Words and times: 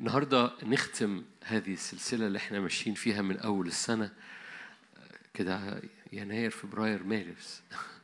النهارده 0.00 0.52
نختم 0.62 1.24
هذه 1.44 1.72
السلسلة 1.72 2.26
اللي 2.26 2.38
إحنا 2.38 2.60
ماشيين 2.60 2.94
فيها 2.94 3.22
من 3.22 3.36
أول 3.36 3.66
السنة 3.66 4.10
كده 5.34 5.82
يناير 6.12 6.50
فبراير 6.50 7.02
مارس. 7.02 7.62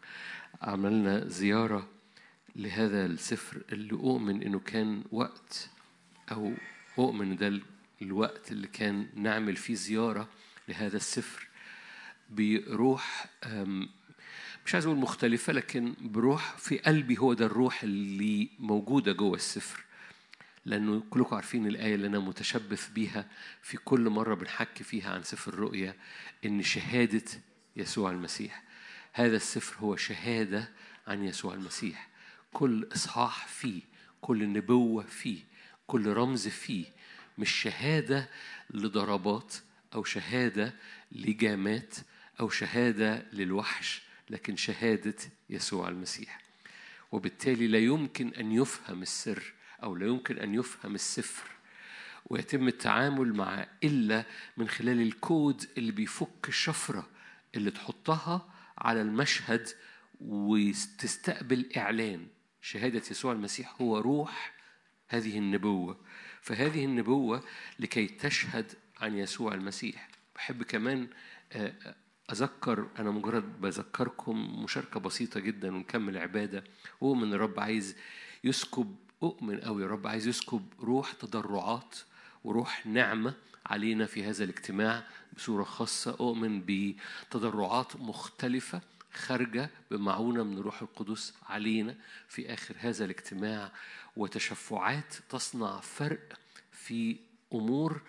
عملنا 0.62 1.28
زيارة 1.28 1.88
لهذا 2.56 3.06
السفر 3.06 3.62
اللي 3.72 3.92
أؤمن 3.92 4.42
إنه 4.42 4.58
كان 4.58 5.04
وقت 5.12 5.70
أو 6.32 6.52
أؤمن 6.98 7.36
ده 7.36 7.60
الوقت 8.02 8.52
اللي 8.52 8.66
كان 8.66 9.08
نعمل 9.14 9.56
فيه 9.56 9.74
زيارة 9.74 10.28
لهذا 10.68 10.96
السفر 10.96 11.48
بروح 12.30 13.26
مش 14.66 14.74
عايز 14.74 14.86
أقول 14.86 14.98
مختلفة 14.98 15.52
لكن 15.52 15.94
بروح 16.00 16.56
في 16.56 16.78
قلبي 16.78 17.18
هو 17.18 17.32
ده 17.32 17.46
الروح 17.46 17.82
اللي 17.82 18.48
موجودة 18.58 19.12
جوه 19.12 19.34
السفر. 19.36 19.84
لأنه 20.66 21.02
كلكم 21.10 21.34
عارفين 21.36 21.66
الآية 21.66 21.94
اللي 21.94 22.06
أنا 22.06 22.18
متشبث 22.18 22.88
بيها 22.90 23.28
في 23.62 23.76
كل 23.76 24.10
مرة 24.10 24.34
بنحكي 24.34 24.84
فيها 24.84 25.14
عن 25.14 25.22
سفر 25.22 25.52
الرؤيا 25.52 25.94
إن 26.44 26.62
شهادة 26.62 27.24
يسوع 27.76 28.10
المسيح 28.10 28.62
هذا 29.16 29.36
السفر 29.36 29.76
هو 29.78 29.96
شهادة 29.96 30.70
عن 31.06 31.24
يسوع 31.24 31.54
المسيح. 31.54 32.08
كل 32.52 32.88
إصحاح 32.94 33.46
فيه 33.46 33.82
كل 34.20 34.52
نبوة 34.52 35.04
فيه 35.04 35.38
كل 35.86 36.06
رمز 36.06 36.48
فيه 36.48 36.86
مش 37.38 37.50
شهادة 37.50 38.28
لضربات 38.70 39.54
أو 39.94 40.04
شهادة 40.04 40.74
لجامات 41.12 41.94
أو 42.40 42.48
شهادة 42.48 43.26
للوحش 43.32 44.02
لكن 44.30 44.56
شهادة 44.56 45.16
يسوع 45.50 45.88
المسيح. 45.88 46.40
وبالتالي 47.12 47.66
لا 47.66 47.78
يمكن 47.78 48.28
أن 48.28 48.52
يفهم 48.52 49.02
السر 49.02 49.52
أو 49.84 49.94
لا 49.94 50.06
يمكن 50.06 50.38
أن 50.38 50.54
يفهم 50.54 50.94
السفر 50.94 51.50
ويتم 52.26 52.68
التعامل 52.68 53.34
معه 53.34 53.68
إلا 53.84 54.24
من 54.56 54.68
خلال 54.68 55.00
الكود 55.00 55.66
اللي 55.78 55.92
بيفك 55.92 56.48
الشفرة 56.48 57.08
اللي 57.54 57.70
تحطها 57.70 58.48
على 58.78 59.02
المشهد 59.02 59.68
وتستقبل 60.20 61.68
إعلان. 61.76 62.26
شهادة 62.62 63.02
يسوع 63.10 63.32
المسيح 63.32 63.74
هو 63.82 63.98
روح 63.98 64.54
هذه 65.08 65.38
النبوة. 65.38 66.00
فهذه 66.42 66.84
النبوة 66.84 67.44
لكي 67.78 68.06
تشهد 68.06 68.72
عن 69.00 69.18
يسوع 69.18 69.54
المسيح. 69.54 70.08
بحب 70.36 70.62
كمان 70.62 71.08
آه، 71.52 71.94
أذكر 72.32 72.88
أنا 72.98 73.10
مجرد 73.10 73.60
بذكركم 73.60 74.62
مشاركة 74.64 75.00
بسيطة 75.00 75.40
جدا 75.40 75.74
ونكمل 75.74 76.18
عبادة. 76.18 76.64
وأؤمن 77.00 77.32
الرب 77.32 77.60
عايز 77.60 77.96
يسكب 78.44 78.96
أؤمن 79.24 79.60
أوي 79.60 79.84
الرب 79.84 80.06
عايز 80.06 80.26
يسكب 80.26 80.62
روح 80.80 81.12
تضرعات 81.12 81.96
وروح 82.44 82.86
نعمة 82.86 83.34
علينا 83.66 84.06
في 84.06 84.24
هذا 84.24 84.44
الاجتماع 84.44 85.02
بصورة 85.36 85.64
خاصة. 85.64 86.10
أؤمن 86.20 86.62
بتضرعات 86.66 87.96
مختلفة 87.96 88.80
خارجة 89.14 89.70
بمعونة 89.90 90.42
من 90.42 90.58
روح 90.58 90.82
القدس 90.82 91.34
علينا 91.48 91.94
في 92.28 92.54
آخر 92.54 92.74
هذا 92.78 93.04
الاجتماع 93.04 93.72
وتشفعات 94.16 95.14
تصنع 95.28 95.80
فرق 95.80 96.38
في 96.72 97.16
أمور 97.52 98.00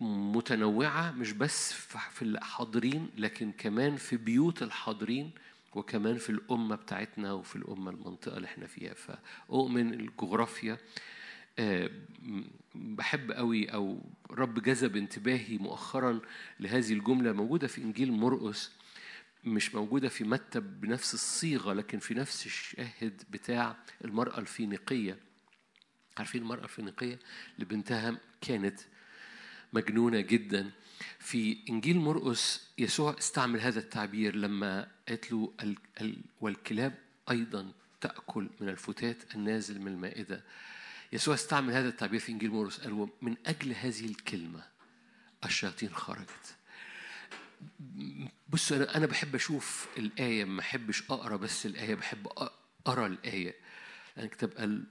متنوعة 0.00 1.10
مش 1.10 1.32
بس 1.32 1.72
في 1.72 2.22
الحاضرين 2.22 3.10
لكن 3.16 3.52
كمان 3.52 3.96
في 3.96 4.16
بيوت 4.16 4.62
الحاضرين 4.62 5.30
وكمان 5.76 6.16
في 6.16 6.30
الأمة 6.30 6.76
بتاعتنا 6.76 7.32
وفي 7.32 7.56
الأمة 7.56 7.90
المنطقة 7.90 8.36
اللي 8.36 8.46
إحنا 8.46 8.66
فيها. 8.66 8.94
فأؤمن 8.94 9.94
الجغرافيا 9.94 10.78
آه، 11.58 11.90
بحب 12.74 13.32
قوي 13.32 13.66
أو 13.72 14.00
رب 14.30 14.62
جذب 14.62 14.96
انتباهي 14.96 15.58
مؤخرا 15.58 16.20
لهذه 16.60 16.92
الجملة 16.92 17.32
موجودة 17.32 17.66
في 17.66 17.82
إنجيل 17.82 18.12
مرقس 18.12 18.72
مش 19.44 19.74
موجودة 19.74 20.08
في 20.08 20.24
متى 20.24 20.60
بنفس 20.60 21.14
الصيغة 21.14 21.72
لكن 21.72 21.98
في 21.98 22.14
نفس 22.14 22.46
الشاهد 22.46 23.22
بتاع 23.30 23.76
المرأة 24.04 24.38
الفينيقية. 24.38 25.18
عارفين 26.18 26.42
المرأة 26.42 26.64
الفينيقية 26.64 27.18
اللي 27.54 27.64
بنتها 27.64 28.18
كانت 28.40 28.80
مجنونة 29.72 30.20
جدا 30.20 30.70
في 31.18 31.58
إنجيل 31.70 31.98
مرقس 31.98 32.68
يسوع 32.78 33.16
استعمل 33.18 33.60
هذا 33.60 33.78
التعبير 33.78 34.36
لما 34.36 34.88
قالت 35.08 35.32
له 35.32 35.52
ال- 35.62 35.78
ال- 36.00 36.24
والكلاب 36.40 36.94
أيضا 37.30 37.72
تأكل 38.00 38.48
من 38.60 38.68
الفتات 38.68 39.34
النازل 39.34 39.80
من 39.80 39.86
المائدة. 39.92 40.44
يسوع 41.12 41.34
استعمل 41.34 41.72
هذا 41.72 41.88
التعبير 41.88 42.20
في 42.20 42.32
إنجيل 42.32 42.50
مرقس 42.50 42.80
قال 42.80 43.08
من 43.22 43.36
أجل 43.46 43.72
هذه 43.72 44.04
الكلمة 44.04 44.62
الشياطين 45.44 45.94
خرجت. 45.94 46.56
بص 48.48 48.72
أنا 48.72 48.96
أنا 48.96 49.06
بحب 49.06 49.34
أشوف 49.34 49.86
الآية 49.98 50.44
ما 50.44 50.58
بحبش 50.58 51.02
أقرأ 51.10 51.36
بس 51.36 51.66
الآية 51.66 51.94
بحب 51.94 52.28
أقرأ 52.86 53.06
الآية. 53.06 53.54
يعني 54.16 54.28
الكتاب 54.28 54.50
قال 54.50 54.84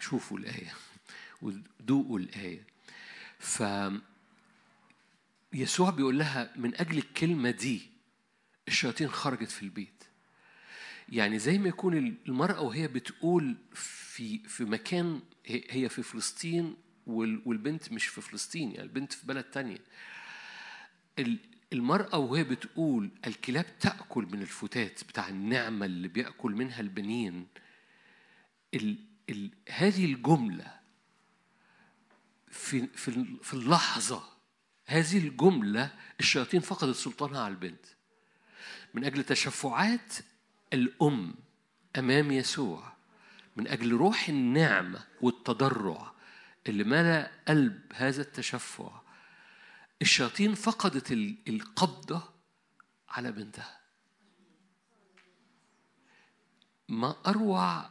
شوفوا 0.00 0.38
الآية 0.38 0.72
وذوقوا 1.42 2.18
الآية. 2.18 2.64
ف 3.38 3.62
يسوع 5.54 5.90
بيقول 5.90 6.18
لها 6.18 6.52
من 6.56 6.74
أجل 6.80 6.98
الكلمة 6.98 7.50
دي 7.50 7.90
الشياطين 8.68 9.08
خرجت 9.08 9.50
في 9.50 9.62
البيت. 9.62 10.04
يعني 11.08 11.38
زي 11.38 11.58
ما 11.58 11.68
يكون 11.68 11.96
المرأة 12.26 12.60
وهي 12.60 12.88
بتقول 12.88 13.56
في 13.74 14.38
في 14.38 14.64
مكان 14.64 15.20
هي 15.46 15.88
في 15.88 16.02
فلسطين 16.02 16.76
وال- 17.06 17.42
والبنت 17.44 17.92
مش 17.92 18.06
في 18.06 18.20
فلسطين 18.20 18.70
يعني 18.70 18.82
البنت 18.82 19.12
في 19.12 19.26
بلد 19.26 19.44
تانية. 19.44 19.78
ال- 21.18 21.38
المرأة 21.72 22.18
وهي 22.18 22.44
بتقول 22.44 23.10
الكلاب 23.26 23.78
تأكل 23.80 24.26
من 24.32 24.42
الفتات 24.42 25.04
بتاع 25.04 25.28
النعمة 25.28 25.86
اللي 25.86 26.08
بيأكل 26.08 26.52
منها 26.52 26.80
البنين. 26.80 27.46
ال 28.74 28.98
ال 29.30 29.50
هذه 29.68 30.04
الجملة 30.04 30.80
في 32.50 32.86
في 32.86 33.24
في 33.42 33.54
اللحظة 33.54 34.24
هذه 34.86 35.18
الجملة 35.18 35.90
الشياطين 36.20 36.60
فقدت 36.60 36.96
سلطانها 36.96 37.40
على 37.40 37.54
البنت. 37.54 37.84
من 38.94 39.04
أجل 39.04 39.24
تشفعات 39.24 40.14
الأم 40.72 41.34
أمام 41.98 42.32
يسوع 42.32 42.92
من 43.56 43.68
أجل 43.68 43.92
روح 43.92 44.28
النعمة 44.28 45.04
والتضرع 45.20 46.12
اللي 46.66 46.84
ملأ 46.84 47.30
قلب 47.48 47.80
هذا 47.94 48.22
التشفع 48.22 49.00
الشياطين 50.02 50.54
فقدت 50.54 51.12
ال- 51.12 51.36
القبضة 51.48 52.32
على 53.08 53.32
بنتها. 53.32 53.80
ما 56.88 57.16
أروع 57.26 57.90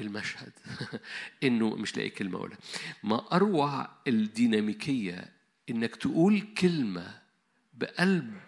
المشهد. 0.00 0.52
إنه 1.44 1.70
مش 1.76 1.96
لاقي 1.96 2.10
كلمة 2.10 2.36
أقولها. 2.38 2.58
ما 3.02 3.32
أروع 3.32 3.88
الديناميكية 4.08 5.32
إنك 5.70 5.96
تقول 5.96 6.40
كلمة 6.40 7.18
بقلب 7.74 8.38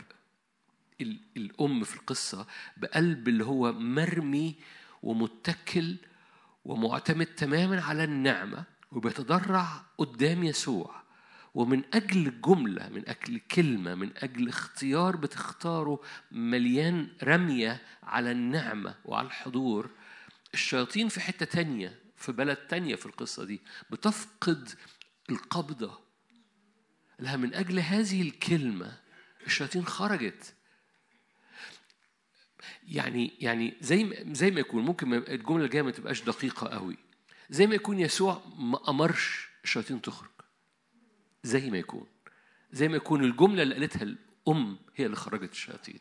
ال- 1.01 1.21
الأم 1.37 1.85
في 1.85 1.97
القصة 1.97 2.47
بقلب 2.77 3.29
اللي 3.29 3.45
هو 3.45 3.73
مرمي 3.73 4.55
ومتكل 5.03 5.97
ومعتمد 6.65 7.27
تماما 7.27 7.83
على 7.83 8.05
النعمة 8.05 8.65
وبيتضرع 8.93 9.83
قدام 9.99 10.45
يسوع. 10.45 11.07
ومن 11.55 11.83
أجل 11.95 12.41
جملة 12.41 12.89
من 12.89 13.03
أجل 13.09 13.39
كلمة 13.39 13.95
من 13.95 14.11
أجل 14.17 14.49
اختيار 14.49 15.17
بتختاره 15.17 16.01
مليان 16.33 17.09
رمية 17.23 17.83
على 18.03 18.31
النعمة 18.33 18.95
وعلى 19.05 19.27
الحضور 19.27 19.91
الشياطين 20.55 21.09
في 21.09 21.21
حتة 21.21 21.47
تانية 21.47 21.99
في 22.17 22.33
بلد 22.33 22.57
تانية 22.57 22.95
في 22.95 23.07
القصة 23.07 23.45
دي 23.45 23.61
بتفقد 23.91 24.71
القبضة 25.31 26.07
لها 27.21 27.37
من 27.37 27.55
أجل 27.55 27.79
هذه 27.79 28.23
الكلمة. 28.23 28.99
الشياطين 29.47 29.87
خرجت. 29.87 30.55
يعني 32.89 33.33
يعني 33.41 33.75
زي 33.81 34.25
زي 34.33 34.51
ما 34.51 34.61
يكون 34.61 34.85
ممكن 34.85 35.15
الجملة 35.15 35.65
الجاية 35.65 35.83
ما 35.83 35.91
تبقاش 35.91 36.23
دقيقة 36.23 36.69
قوي. 36.69 36.97
زي 37.51 37.67
ما 37.67 37.75
يكون 37.75 38.01
يسوع 38.01 38.43
ما 38.59 38.91
أمرش 38.91 39.49
الشياطين 39.65 40.03
تخرج. 40.03 40.31
زي 41.43 41.71
ما 41.71 41.79
يكون. 41.79 42.07
زي 42.73 42.89
ما 42.89 42.97
يكون 42.97 43.25
الجملة 43.25 43.63
اللي 43.63 43.75
قالتها 43.75 44.03
الأم 44.03 44.79
هي 44.97 45.07
اللي 45.07 45.17
خرجت 45.17 45.53
الشياطين. 45.53 46.01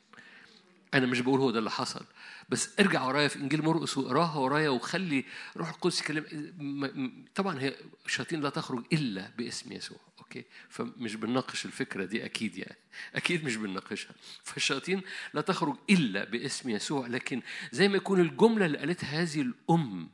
أنا 0.94 1.06
مش 1.06 1.20
بقول 1.20 1.40
هو 1.40 1.52
ده 1.52 1.60
اللي 1.60 1.72
حصل 1.72 2.06
بس 2.50 2.80
ارجع 2.80 3.04
ورايا 3.04 3.28
في 3.28 3.36
إنجيل 3.40 3.62
مرقس 3.62 3.98
واقراها 3.98 4.38
ورايا 4.38 4.70
وخلي 4.70 5.26
روح 5.58 5.70
القدس 5.70 6.02
يكلم 6.02 7.26
طبعا 7.36 7.60
هي 7.60 7.76
الشياطين 8.06 8.42
لا 8.42 8.50
تخرج 8.50 8.86
إلا 8.94 9.32
باسم 9.38 9.72
يسوع 9.72 9.98
أوكي؟ 10.20 10.46
فمش 10.70 11.16
بنناقش 11.16 11.66
الفكرة 11.66 12.06
دي 12.06 12.26
أكيد 12.26 12.58
يعني 12.58 12.78
أكيد 13.16 13.46
مش 13.46 13.56
بنناقشها. 13.56 14.12
فالشياطين 14.44 15.02
لا 15.34 15.42
تخرج 15.42 15.76
إلا 15.90 16.24
باسم 16.24 16.70
يسوع 16.70 17.08
لكن 17.08 17.42
زي 17.72 17.88
ما 17.88 17.98
يكون 17.98 18.20
الجملة 18.20 18.66
اللي 18.66 18.78
قالتها 18.78 19.22
هذه 19.22 19.42
الأم 19.42 20.10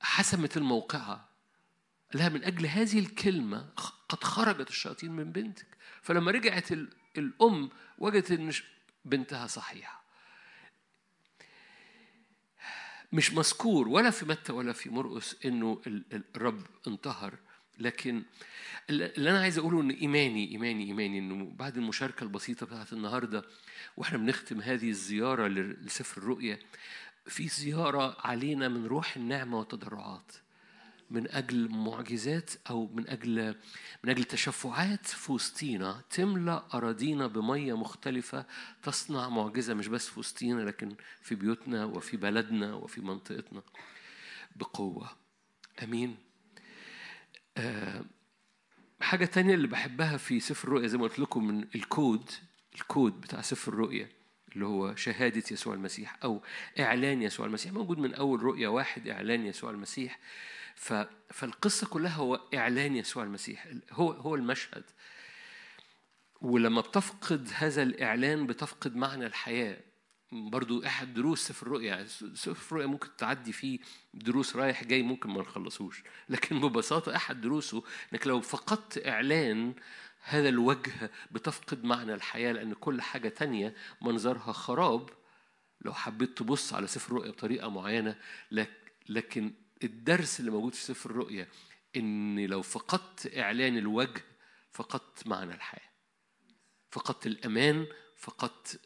حسمت 0.00 0.56
الموقعة 0.56 1.28
لها 2.14 2.28
من 2.28 2.44
أجل 2.44 2.66
هذه 2.66 2.98
الكلمة 2.98 3.68
قد 4.08 4.24
خرجت 4.24 4.68
الشياطين 4.70 5.12
من 5.12 5.32
بنتك. 5.32 5.66
فلما 6.02 6.30
رجعت 6.30 6.72
الأم 7.18 7.70
وجدت 7.98 8.30
أن 8.30 8.52
بنتها 9.06 9.46
صحيحة. 9.46 10.04
مش 13.12 13.32
مذكور 13.32 13.88
ولا 13.88 14.10
في 14.10 14.24
متى 14.26 14.52
ولا 14.52 14.72
في 14.72 14.90
مرقس 14.90 15.36
إنه 15.44 15.82
الرب 16.36 16.66
انتهر 16.88 17.38
لكن 17.78 18.22
اللي 18.90 19.30
أنا 19.30 19.40
عايز 19.40 19.58
أقوله 19.58 19.80
إن 19.80 19.90
إيماني 19.90 20.50
إيماني 20.50 20.84
إيماني 20.84 21.18
إنه 21.18 21.50
بعد 21.56 21.76
المشاركة 21.76 22.24
البسيطة 22.24 22.66
بتاعت 22.66 22.92
النهارده 22.92 23.44
وإحنا 23.96 24.18
بنختم 24.18 24.60
هذه 24.60 24.90
الزيارة 24.90 25.48
لسفر 25.48 26.22
الرؤيا 26.22 26.58
في 27.26 27.48
زيارة 27.48 28.16
علينا 28.20 28.68
من 28.68 28.86
روح 28.86 29.16
النعمة 29.16 29.58
والتضرعات. 29.58 30.32
من 31.10 31.30
أجل 31.30 31.68
معجزات 31.68 32.50
أو 32.70 32.86
من 32.94 33.08
أجل 33.08 33.54
من 34.04 34.10
أجل 34.10 34.24
تشفعات 34.24 35.06
في 35.06 35.32
وسطينا 35.32 36.02
تملأ 36.10 36.64
أراضينا 36.74 37.26
بمية 37.26 37.76
مختلفة 37.76 38.46
تصنع 38.82 39.28
معجزة 39.28 39.74
مش 39.74 39.88
بس 39.88 40.08
في 40.08 40.20
وسطينا 40.20 40.60
لكن 40.62 40.96
في 41.22 41.34
بيوتنا 41.34 41.84
وفي 41.84 42.16
بلدنا 42.16 42.74
وفي 42.74 43.00
منطقتنا 43.00 43.62
بقوة. 44.56 45.10
أمين. 45.82 46.16
أه 47.56 48.04
حاجة 49.00 49.24
تانية 49.24 49.54
اللي 49.54 49.66
بحبها 49.68 50.16
في 50.16 50.40
سفر 50.40 50.68
الرؤيا 50.68 50.86
زي 50.86 50.98
ما 50.98 51.04
قلت 51.04 51.18
لكم 51.18 51.44
من 51.46 51.64
الكود 51.74 52.30
الكود 52.74 53.20
بتاع 53.20 53.40
سفر 53.40 53.72
الرؤيا 53.72 54.08
اللي 54.54 54.66
هو 54.66 54.94
شهادة 54.94 55.42
يسوع 55.50 55.74
المسيح 55.74 56.16
أو 56.24 56.42
إعلان 56.80 57.22
يسوع 57.22 57.46
المسيح. 57.46 57.72
موجود 57.72 57.98
من 57.98 58.14
أول 58.14 58.42
رؤيا 58.42 58.68
واحد 58.68 59.08
إعلان 59.08 59.46
يسوع 59.46 59.70
المسيح. 59.70 60.18
فالقصة 61.30 61.86
كلها 61.86 62.12
هو 62.12 62.40
إعلان 62.54 62.96
يسوع 62.96 63.22
المسيح. 63.22 63.68
هو 63.90 64.10
هو 64.12 64.34
المشهد. 64.34 64.84
ولما 66.40 66.80
بتفقد 66.80 67.50
هذا 67.54 67.82
الإعلان 67.82 68.46
بتفقد 68.46 68.96
معنى 68.96 69.26
الحياة. 69.26 69.80
برضو 70.32 70.84
أحد 70.84 71.14
دروس 71.14 71.48
سفر 71.48 71.66
الرؤيا 71.66 72.06
سفر 72.34 72.66
الرؤيا 72.66 72.86
ممكن 72.86 73.08
تعدي 73.18 73.52
فيه 73.52 73.78
دروس 74.14 74.56
رايح 74.56 74.84
جاي 74.84 75.02
ممكن 75.02 75.30
ما 75.30 75.40
نخلصوش. 75.40 76.02
لكن 76.28 76.60
ببساطة 76.60 77.16
أحد 77.16 77.40
دروسه 77.40 77.82
إنك 78.12 78.26
لو 78.26 78.40
فقدت 78.40 79.06
إعلان 79.06 79.74
هذا 80.22 80.48
الوجه 80.48 81.10
بتفقد 81.30 81.84
معنى 81.84 82.14
الحياة 82.14 82.52
لأن 82.52 82.74
كل 82.74 83.02
حاجة 83.02 83.28
تانية 83.28 83.74
منظرها 84.02 84.52
خراب. 84.52 85.10
لو 85.80 85.92
حبيت 85.92 86.38
تبص 86.38 86.74
على 86.74 86.86
سفر 86.86 87.12
الرؤيا 87.12 87.30
بطريقة 87.30 87.68
معينة 87.68 88.16
لكن 89.08 89.52
الدرس 89.84 90.40
اللي 90.40 90.50
موجود 90.50 90.74
في 90.74 90.82
سفر 90.82 91.10
الرؤيا 91.10 91.48
إن 91.96 92.40
لو 92.46 92.62
فقدت 92.62 93.36
إعلان 93.36 93.78
الوجه 93.78 94.24
فقدت 94.72 95.26
معنى 95.26 95.54
الحياة. 95.54 95.90
فقدت 96.90 97.26
الأمان 97.26 97.86
فقدت 98.16 98.80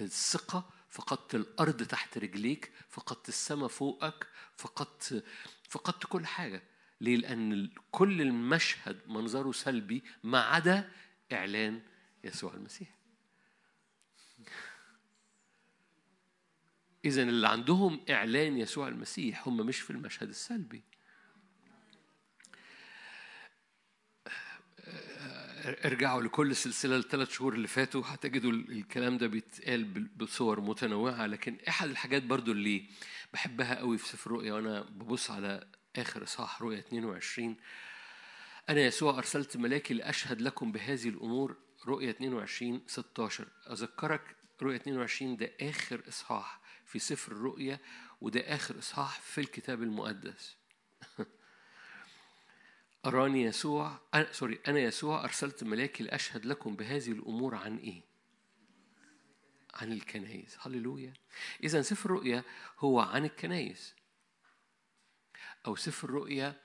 الثقة 0.00 0.70
فقدت 0.88 1.34
الأرض 1.34 1.82
تحت 1.82 2.18
رجليك 2.18 2.72
فقدت 2.88 3.28
السماء 3.28 3.68
فوقك 3.68 4.26
فقدت 4.56 5.24
فقدت 5.68 6.06
كل 6.06 6.26
حاجة. 6.26 6.62
ليه؟ 7.00 7.16
لأن 7.16 7.70
كل 7.90 8.22
المشهد 8.22 9.00
منظره 9.06 9.52
سلبي 9.52 10.04
ما 10.22 10.40
عدا 10.40 10.90
إعلان 11.32 11.82
يسوع 12.24 12.54
المسيح. 12.54 12.97
إذا 17.04 17.22
اللي 17.22 17.48
عندهم 17.48 18.00
إعلان 18.10 18.58
يسوع 18.58 18.88
المسيح 18.88 19.48
هم 19.48 19.56
مش 19.56 19.80
في 19.80 19.90
المشهد 19.90 20.28
السلبي. 20.28 20.82
ارجعوا 25.84 26.22
لكل 26.22 26.50
السلسلة 26.50 26.96
الثلاث 26.96 27.30
شهور 27.30 27.54
اللي 27.54 27.68
فاتوا 27.68 28.02
هتجدوا 28.06 28.52
الكلام 28.52 29.18
ده 29.18 29.26
بيتقال 29.26 29.84
بصور 30.16 30.60
متنوعة 30.60 31.26
لكن 31.26 31.56
أحد 31.68 31.88
الحاجات 31.88 32.22
برضو 32.22 32.52
اللي 32.52 32.84
بحبها 33.32 33.74
قوي 33.78 33.98
في 33.98 34.08
سفر 34.08 34.30
الرؤيا 34.30 34.52
وأنا 34.52 34.80
ببص 34.82 35.30
على 35.30 35.66
آخر 35.96 36.22
إصحاح 36.22 36.62
رؤيا 36.62 36.78
22 36.78 37.56
أنا 38.68 38.80
يسوع 38.80 39.18
أرسلت 39.18 39.56
ملاكي 39.56 39.94
لأشهد 39.94 40.40
لكم 40.40 40.72
بهذه 40.72 41.08
الأمور 41.08 41.56
رؤيا 41.86 42.10
22 42.10 42.82
16 42.86 43.48
أذكرك 43.70 44.36
رؤيا 44.62 44.76
22 44.76 45.36
ده 45.36 45.52
آخر 45.60 46.02
إصحاح. 46.08 46.60
في 46.88 46.98
سفر 46.98 47.32
الرؤيا 47.32 47.78
وده 48.20 48.40
آخر 48.40 48.78
إصحاح 48.78 49.20
في 49.20 49.40
الكتاب 49.40 49.82
المقدس. 49.82 50.56
أراني 53.06 53.42
يسوع 53.42 54.00
أنا 54.14 54.32
سوري 54.32 54.58
أنا 54.68 54.78
يسوع 54.78 55.24
أرسلت 55.24 55.64
ملاكي 55.64 56.04
لأشهد 56.04 56.46
لكم 56.46 56.76
بهذه 56.76 57.12
الأمور 57.12 57.54
عن 57.54 57.76
إيه؟ 57.76 58.02
عن 59.74 59.92
الكنايس 59.92 60.56
هللويا. 60.60 61.12
إذا 61.62 61.82
سفر 61.82 62.10
الرؤيا 62.10 62.44
هو 62.78 63.00
عن 63.00 63.24
الكنايس 63.24 63.94
أو 65.66 65.76
سفر 65.76 66.08
الرؤيا 66.08 66.60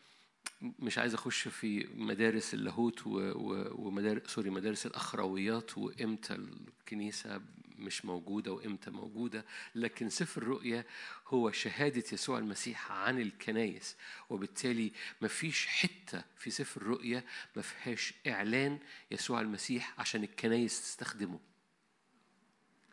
مش 0.61 0.97
عايز 0.97 1.13
أخش 1.13 1.47
في 1.47 1.87
مدارس 1.93 2.53
اللاهوت 2.53 3.01
ومدارس 3.05 4.31
sorry 4.31 4.49
مدارس 4.49 4.85
الأخرويات 4.85 5.77
وإمتى 5.77 6.33
الكنيسة 6.35 7.41
مش 7.79 8.05
موجودة 8.05 8.51
وإمتى 8.53 8.91
موجودة 8.91 9.45
لكن 9.75 10.09
سفر 10.09 10.41
الرؤيا 10.41 10.85
هو 11.27 11.51
شهادة 11.51 12.03
يسوع 12.13 12.37
المسيح 12.39 12.91
عن 12.91 13.19
الكنايس 13.19 13.95
وبالتالي 14.29 14.91
مفيش 15.21 15.67
حتة 15.67 16.23
في 16.37 16.51
سفر 16.51 16.81
الرؤيا 16.81 17.23
ما 17.55 17.61
فيهاش 17.61 18.13
إعلان 18.27 18.79
يسوع 19.11 19.41
المسيح 19.41 19.93
عشان 19.99 20.23
الكنايس 20.23 20.81
تستخدمه. 20.81 21.39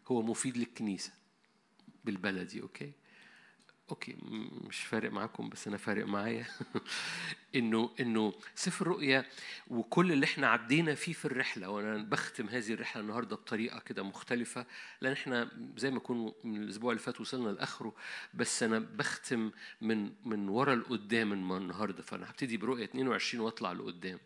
هو 0.09 0.23
مفيد 0.23 0.57
للكنيسة 0.57 1.13
بالبلدي 2.05 2.63
okay؟ 2.63 2.93
okay 3.91 4.17
مش 4.69 4.81
فارق 4.81 5.13
معاكم 5.13 5.49
بس 5.49 5.67
أنا 5.69 5.77
فارق 5.77 6.07
معايا. 6.07 6.47
إنه 7.55 7.91
إنه 8.01 8.35
سفر 8.55 8.87
الرؤيا 8.87 9.25
وكل 9.69 10.13
اللي 10.13 10.25
إحنا 10.25 10.49
عدينا 10.49 10.95
فيه 10.95 11.13
في 11.13 11.25
الرحلة 11.25 11.69
وأنا 11.69 11.97
بختم 11.97 12.49
هذه 12.49 12.73
الرحلة 12.73 13.03
النهارده 13.03 13.37
بطريقة 13.37 13.79
كده 13.79 14.03
مختلفة 14.03 14.67
لأن 15.01 15.13
إحنا 15.13 15.51
زي 15.77 15.91
ما 15.91 16.01
كنا 16.01 16.33
من 16.45 16.63
الأسبوع 16.63 16.93
اللي 16.93 17.03
فات 17.03 17.21
وصلنا 17.21 17.49
لآخره 17.49 17.95
بس 18.35 18.63
أنا 18.63 18.79
بختم 18.79 19.51
من 19.81 20.13
من 20.25 20.49
ورا 20.49 20.75
لقدام 20.75 21.33
النهارده. 21.33 22.03
فأنا 22.03 22.31
هبتدي 22.31 22.57
برؤيا 22.57 22.85
22 22.85 23.45
وأطلع 23.45 23.73
لقدام. 23.73 24.19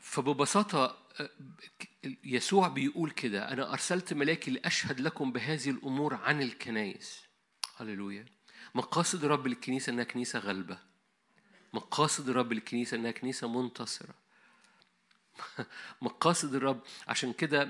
فببساطة 0.00 1.04
يسوع 2.24 2.68
بيقول 2.68 3.10
كده 3.10 3.52
أنا 3.52 3.72
أرسلت 3.72 4.12
ملاكي 4.12 4.50
لأشهد 4.50 5.00
لكم 5.00 5.32
بهذه 5.32 5.70
الأمور 5.70 6.14
عن 6.14 6.42
الكنايس 6.42 7.24
هللويا. 7.76 8.24
مقاصد 8.74 9.24
رب 9.24 9.46
الكنيسة 9.46 9.92
إنها 9.92 10.04
كنيسة 10.04 10.38
غلبة. 10.38 10.78
مقاصد 11.72 12.30
رب 12.30 12.52
الكنيسة 12.52 12.96
إنها 12.96 13.10
كنيسة 13.10 13.48
منتصرة. 13.62 14.14
مقاصد 16.02 16.54
الرب 16.54 16.80
عشان 17.08 17.32
كده 17.32 17.62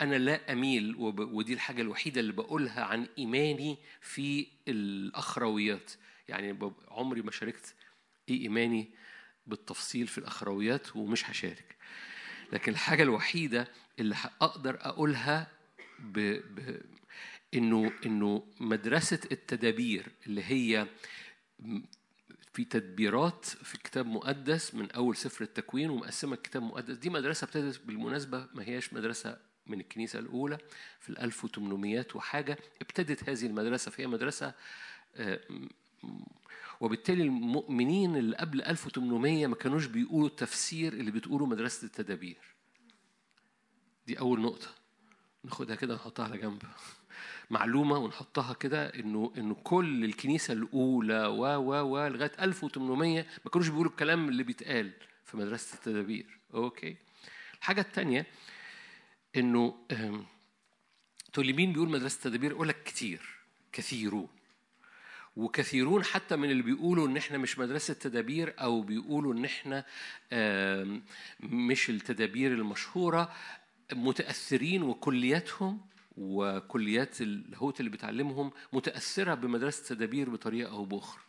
أنا 0.00 0.18
لا 0.18 0.52
أميل 0.52 0.94
ودي 0.98 1.52
الحاجة 1.52 1.82
الوحيدة 1.82 2.20
اللي 2.20 2.32
بقولها 2.32 2.84
عن 2.84 3.08
إيماني 3.18 3.78
في 4.00 4.46
الأخرويات. 4.68 5.92
يعني 6.28 6.72
عمري 6.88 7.22
ما 7.22 7.30
شاركت 7.30 7.74
إيه 8.28 8.42
إيماني 8.42 8.90
بالتفصيل 9.46 10.06
في 10.06 10.18
الأخرويات 10.18 10.96
ومش 10.96 11.30
هشارك. 11.30 11.76
لكن 12.52 12.72
الحاجة 12.72 13.02
الوحيدة 13.02 13.68
اللي 13.98 14.16
أقدر 14.40 14.78
أقولها 14.80 15.46
ب... 15.98 16.18
ب... 16.54 16.80
إنه 17.54 17.92
إنه 18.06 18.46
مدرسة 18.60 19.20
التدابير 19.32 20.06
اللي 20.26 20.44
هي 20.44 20.86
في 22.52 22.64
تدبيرات 22.64 23.44
في 23.44 23.78
كتاب 23.78 24.06
مقدس 24.06 24.74
من 24.74 24.90
أول 24.90 25.16
سفر 25.16 25.44
التكوين 25.44 25.90
ومقسمة 25.90 26.34
الكتاب 26.34 26.62
المقدس 26.62 26.96
دي 26.96 27.10
مدرسة 27.10 27.44
ابتدت 27.44 27.80
بالمناسبة 27.84 28.48
ما 28.54 28.62
هياش 28.62 28.92
مدرسة 28.92 29.36
من 29.66 29.80
الكنيسة 29.80 30.18
الأولى 30.18 30.58
في 31.00 31.10
ال 31.10 31.18
1800 31.18 32.06
وحاجة. 32.14 32.58
ابتدت 32.82 33.28
هذه 33.28 33.46
المدرسة 33.46 33.90
فهي 33.90 34.06
مدرسة 34.06 34.54
آه، 35.16 35.40
وبالتالي 36.80 37.22
المؤمنين 37.22 38.16
اللي 38.16 38.36
قبل 38.36 38.62
1800 38.62 39.46
ما 39.46 39.54
كانوش 39.54 39.86
بيقولوا 39.86 40.28
التفسير 40.28 40.92
اللي 40.92 41.10
بتقوله 41.10 41.46
مدرسة 41.46 41.84
التدابير. 41.84 42.54
دي 44.06 44.18
أول 44.18 44.40
نقطة. 44.40 44.68
ناخدها 45.44 45.76
كده 45.76 45.94
نحطها 45.94 46.24
على 46.24 46.38
جنب. 46.38 46.62
معلومة 47.50 47.98
ونحطها 47.98 48.52
كده 48.52 48.86
إنه 48.86 49.32
إنه 49.38 49.54
كل 49.54 50.04
الكنيسة 50.04 50.52
الأولى 50.52 51.26
و 51.26 51.44
و 51.44 51.72
و 51.82 52.06
لغاية 52.06 52.32
1800 52.40 53.26
ما 53.44 53.50
كانوش 53.50 53.68
بيقولوا 53.68 53.90
الكلام 53.90 54.28
اللي 54.28 54.42
بيتقال 54.42 54.92
في 55.24 55.36
مدرسة 55.36 55.74
التدابير. 55.74 56.38
أوكي. 56.54 56.96
الحاجة 57.58 57.80
الثانية 57.80 58.26
إنه 59.36 59.74
تقول 61.32 61.46
لي 61.46 61.52
مين 61.52 61.72
بيقول 61.72 61.88
مدرسة 61.88 62.16
التدابير؟ 62.16 62.52
أقول 62.52 62.68
لك 62.68 62.82
كتير. 62.82 63.40
كثيرون. 63.72 64.28
وكثيرون 65.36 66.04
حتى 66.04 66.36
من 66.36 66.50
اللي 66.50 66.62
بيقولوا 66.62 67.08
إن 67.08 67.16
إحنا 67.16 67.38
مش 67.38 67.58
مدرسة 67.58 67.94
تدابير 67.94 68.54
أو 68.60 68.82
بيقولوا 68.82 69.34
إن 69.34 69.44
إحنا 69.44 69.84
مش 71.40 71.90
التدابير 71.90 72.52
المشهورة 72.52 73.32
متأثرين 73.92 74.82
وكلياتهم 74.82 75.80
وكليات 76.16 77.20
اللاهوت 77.20 77.80
اللي 77.80 77.90
بتعلمهم 77.90 78.52
متأثرة 78.72 79.34
بمدرسة 79.34 79.94
تدابير 79.94 80.30
بطريقة 80.30 80.70
أو 80.72 80.84
بأخرى. 80.84 81.22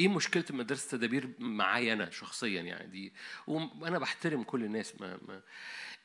إيه 0.00 0.08
مشكلة 0.08 0.44
مدرسة 0.50 0.84
التدابير 0.84 1.30
معايا 1.38 1.92
أنا 1.92 2.10
شخصيا 2.10 2.62
يعني؟ 2.62 2.86
دي 2.90 3.12
وأنا 3.46 3.98
بحترم 3.98 4.42
كل 4.42 4.64
الناس 4.64 5.00
ما, 5.00 5.18
ما 5.28 5.40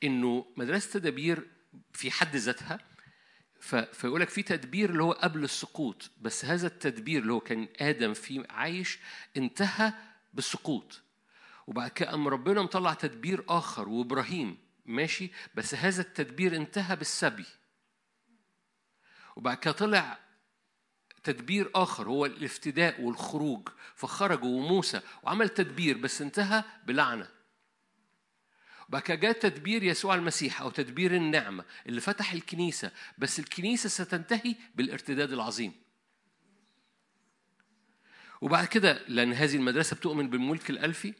إنه 0.03 0.45
مدرسة 0.57 0.87
التدابير 0.97 1.47
في 1.93 2.11
حد 2.11 2.35
ذاتها 2.35 2.79
فيقول 3.61 4.21
لك 4.21 4.29
في 4.29 4.43
تدبير 4.43 4.89
اللي 4.89 5.03
هو 5.03 5.11
قبل 5.11 5.43
السقوط 5.43 6.11
بس 6.21 6.45
هذا 6.45 6.67
التدبير 6.67 7.21
اللي 7.21 7.33
هو 7.33 7.39
كان 7.39 7.67
آدم 7.79 8.13
فيه 8.13 8.43
عايش 8.49 8.99
انتهى 9.37 9.93
بالسقوط. 10.33 11.01
وبعد 11.67 11.91
كده 11.91 12.09
قام 12.09 12.27
ربنا 12.27 12.61
مطلع 12.61 12.93
تدبير 12.93 13.43
آخر 13.49 13.89
وإبراهيم 13.89 14.57
ماشي 14.85 15.31
بس 15.55 15.75
هذا 15.75 16.01
التدبير 16.01 16.55
انتهى 16.55 16.95
بالسبي. 16.95 17.45
وبعد 19.35 19.57
كده 19.57 19.73
طلع 19.73 20.19
تدبير 21.23 21.71
آخر 21.75 22.09
هو 22.09 22.25
الافتداء 22.25 23.01
والخروج. 23.01 23.69
فخرجوا 23.95 24.57
وموسى 24.57 25.01
وعمل 25.23 25.49
تدبير 25.49 25.97
بس 25.97 26.21
انتهى 26.21 26.63
بلعنة. 26.85 27.38
كده 28.89 29.15
جاء 29.15 29.31
تدبير 29.31 29.83
يسوع 29.83 30.15
المسيح 30.15 30.61
أو 30.61 30.69
تدبير 30.69 31.15
النعمة 31.15 31.65
اللي 31.87 32.01
فتح 32.01 32.33
الكنيسة 32.33 32.91
بس 33.17 33.39
الكنيسة 33.39 33.89
ستنتهي 33.89 34.55
بالارتداد 34.75 35.33
العظيم. 35.33 35.73
وبعد 38.41 38.67
كده 38.67 38.99
لأن 39.07 39.33
هذه 39.33 39.55
المدرسة 39.55 39.95
بتؤمن 39.95 40.29
بالملك 40.29 40.69
الألفي 40.69 41.13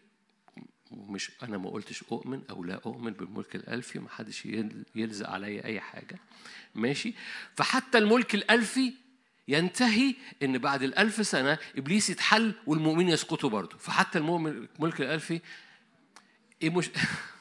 مش 0.92 1.32
أنا 1.44 1.58
ما 1.58 1.70
قلتش 1.70 2.04
أؤمن 2.12 2.42
أو 2.50 2.64
لا 2.64 2.82
أؤمن 2.86 3.12
بالملك 3.12 3.56
الألفي 3.56 4.00
ما 4.00 4.10
حدش 4.10 4.48
يلزق 4.96 5.30
عليا 5.30 5.66
أي 5.66 5.80
حاجة. 5.80 6.20
ماشي؟ 6.76 7.14
فحتى 7.56 7.98
الملك 7.98 8.36
الألفي 8.36 8.94
ينتهي 9.48 10.16
إن 10.44 10.58
بعد 10.58 10.84
الألف 10.84 11.28
سنة 11.28 11.58
إبليس 11.78 12.10
يتحل 12.10 12.54
والمؤمنين 12.68 13.10
يسقطوا 13.10 13.50
برضه. 13.50 13.78
فحتى 13.78 14.18
المؤمن 14.18 14.68
الملك 14.76 15.02
الألفي 15.02 15.42
إيه 16.62 16.70
مش 16.70 16.90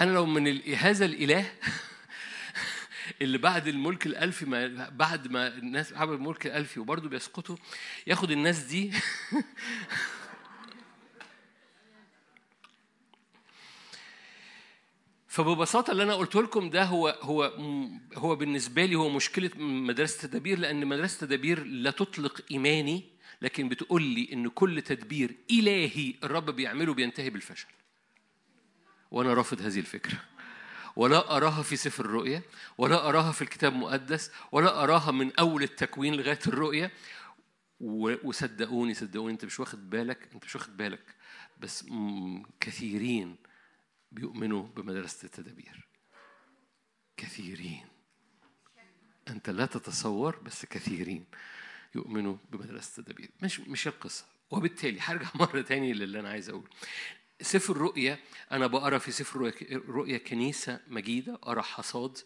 أنا 0.00 0.10
لو 0.10 0.26
من 0.26 0.62
هذا 0.74 1.04
الإله 1.04 1.52
اللي 3.22 3.38
بعد 3.38 3.68
الملك 3.68 4.06
الألفي 4.06 4.46
ما 4.46 4.88
بعد 4.88 5.28
ما 5.28 5.48
الناس 5.48 5.92
عملوا 5.92 6.16
الملك 6.16 6.46
الألفي 6.46 6.80
وبرضه 6.80 7.08
بيسقطوا 7.08 7.56
ياخد 8.06 8.30
الناس 8.30 8.58
دي. 8.58 8.92
فببساطة 15.28 15.90
اللي 15.90 16.02
أنا 16.02 16.14
قلته 16.14 16.42
لكم 16.42 16.70
ده 16.70 16.84
هو 16.84 17.08
هو 17.08 17.52
هو 18.14 18.36
بالنسبة 18.36 18.84
لي 18.84 18.94
هو 18.94 19.08
مشكلة 19.08 19.50
مدرسة 19.56 20.24
التدابير 20.24 20.58
لأن 20.58 20.86
مدرسة 20.86 21.14
التدابير 21.14 21.64
لا 21.64 21.90
تطلق 21.90 22.40
إيماني 22.50 23.04
لكن 23.42 23.68
بتقول 23.68 24.02
لي 24.02 24.28
إن 24.32 24.48
كل 24.48 24.82
تدبير 24.82 25.36
إلهي 25.50 26.14
الرب 26.24 26.50
بيعمله 26.50 26.94
بينتهي 26.94 27.30
بالفشل. 27.30 27.66
وأنا 29.10 29.34
رافض 29.34 29.62
هذه 29.62 29.78
الفكرة. 29.80 30.18
ولا 30.96 31.36
أراها 31.36 31.62
في 31.62 31.76
سفر 31.76 32.04
الرؤيا 32.04 32.42
ولا 32.78 33.08
أراها 33.08 33.32
في 33.32 33.42
الكتاب 33.42 33.72
المقدس 33.72 34.30
ولا 34.52 34.82
أراها 34.82 35.10
من 35.10 35.36
أول 35.36 35.62
التكوين 35.62 36.14
لغاية 36.14 36.38
الرؤيا 36.46 36.90
وصدقوني 37.80 38.94
صدقوني 38.94 39.32
أنت 39.32 39.44
مش 39.44 39.60
واخد 39.60 39.90
بالك 39.90 40.28
أنت 40.34 40.44
مش 40.44 40.56
واخد 40.56 40.76
بالك 40.76 41.14
بس 41.60 41.84
كثيرين 42.60 43.36
بيؤمنوا 44.12 44.62
بمدرسة 44.62 45.26
التدابير. 45.26 45.88
كثيرين. 47.16 47.86
أنت 49.28 49.50
لا 49.50 49.66
تتصور 49.66 50.36
بس 50.36 50.66
كثيرين 50.66 51.24
يؤمنوا 51.94 52.36
بمدرسة 52.50 53.00
التدابير. 53.00 53.30
مش 53.42 53.60
مش 53.60 53.88
القصة. 53.88 54.24
وبالتالي 54.50 55.00
هرجع 55.00 55.28
مرة 55.40 55.60
تاني 55.60 55.92
للي 55.92 56.20
أنا 56.20 56.28
عايز 56.28 56.48
أقوله. 56.48 56.68
سفر 57.42 57.72
الرؤيا 57.72 58.18
أنا 58.52 58.66
بقرأ 58.66 58.98
في 58.98 59.10
سفر 59.10 59.52
الرؤيا 59.62 60.18
كنيسة 60.18 60.80
مجيدة 60.88 61.38
أرى 61.46 61.62
حصاد 61.62 62.18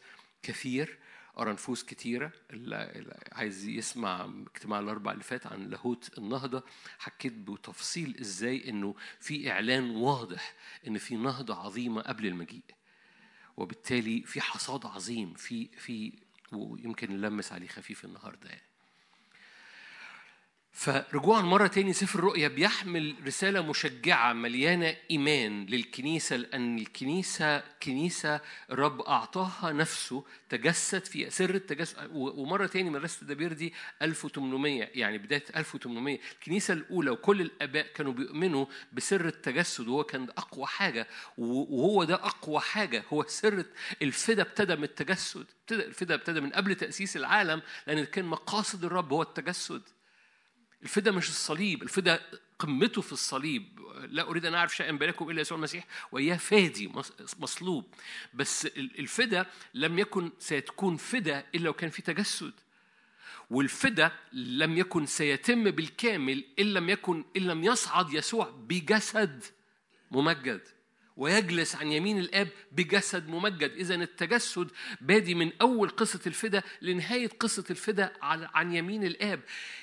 كثير 0.42 0.98
أرى 1.38 1.52
نفوس 1.52 1.84
كتيرة 1.84 2.32
اللي 2.50 3.14
عايز 3.32 3.66
يسمع 3.68 4.24
اجتماع 4.54 4.80
الأربع 4.80 5.12
اللي 5.12 5.24
فات 5.24 5.46
عن 5.46 5.68
لاهوت 5.70 6.18
النهضة 6.18 6.62
حكيت 6.98 7.32
بتفصيل 7.32 8.16
إزاي 8.20 8.68
إنه 8.68 8.94
في 9.20 9.50
إعلان 9.50 9.90
واضح 9.90 10.54
إن 10.86 10.98
في 10.98 11.16
نهضة 11.16 11.54
عظيمة 11.54 12.02
قبل 12.02 12.26
المجيء 12.26 12.64
وبالتالي 13.56 14.22
في 14.22 14.40
حصاد 14.40 14.86
عظيم 14.86 15.34
في 15.34 15.68
في 15.78 16.12
ويمكن 16.52 17.12
نلمس 17.12 17.52
عليه 17.52 17.68
خفيف 17.68 18.04
النهارده 18.04 18.48
يعني. 18.50 18.71
فرجوعا 20.72 21.40
مرة 21.42 21.66
تاني 21.66 21.92
سفر 21.92 22.18
الرؤيا 22.18 22.48
بيحمل 22.48 23.14
رسالة 23.26 23.60
مشجعة 23.60 24.32
مليانة 24.32 24.96
إيمان 25.10 25.66
للكنيسة 25.66 26.36
لأن 26.36 26.78
الكنيسة 26.78 27.62
كنيسة 27.82 28.40
الرب 28.70 29.00
أعطاها 29.00 29.72
نفسه 29.72 30.24
تجسد 30.48 31.04
في 31.04 31.30
سر 31.30 31.54
التجسد 31.54 32.10
ومرة 32.12 32.66
تاني 32.66 32.90
مدرسة 32.90 33.14
التدابير 33.22 33.52
دي 33.52 33.72
1800 34.02 34.82
يعني 34.94 35.18
بداية 35.18 35.44
1800 35.56 36.18
الكنيسة 36.32 36.74
الأولى 36.74 37.10
وكل 37.10 37.40
الآباء 37.40 37.86
كانوا 37.94 38.12
بيؤمنوا 38.12 38.66
بسر 38.92 39.26
التجسد 39.26 39.88
وهو 39.88 40.04
كان 40.04 40.28
أقوى 40.38 40.66
حاجة. 40.66 41.08
وهو 41.38 42.04
ده 42.04 42.14
أقوى 42.14 42.60
حاجة 42.60 43.04
هو 43.12 43.24
سر 43.28 43.64
الفدا 44.02 44.42
ابتدى 44.42 44.76
من 44.76 44.84
التجسد 44.84 45.46
الفدا 45.70 46.14
ابتدى 46.14 46.40
من 46.40 46.50
قبل 46.50 46.74
تأسيس 46.74 47.16
العالم 47.16 47.62
لأن 47.86 48.04
كان 48.04 48.24
مقاصد 48.24 48.84
الرب 48.84 49.12
هو 49.12 49.22
التجسد. 49.22 49.82
الفدا 50.82 51.10
مش 51.10 51.28
الصليب 51.28 51.82
الفدا 51.82 52.20
قمته 52.58 53.02
في 53.02 53.12
الصليب. 53.12 53.80
لا 54.10 54.22
أريد 54.22 54.46
أن 54.46 54.54
أعرف 54.54 54.76
شيئا 54.76 54.92
بينكم 54.92 55.30
إلا 55.30 55.40
يسوع 55.40 55.58
المسيح 55.58 55.86
وإياه 56.12 56.36
فادي 56.36 56.92
مصلوب. 57.38 57.94
بس 58.34 58.66
الفدا 58.76 59.46
لم 59.74 59.98
يكن 59.98 60.32
سيكون 60.38 60.96
فدا 60.96 61.46
إلا 61.54 61.64
لو 61.64 61.72
كان 61.72 61.90
في 61.90 62.02
تجسد. 62.02 62.52
والفدا 63.50 64.12
لم 64.32 64.78
يكن 64.78 65.06
سيتم 65.06 65.70
بالكامل 65.70 66.44
إن 66.58 66.74
لم 66.74 66.88
يكن 66.90 67.24
إن 67.36 67.42
لم 67.42 67.64
يصعد 67.64 68.12
يسوع 68.12 68.50
بجسد 68.50 69.44
ممجد. 70.10 70.60
ويجلس 71.16 71.76
عن 71.76 71.92
يمين 71.92 72.18
الآب 72.18 72.48
بجسد 72.72 73.28
ممجد. 73.28 73.70
اذا 73.70 73.94
التجسد 73.94 74.70
بادي 75.00 75.34
من 75.34 75.52
أول 75.60 75.88
قصة 75.88 76.20
الفدا 76.26 76.62
لنهاية 76.82 77.28
قصة 77.28 77.64
الفدا 77.70 78.12
عن 78.22 78.74
يمين 78.74 79.04
الآب. 79.04 79.40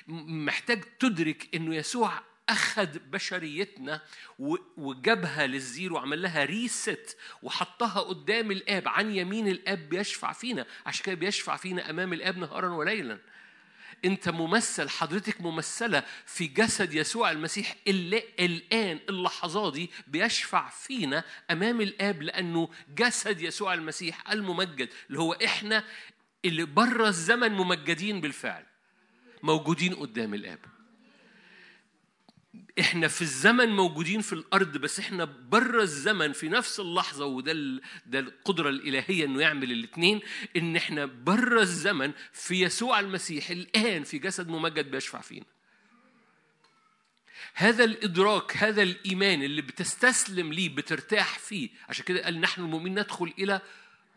محتاج 0.08 0.84
تدرك 0.98 1.48
انه 1.54 1.74
يسوع 1.74 2.12
أخذ 2.48 2.98
بشريتنا 2.98 4.00
وجابها 4.76 5.46
لل 5.46 5.63
zero 5.63 5.96
وعمل 5.96 6.22
لها 6.22 6.44
reset 6.44 7.16
وحطها 7.42 8.00
قدام 8.00 8.50
الآب. 8.50 8.88
عن 8.88 9.14
يمين 9.14 9.48
الآب 9.48 9.88
بيشفع 9.88 10.32
فينا. 10.32 10.66
عشان 10.86 11.04
كده 11.04 11.14
بيشفع 11.14 11.56
فينا 11.56 11.90
أمام 11.90 12.12
الآب 12.12 12.38
نهارا 12.38 12.68
وليلا. 12.68 13.18
أنت 14.04 14.28
ممثل 14.28 14.88
حضرتك 14.88 15.40
ممثلة 15.40 16.02
في 16.26 16.46
جسد 16.46 16.94
يسوع 16.94 17.30
المسيح 17.30 17.76
اللي 17.86 18.22
الآن 18.40 19.00
اللحظات 19.08 19.72
دي 19.72 19.90
بيشفع 20.06 20.68
فينا 20.68 21.24
أمام 21.50 21.80
الآب 21.80 22.22
لأنه 22.22 22.68
جسد 22.94 23.40
يسوع 23.40 23.74
المسيح 23.74 24.30
الممجد 24.30 24.88
اللي 25.08 25.20
هو 25.20 25.32
إحنا 25.32 25.84
اللي 26.44 26.64
بره 26.64 27.08
الزمن 27.08 27.52
ممجدين 27.52 28.20
بالفعل 28.20 28.64
موجودين 29.42 29.94
قدام 29.94 30.34
الآب. 30.34 30.58
إحنا 32.78 33.08
في 33.08 33.22
الزمن 33.22 33.68
موجودين 33.68 34.20
في 34.20 34.32
الأرض 34.32 34.76
بس 34.78 34.98
إحنا 34.98 35.24
بره 35.24 35.82
الزمن 35.82 36.32
في 36.32 36.48
نفس 36.48 36.80
اللحظة 36.80 37.24
وده 37.26 37.52
ده 38.06 38.18
القدرة 38.18 38.68
الإلهية 38.68 39.24
إنه 39.24 39.40
يعمل 39.40 39.72
الاثنين 39.72 40.20
إن 40.56 40.76
إحنا 40.76 41.04
بره 41.06 41.60
الزمن 41.60 42.12
في 42.32 42.60
يسوع 42.60 43.00
المسيح 43.00 43.50
الآن 43.50 44.04
في 44.04 44.18
جسد 44.18 44.48
ممجد 44.48 44.90
بيشفع 44.90 45.20
فينا. 45.20 45.46
هذا 47.54 47.84
الإدراك 47.84 48.56
هذا 48.56 48.82
الإيمان 48.82 49.42
اللي 49.42 49.62
بتستسلم 49.62 50.52
ليه 50.52 50.68
بترتاح 50.68 51.38
فيه 51.38 51.68
عشان 51.88 52.04
كده 52.04 52.24
قال 52.24 52.40
نحن 52.40 52.62
المؤمنين 52.62 52.98
ندخل 52.98 53.34
إلى 53.38 53.60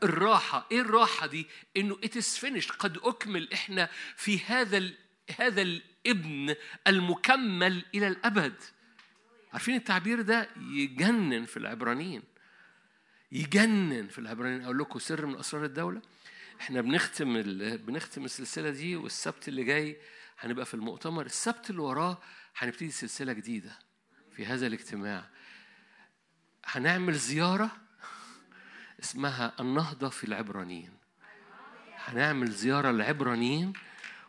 الراحة، 0.03 0.67
إيه 0.71 0.81
الراحة 0.81 1.27
دي؟ 1.27 1.47
it 1.79 2.15
is 2.15 2.37
finished. 2.45 2.71
قد 2.79 2.97
أكمل 3.03 3.53
إحنا 3.53 3.89
في 4.17 4.39
هذا 4.39 4.89
هذا 5.39 5.61
الابن 6.05 6.55
المكمل 6.87 7.85
إلى 7.95 8.07
الأبد. 8.07 8.53
عارفين 9.53 9.75
التعبير 9.75 10.21
ده؟ 10.21 10.49
يجنن 10.57 11.45
في 11.45 11.57
العبرانيين. 11.57 12.23
يجنن 13.31 14.07
في 14.07 14.19
العبرانيين. 14.19 14.63
أقول 14.63 14.77
لكم 14.79 14.99
سر 14.99 15.25
من 15.25 15.35
أسرار 15.35 15.65
الدولة. 15.65 16.01
إحنا 16.61 16.81
بنختم 16.81 17.35
ال... 17.35 17.77
بنختم 17.77 18.25
السلسلة 18.25 18.69
دي 18.69 18.95
والسبت 18.95 19.47
اللي 19.47 19.63
جاي 19.63 19.97
هنبقى 20.39 20.65
في 20.65 20.73
المؤتمر. 20.73 21.25
السبت 21.25 21.69
اللي 21.69 21.81
وراه 21.81 22.21
هنبتدي 22.57 22.91
سلسلة 22.91 23.33
جديدة 23.33 23.79
في 24.35 24.45
هذا 24.45 24.67
الاجتماع. 24.67 25.29
هنعمل 26.65 27.13
زيارة 27.13 27.71
اسمها 28.99 29.53
النهضة 29.59 30.09
في 30.09 30.23
العبرانيين. 30.23 30.93
هنعمل 31.95 32.51
زيارة 32.51 32.91
للعبرانيين 32.91 33.73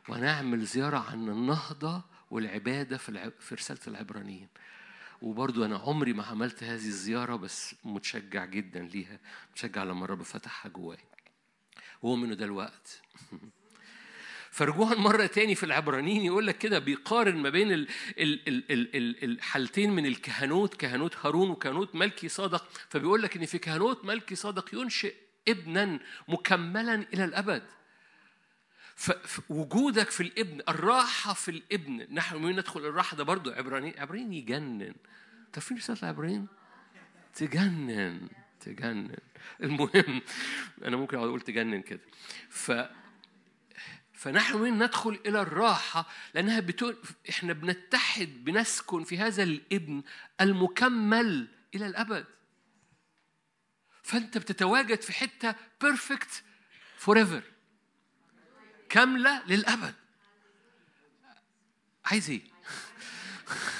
ونعمل 0.08 0.64
زيارة 0.64 0.98
عن 1.10 1.28
النهضة 1.28 2.04
والعبادة 2.30 2.96
في. 2.96 3.32
في 3.40 3.54
رسالة 3.54 3.80
العبرانيين. 3.86 4.48
وبرضو 5.22 5.64
أنا 5.64 5.76
عمري 5.76 6.12
ما 6.12 6.22
عملت 6.22 6.62
هذه 6.62 6.86
الزيارة 6.86 7.36
بس 7.36 7.74
متشجع 7.84 8.44
جدا 8.44 8.80
ليها. 8.80 9.20
متشجع 9.50 9.84
لما 9.84 10.04
الرب 10.04 10.22
فتحها 10.22 10.68
جواي. 10.68 10.98
وهو 12.02 12.16
منه 12.16 12.34
ده 12.34 12.44
الوقت. 12.44 13.02
فرجوعا 14.50 14.94
مرة 14.94 15.26
تاني 15.26 15.54
في 15.54 15.66
العبرانيين 15.66 16.24
يقول 16.24 16.46
لك 16.46 16.58
كده 16.58 16.78
بيقارن 16.78 17.36
ما 17.36 17.50
بين 17.50 17.72
ال 17.72 17.88
ال 18.18 18.48
ال 18.48 18.96
ال 18.96 19.24
الحالتين 19.24 19.90
من 19.90 20.06
الكهنوت 20.06 20.74
كهنوت 20.74 21.16
هارون 21.16 21.50
وكهنوت 21.50 21.94
ملكي 21.94 22.28
صادق. 22.28 22.68
فبيقول 22.88 23.22
لك 23.22 23.36
إن 23.36 23.46
في 23.46 23.58
كهنوت 23.58 24.04
ملكي 24.04 24.34
صادق 24.34 24.74
ينشئ 24.74 25.14
ابنا 25.48 26.00
مكملا 26.28 26.94
إلى 26.94 27.24
الأبد. 27.24 27.62
فوجودك 28.96 30.10
في 30.10 30.22
الابن 30.22 30.60
الراحة 30.68 31.32
في 31.34 31.50
الابن. 31.50 32.14
نحن 32.14 32.36
من 32.36 32.52
ندخل 32.52 32.80
الراحة؟ 32.80 33.16
ده 33.16 33.24
برضو 33.24 33.50
عبرانيين 33.50 33.98
عبرانيين 33.98 34.32
يجنن. 34.32 34.94
تعرفين 35.52 35.76
رسالة 35.76 35.98
العبرانيين 36.02 36.46
تجنن 37.34 38.28
تجنن. 38.60 39.16
المهم 39.62 40.22
أنا 40.84 40.96
ممكن 40.96 41.16
أقعد 41.16 41.28
أقول 41.28 41.40
تجنن 41.40 41.82
كده. 41.82 42.00
ف 42.48 42.72
فنحن 44.12 44.56
من 44.56 44.82
ندخل 44.82 45.20
إلى 45.26 45.42
الراحة؟ 45.42 46.08
لأنها 46.34 46.60
بتقول 46.60 46.96
إحنا 47.30 47.52
بنتحد 47.52 48.44
بنسكن 48.44 49.04
في 49.04 49.18
هذا 49.18 49.42
الابن 49.42 50.02
المكمل 50.40 51.48
إلى 51.74 51.86
الأبد. 51.86 52.26
فأنت 54.02 54.38
بتتواجد 54.38 55.00
في 55.00 55.12
حتة 55.12 55.54
perfect 55.80 56.42
forever 56.96 57.42
كاملة 58.94 59.42
للأبد. 59.46 59.94
عايز 62.04 62.30
إيه؟ 62.30 62.40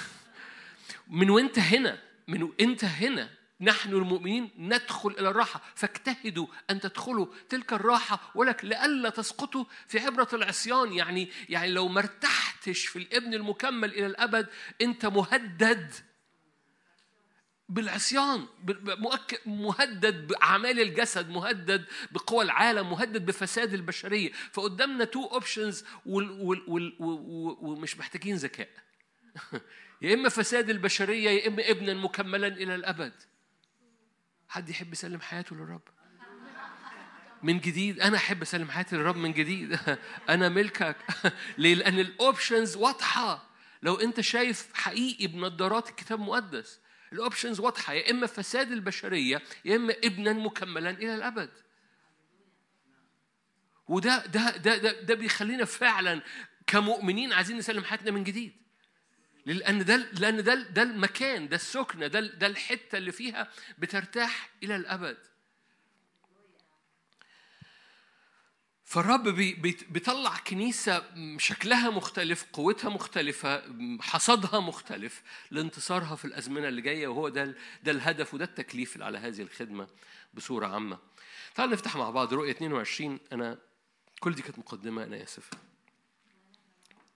من 1.07 1.29
وأنت 1.29 1.59
هنا 1.59 1.99
من 2.27 2.43
وأنت 2.43 2.85
هنا 2.85 3.29
نحن 3.61 3.89
المؤمنين 3.89 4.51
ندخل 4.57 5.09
إلى 5.09 5.29
الراحة. 5.29 5.61
فاجتهدوا 5.75 6.47
أن 6.69 6.79
تدخلوا 6.79 7.27
تلك 7.49 7.73
الراحة 7.73 8.31
ولك 8.35 8.65
لئلا 8.65 9.09
تسقطوا 9.09 9.65
في 9.87 9.99
عبرة 9.99 10.27
العصيان. 10.33 10.93
يعني 10.93 11.31
يعني 11.49 11.71
لو 11.71 11.87
ما 11.87 11.99
ارتحتش 11.99 12.85
في 12.85 12.99
الإبن 12.99 13.33
المكمل 13.33 13.93
إلى 13.93 14.05
الأبد 14.05 14.47
أنت 14.81 15.05
مهدد. 15.05 15.93
بالعصيان 17.69 18.45
مهدد 19.45 20.27
بأعمال 20.27 20.79
الجسد 20.79 21.29
مهدد 21.29 21.85
بقوى 22.11 22.43
العالم 22.45 22.89
مهدد 22.89 23.25
بفساد 23.25 23.73
البشرية. 23.73 24.31
فقدامنا 24.51 25.05
two 25.05 25.25
options 25.25 25.85
ومش 26.05 27.97
محتاجين 27.97 28.35
ذكاء. 28.35 28.69
يا 30.01 30.13
إما 30.13 30.29
فساد 30.29 30.69
البشرية 30.69 31.29
يا 31.29 31.47
إما 31.47 31.71
ابنا 31.71 31.93
مكملا 31.93 32.47
إلى 32.47 32.75
الأبد. 32.75 33.13
حد 34.49 34.69
يحب 34.69 34.93
يسلم 34.93 35.21
حياته 35.21 35.55
للرب؟ 35.55 35.81
من 37.43 37.59
جديد؟ 37.59 37.99
أنا 37.99 38.17
أحب 38.17 38.41
أسلم 38.41 38.71
حياتي 38.71 38.95
للرب 38.95 39.17
من 39.17 39.33
جديد. 39.33 39.79
أنا 40.29 40.49
ملكك. 40.49 40.97
ليه؟ 41.57 41.75
لأن 41.75 41.99
ال 41.99 42.08
options 42.08 42.75
واضحة. 42.75 43.49
لو 43.81 43.95
أنت 43.95 44.21
شايف 44.21 44.69
حقيقي 44.73 45.27
بنظارات 45.27 45.89
الكتاب 45.89 46.19
المقدس 46.19 46.79
ال 47.13 47.19
options 47.19 47.59
واضحة 47.59 47.93
يا 47.93 48.11
إما 48.11 48.27
فساد 48.27 48.71
البشرية 48.71 49.41
يا 49.65 49.75
إما 49.75 49.95
ابنا 50.03 50.33
مكملا 50.33 50.89
إلى 50.89 51.15
الأبد. 51.15 51.49
وده 53.87 54.25
ده 54.25 54.57
ده 54.57 54.77
ده, 54.77 55.01
ده 55.01 55.15
بيخلينا 55.15 55.65
فعلا 55.65 56.21
كمؤمنين 56.67 57.33
عايزين 57.33 57.57
نسلم 57.57 57.83
حياتنا 57.83 58.11
من 58.11 58.23
جديد. 58.23 58.53
لأن 59.45 59.85
ده 59.85 59.95
لأن 59.95 60.43
ده 60.43 60.53
ده 60.55 60.81
المكان 60.83 61.47
ده 61.47 61.55
السكنة 61.55 62.07
ده 62.07 62.19
ده 62.19 62.47
الحتة 62.47 62.97
اللي 62.97 63.11
فيها 63.11 63.51
بترتاح 63.77 64.49
إلى 64.63 64.75
الأبد. 64.75 65.17
فالرب 68.95 69.23
بيطلع 69.89 70.37
كنيسة 70.37 71.03
شكلها 71.37 71.89
مختلف 71.89 72.45
قوتها 72.53 72.89
مختلفة 72.89 73.63
حصدها 74.01 74.59
مختلف 74.59 75.23
لانتصارها 75.51 76.15
في 76.15 76.25
الأزمنة 76.25 76.67
اللي 76.67 76.81
جاية 76.81 77.07
وهو 77.07 77.29
ده 77.29 77.55
ده 77.83 77.91
الهدف 77.91 78.33
وده 78.33 78.45
التكليف 78.45 79.01
على 79.01 79.17
هذه 79.17 79.41
الخدمة 79.41 79.87
بصورة 80.33 80.67
عامة. 80.67 80.97
تعالوا 81.55 81.73
نفتح 81.73 81.95
مع 81.95 82.09
بعض 82.09 82.33
رؤية 82.33 82.51
22 82.51 83.19
أنا 83.31 83.57
كل 84.19 84.35
دي 84.35 84.41
كانت 84.41 84.59
مقدمة 84.59 85.03
أنا 85.03 85.23
آسف. 85.23 85.49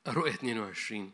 رؤية 0.08 0.34
22 0.34 1.12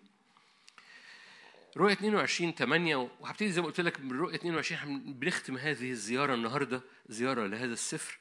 رؤية 1.77 1.93
22 1.93 2.53
8 2.53 2.95
وهبتدي 2.95 3.51
زي 3.51 3.61
ما 3.61 3.67
قلت 3.67 3.81
لك 3.81 3.99
من 3.99 4.19
رؤية 4.19 4.35
22 4.35 5.13
بنختم 5.13 5.57
هذه 5.57 5.91
الزيارة 5.91 6.33
النهاردة 6.33 6.81
زيارة 7.09 7.47
لهذا 7.47 7.73
السفر. 7.73 8.17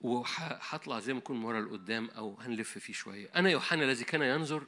وهطلع 0.00 1.00
زي 1.00 1.12
ما 1.12 1.18
نكون 1.18 1.44
ورا 1.44 1.60
لقدام 1.60 2.10
أو 2.10 2.40
هنلف 2.40 2.78
فيه 2.78 2.92
شوية. 2.92 3.30
أنا 3.36 3.50
يوحنا 3.50 3.84
الذي 3.84 4.04
كان 4.04 4.22
ينظر 4.22 4.66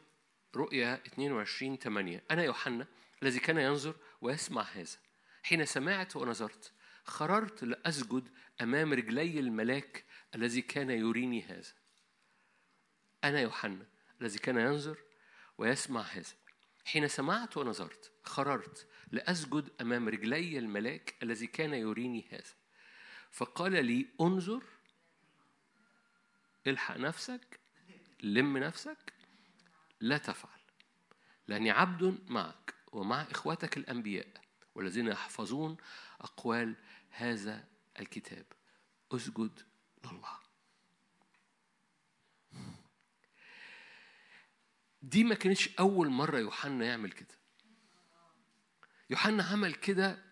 رؤيا 0.56 0.94
22 1.06 1.76
8 1.76 2.22
أنا 2.30 2.44
يوحنا 2.44 2.86
الذي 3.22 3.40
كان 3.40 3.58
ينظر 3.58 3.96
ويسمع 4.20 4.62
هذا. 4.62 4.96
حين 5.42 5.64
سمعت 5.64 6.16
ونظرت 6.16 6.72
خررت 7.04 7.64
لأسجد 7.64 8.28
أمام 8.60 8.92
رجلي 8.92 9.40
الملاك 9.40 10.04
الذي 10.34 10.62
كان 10.62 10.90
يريني 10.90 11.42
هذا. 11.42 11.72
أنا 13.24 13.40
يوحنا 13.40 13.86
الذي 14.20 14.38
كان 14.38 14.58
ينظر 14.58 14.98
ويسمع 15.58 16.00
هذا. 16.00 16.34
حين 16.84 17.08
سمعت 17.08 17.56
ونظرت 17.56 18.12
خررت 18.22 18.86
لأسجد 19.12 19.70
أمام 19.80 20.08
رجلي 20.08 20.58
الملاك 20.58 21.14
الذي 21.22 21.46
كان 21.46 21.74
يريني 21.74 22.28
هذا. 22.30 22.54
فقال 23.30 23.84
لي 23.84 24.06
انظر 24.20 24.62
الحق 26.66 26.96
نفسك 26.96 27.60
لم 28.22 28.58
نفسك 28.58 29.12
لا 30.00 30.18
تفعل. 30.18 30.60
لأني 31.48 31.70
عبد 31.70 32.18
معك 32.28 32.74
ومع 32.92 33.22
إخوتك 33.22 33.76
الأنبياء 33.76 34.26
والذين 34.74 35.06
يحفظون 35.06 35.76
أقوال 36.20 36.76
هذا 37.10 37.68
الكتاب. 38.00 38.46
أسجد 39.12 39.62
لله. 40.04 40.40
دي 45.02 45.24
ما 45.24 45.34
كانتش 45.34 45.78
أول 45.78 46.08
مرة 46.08 46.38
يوحنا 46.38 46.84
يعمل 46.84 47.12
كده. 47.12 47.34
يوحنا 49.10 49.44
عمل 49.44 49.74
كده 49.74 50.29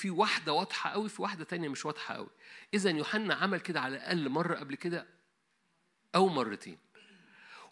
في 0.00 0.10
واحدة 0.10 0.52
واضحة 0.52 0.90
قوي 0.90 1.08
في 1.08 1.22
واحدة 1.22 1.44
تانية 1.44 1.68
مش 1.68 1.86
واضحة 1.86 2.14
قوي. 2.14 2.30
إذا 2.74 2.90
يوحنا 2.90 3.34
عمل 3.34 3.60
كده 3.60 3.80
على 3.80 3.96
الأقل 3.96 4.28
مرة 4.28 4.54
قبل 4.54 4.74
كده 4.74 5.06
أو 6.14 6.28
مرتين. 6.28 6.78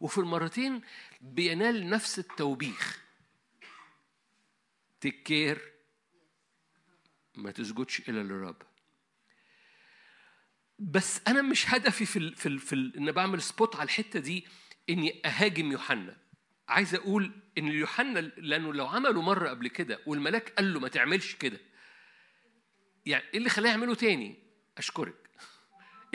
وفي 0.01 0.19
المرتين 0.19 0.83
بينال 1.21 1.91
نفس 1.91 2.19
التوبيخ. 2.19 3.03
تكير 5.01 5.73
ما 7.35 7.51
تسجدش 7.51 8.09
إلا 8.09 8.23
للرب. 8.23 8.62
بس 10.79 11.21
أنا 11.29 11.43
مش 11.43 11.71
هدفي 11.75 12.07
في 12.07 12.19
ال 12.19 12.37
في 12.37 12.47
ال 12.47 12.59
في 12.59 12.73
ال 12.73 12.97
إن 12.97 13.12
بعمل 13.12 13.43
سبوت 13.43 13.77
على 13.77 13.85
الحتة 13.85 14.21
دي 14.21 14.47
إني 14.91 15.23
أهاجم 15.25 15.73
يوحنا. 15.73 16.17
عايز 16.69 16.95
أقول 16.95 17.33
إن 17.59 17.69
يوحنا 17.69 18.19
لأنه 18.21 18.75
لو 18.75 18.87
عمله 18.87 19.23
مرة 19.23 19.49
قبل 19.49 19.69
كده 19.69 19.99
والملاك 20.07 20.49
قال 20.51 20.75
له 20.75 20.81
ما 20.81 20.88
تعملش 20.88 21.35
كده. 21.35 21.61
يعني 23.09 23.25
إيه 23.33 23.38
اللي 23.38 23.51
خلاه 23.51 23.71
يعمله 23.71 23.94
تاني؟ 23.94 24.38
أشكرك. 24.79 25.31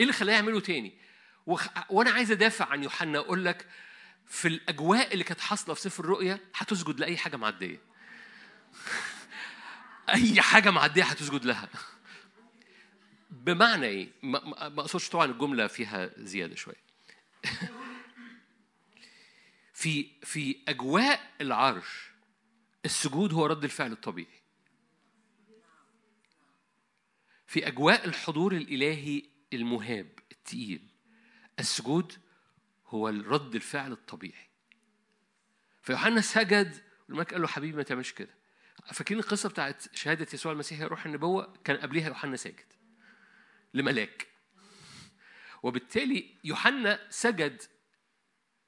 اللي 0.00 0.12
خلاه 0.12 0.32
يعمله 0.32 0.60
تاني؟ 0.60 0.98
وخ... 1.46 1.68
وأنا 1.90 2.10
عايز 2.10 2.30
أدافع 2.30 2.68
عن 2.68 2.82
يوحنا 2.82 3.18
أقول 3.18 3.44
لك 3.44 3.68
في 4.26 4.48
الأجواء 4.48 5.12
اللي 5.12 5.24
كانت 5.24 5.40
حاصلة 5.40 5.74
في 5.74 5.80
سفر 5.80 6.04
الرؤيا 6.04 6.40
هتسجد 6.54 7.00
لأي 7.00 7.16
حاجة 7.16 7.36
معدية. 7.36 7.80
أي 10.08 10.40
حاجة 10.40 10.70
معدية 10.70 11.04
هتسجد 11.04 11.44
لها. 11.44 11.68
بمعنى 13.30 13.86
إيه؟ 13.86 14.08
ما 14.22 14.80
أقصدش 14.80 15.08
طبعا 15.08 15.26
الجملة 15.26 15.66
فيها 15.66 16.10
زيادة 16.16 16.54
شوية. 16.54 16.84
في 19.74 20.06
في 20.22 20.56
أجواء 20.68 21.30
العرش 21.40 22.10
السجود 22.84 23.32
هو 23.32 23.46
رد 23.46 23.64
الفعل 23.64 23.92
الطبيعي. 23.92 24.43
في 27.54 27.66
أجواء 27.66 28.04
الحضور 28.04 28.52
الإلهي 28.52 29.22
المهاب 29.52 30.18
التقيل. 30.32 30.88
السجود 31.58 32.12
هو 32.86 33.08
الرد 33.08 33.54
الفعل 33.54 33.92
الطبيعي. 33.92 34.48
فيوحنا 35.82 36.20
سجد 36.20 36.82
والملك 37.08 37.32
قال 37.32 37.42
له 37.42 37.48
حبيبي 37.48 37.76
ما 37.76 37.82
تعملش 37.82 38.12
كده. 38.12 38.34
فاكرين 38.92 39.20
القصة 39.20 39.48
بتاعت 39.48 39.96
شهادة 39.96 40.26
يسوع 40.34 40.52
المسيح 40.52 40.80
روح 40.80 41.06
النبوة؟ 41.06 41.54
كان 41.64 41.76
قبليها 41.76 42.08
يوحنا 42.08 42.36
ساجد 42.36 42.72
لملاك. 43.74 44.26
وبالتالي 45.62 46.34
يوحنا 46.44 47.06
سجد 47.10 47.62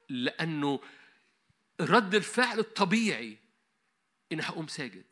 لأنه 0.08 0.80
رد 1.80 2.14
الفعل 2.14 2.58
الطبيعي 2.58 3.38
إن 4.32 4.40
هقوم 4.40 4.66
ساجد. 4.66 5.06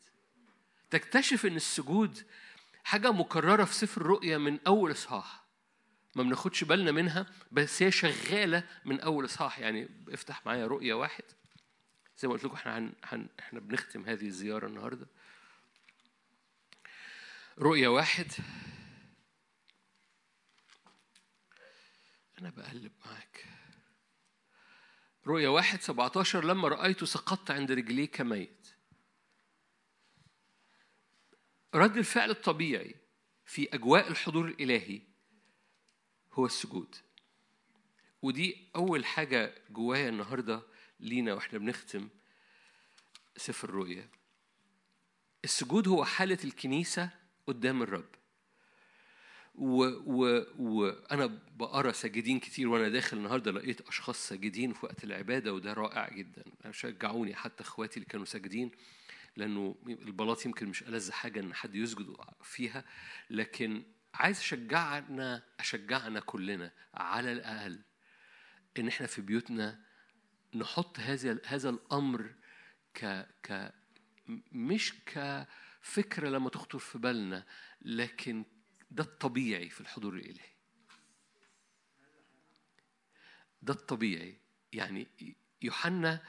تكتشف 0.89 1.45
إن 1.45 1.55
السجود 1.55 2.25
حاجة 2.85 3.11
مكررة 3.11 3.65
في 3.65 3.73
سفر 3.73 4.01
الرؤيا 4.01 4.37
من 4.37 4.59
أول 4.67 4.91
إصحاح. 4.91 5.43
ما 6.15 6.23
بناخدش 6.23 6.63
بالنا 6.63 6.91
منها 6.91 7.25
بس 7.51 7.83
هي 7.83 7.91
شغالة 7.91 8.63
من 8.85 8.99
أول 8.99 9.25
إصحاح. 9.25 9.59
يعني 9.59 9.89
افتح 10.09 10.45
معايا 10.45 10.67
رؤيا 10.67 10.93
واحد. 10.93 11.23
زي 12.17 12.27
ما 12.27 12.33
قلت 12.33 12.45
لكم 12.45 12.55
إحنا 12.55 12.77
هن... 12.77 12.93
هن... 13.03 13.27
إحنا 13.39 13.59
بنختم 13.59 14.05
هذه 14.05 14.25
الزيارة 14.25 14.67
النهارده. 14.67 15.07
رؤيا 17.59 17.87
واحد. 17.87 18.31
أنا 22.39 22.49
بقلب 22.49 22.91
معاك. 23.05 23.45
رؤيا 25.27 25.49
واحد 25.49 25.81
17 25.81 26.45
لما 26.45 26.67
رأيته 26.67 27.05
سقطت 27.05 27.51
عند 27.51 27.71
رجليه 27.71 28.05
كميت. 28.05 28.64
رد 31.75 31.97
الفعل 31.97 32.29
الطبيعي 32.29 32.95
في 33.45 33.67
أجواء 33.73 34.07
الحضور 34.07 34.47
الإلهي 34.47 35.01
هو 36.33 36.45
السجود. 36.45 36.95
ودي 38.21 38.71
أول 38.75 39.05
حاجة 39.05 39.55
جوايا 39.69 40.09
النهاردة 40.09 40.63
لينا 40.99 41.33
وإحنا 41.33 41.59
بنختم 41.59 42.09
سفر 43.37 43.69
الرؤيا 43.69 44.09
السجود 45.43 45.87
هو 45.87 46.05
حالة 46.05 46.37
الكنيسة 46.43 47.09
قدام 47.47 47.81
الرب. 47.81 48.09
وأنا. 49.55 51.41
بقرأ 51.55 51.91
ساجدين 51.91 52.39
كتير 52.39 52.67
وأنا 52.67 52.89
داخل 52.89 53.17
النهاردة 53.17 53.51
لقيت 53.51 53.81
أشخاص 53.81 54.27
ساجدين 54.27 54.73
في 54.73 54.85
وقت 54.85 55.03
العبادة 55.03 55.53
وده 55.53 55.73
رائع 55.73 56.09
جدا. 56.09 56.43
شجعوني 56.71 57.35
حتى 57.35 57.63
إخواتي 57.63 57.95
اللي 57.95 58.05
كانوا 58.05 58.25
ساجدين 58.25 58.71
لأنه 59.37 59.75
البلاط 59.87 60.45
يمكن 60.45 60.67
مش 60.67 60.83
ألذ 60.83 61.11
حاجة 61.11 61.39
إن 61.39 61.53
حد 61.53 61.75
يسجد 61.75 62.15
فيها 62.43 62.85
لكن 63.29 63.83
عايز 64.13 64.39
أشجعنا 64.39 65.43
أشجعنا 65.59 66.19
كلنا 66.19 66.71
على 66.93 67.31
الأقل 67.31 67.81
إن 68.79 68.87
إحنا 68.87 69.07
في 69.07 69.21
بيوتنا 69.21 69.85
نحط 70.55 70.99
هذا 70.99 71.39
هذا 71.45 71.69
الأمر 71.69 72.35
ك 72.93 73.27
ك 73.43 73.73
مش 74.51 74.93
كفكرة 75.05 76.29
لما 76.29 76.49
تخطر 76.49 76.79
في 76.79 76.97
بالنا 76.97 77.45
لكن 77.81 78.45
ده 78.91 79.03
الطبيعي 79.03 79.69
في 79.69 79.81
الحضور 79.81 80.13
الإلهي. 80.15 80.49
ده 83.61 83.73
الطبيعي. 83.73 84.37
يعني 84.73 85.07
يوحنا 85.61 86.23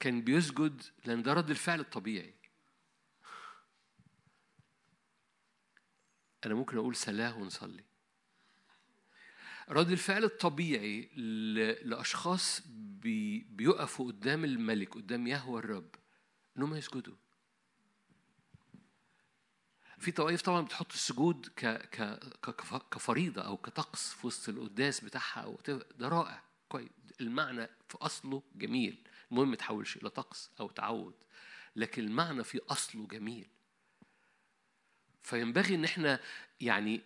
كان 0.00 0.22
بيسجد 0.22 0.82
لأن 1.04 1.22
ده 1.22 1.32
رد 1.32 1.50
الفعل 1.50 1.80
الطبيعي. 1.80 2.34
أنا 6.46 6.54
ممكن 6.54 6.76
أقول 6.76 6.96
سلاه 6.96 7.38
ونصلي. 7.38 7.84
رد 9.68 9.90
الفعل 9.90 10.24
الطبيعي 10.24 11.10
لأشخاص 11.84 12.62
بي 12.66 13.38
بيقفوا 13.38 14.06
قدام 14.06 14.44
الملك 14.44 14.94
قدام 14.94 15.26
يهوى 15.26 15.58
الرب 15.58 15.94
إنهم 16.56 16.74
يسجدوا. 16.74 17.14
في 19.98 20.12
طوائف 20.12 20.42
طبعا 20.42 20.60
بتحط 20.60 20.92
السجود 20.92 21.46
ك 21.46 21.66
ك 21.66 22.20
كفريضة 22.90 23.42
أو 23.42 23.56
كطقس 23.56 24.12
في 24.12 24.26
وسط 24.26 24.48
القداس 24.48 25.04
بتاعها 25.04 25.40
أو 25.40 25.58
ده 25.98 26.08
رائع. 26.08 26.42
كويس. 26.68 26.88
المعنى 27.20 27.66
في 27.66 27.98
أصله 28.00 28.42
جميل. 28.54 29.08
المهم 29.30 29.50
ما 29.50 29.56
تحولش 29.56 29.96
إلى 29.96 30.10
طقس 30.10 30.50
أو 30.60 30.70
تعود. 30.70 31.14
لكن 31.76 32.04
المعنى 32.04 32.44
في 32.44 32.60
أصله 32.68 33.06
جميل. 33.06 33.48
فينبغي 35.26 35.74
إن 35.74 35.84
إحنا 35.84 36.20
يعني 36.60 37.00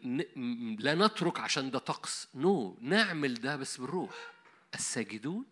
لا 0.81 0.95
نترك 0.95 1.41
عشان 1.41 1.71
ده 1.71 1.79
طقس 1.79 2.29
نو 2.35 2.75
no. 2.75 2.83
نعمل 2.83 3.35
ده 3.35 3.57
بس 3.57 3.77
بالروح 3.77 4.11
الساجدون 4.75 5.45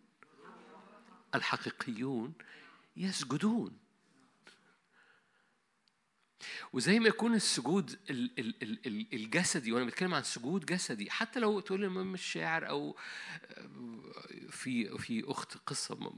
الحقيقيون 1.35 2.33
يسجدون 2.97 3.79
وزي 6.73 6.99
ما 6.99 7.09
يكون 7.09 7.35
السجود 7.35 7.99
الجسدي 9.13 9.73
وأنا 9.73 9.85
بتكلم 9.85 10.15
عن 10.15 10.23
سجود 10.23 10.67
جسدي 10.67 11.11
حتى 11.11 11.41
لو 11.41 11.61
تقول 11.61 11.81
لي 11.81 11.89
مش 11.89 12.23
شاعر 12.23 12.69
أو 12.69 12.97
في 14.51 14.99
في 14.99 15.25
أخت 15.27 15.57
قصة 15.67 16.13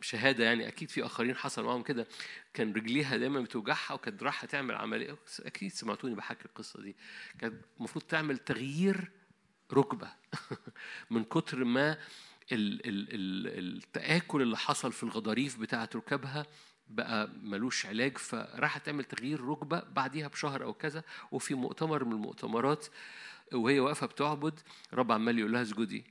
شهادة 0.00 0.44
يعني 0.44 0.68
أكيد 0.68 0.90
في 0.90 1.06
آخرين 1.06 1.36
حصل 1.36 1.64
معاهم 1.64 1.82
كده 1.82 2.06
كان 2.54 2.72
رجليها 2.72 3.16
دايما 3.16 3.40
بتوجعها 3.40 3.94
وكانت 3.94 4.22
رايحة 4.22 4.46
تعمل 4.46 4.74
عملية 4.74 5.16
أكيد 5.40 5.72
سمعتوني 5.72 6.14
بحكي 6.14 6.44
القصة 6.44 6.82
دي 6.82 6.96
كانت 7.38 7.64
المفروض 7.78 8.04
تعمل 8.04 8.38
تغيير 8.38 9.10
ركبة 9.72 10.12
من 11.10 11.24
كتر 11.24 11.64
ما 11.64 11.98
التآكل 13.62 14.42
اللي 14.42 14.56
حصل 14.56 14.92
في 14.92 15.02
الغضاريف 15.02 15.58
بتاعة 15.58 15.90
ركبها 15.94 16.46
بقى 16.88 17.28
ملوش 17.42 17.86
علاج 17.86 18.18
فراحت 18.18 18.86
تعمل 18.86 19.04
تغيير 19.04 19.40
ركبة 19.44 19.80
بعديها 19.80 20.28
بشهر 20.28 20.64
أو 20.64 20.74
كذا 20.74 21.04
وفي 21.32 21.54
مؤتمر 21.54 22.04
من 22.04 22.12
المؤتمرات 22.12 22.86
وهي 23.52 23.80
واقفة 23.80 24.06
بتعبد 24.06 24.60
رب 24.92 25.12
عمال 25.12 25.38
يقول 25.38 25.52
لها 25.52 25.62
اسجدي. 25.62 26.04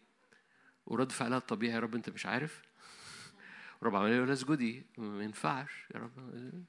ورد 0.85 1.11
فعلها 1.11 1.37
الطبيعي 1.37 1.73
يا 1.73 1.79
رب 1.79 1.95
أنت 1.95 2.09
مش 2.09 2.25
عارف؟ 2.25 2.61
رب 3.83 3.95
عمال 3.95 4.11
يقول 4.11 4.25
لها 4.25 4.33
اسجدي. 4.33 4.85
ما 4.97 5.23
ينفعش 5.23 5.71
يا 5.95 5.99
رب. 5.99 6.63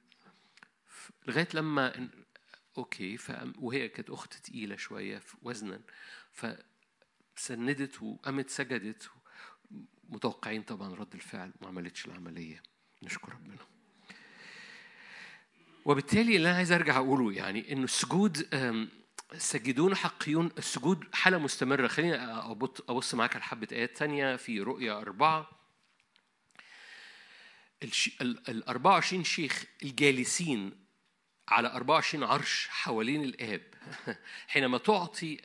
لغاية 1.26 1.48
لما 1.54 2.08
أوكي. 2.78 3.18
وهي 3.58 3.88
كانت 3.88 4.10
أخت 4.10 4.34
تقيلة 4.34 4.76
شوية 4.76 5.22
وزنا 5.42 5.80
فسندت 7.36 8.02
وقامت 8.02 8.50
سجدت 8.50 9.10
متوقعين 10.08 10.62
طبعا 10.62 10.94
رد 10.94 11.14
الفعل 11.14 11.52
ما 11.60 11.68
عملتش 11.68 12.06
العملية. 12.06 12.62
نشكر 13.02 13.32
ربنا. 13.32 13.71
وبالتالي 15.84 16.36
اللي 16.36 16.48
أنا 16.48 16.56
عايز 16.56 16.72
أرجع 16.72 16.96
أقوله 16.96 17.32
يعني 17.32 17.72
إنه 17.72 17.84
السجود 17.84 18.48
السجدون 19.32 19.94
حقيون 19.94 20.50
السجود 20.58 21.04
حالة 21.12 21.38
مستمرة. 21.38 21.88
خليني 21.88 22.16
أبص 22.88 23.14
معاك 23.14 23.34
على 23.34 23.44
حبة 23.44 23.68
آيات 23.72 23.96
ثانية 23.96 24.36
في 24.36 24.60
رؤيا 24.60 24.92
أربعة. 24.92 25.50
ال 28.20 28.68
24 28.68 29.24
شيخ 29.24 29.64
الجالسين 29.82 30.86
على 31.48 31.68
24 31.68 32.24
عرش 32.24 32.68
حوالين 32.70 33.24
الآب. 33.24 33.71
حينما 34.48 34.78
تعطي 34.78 35.40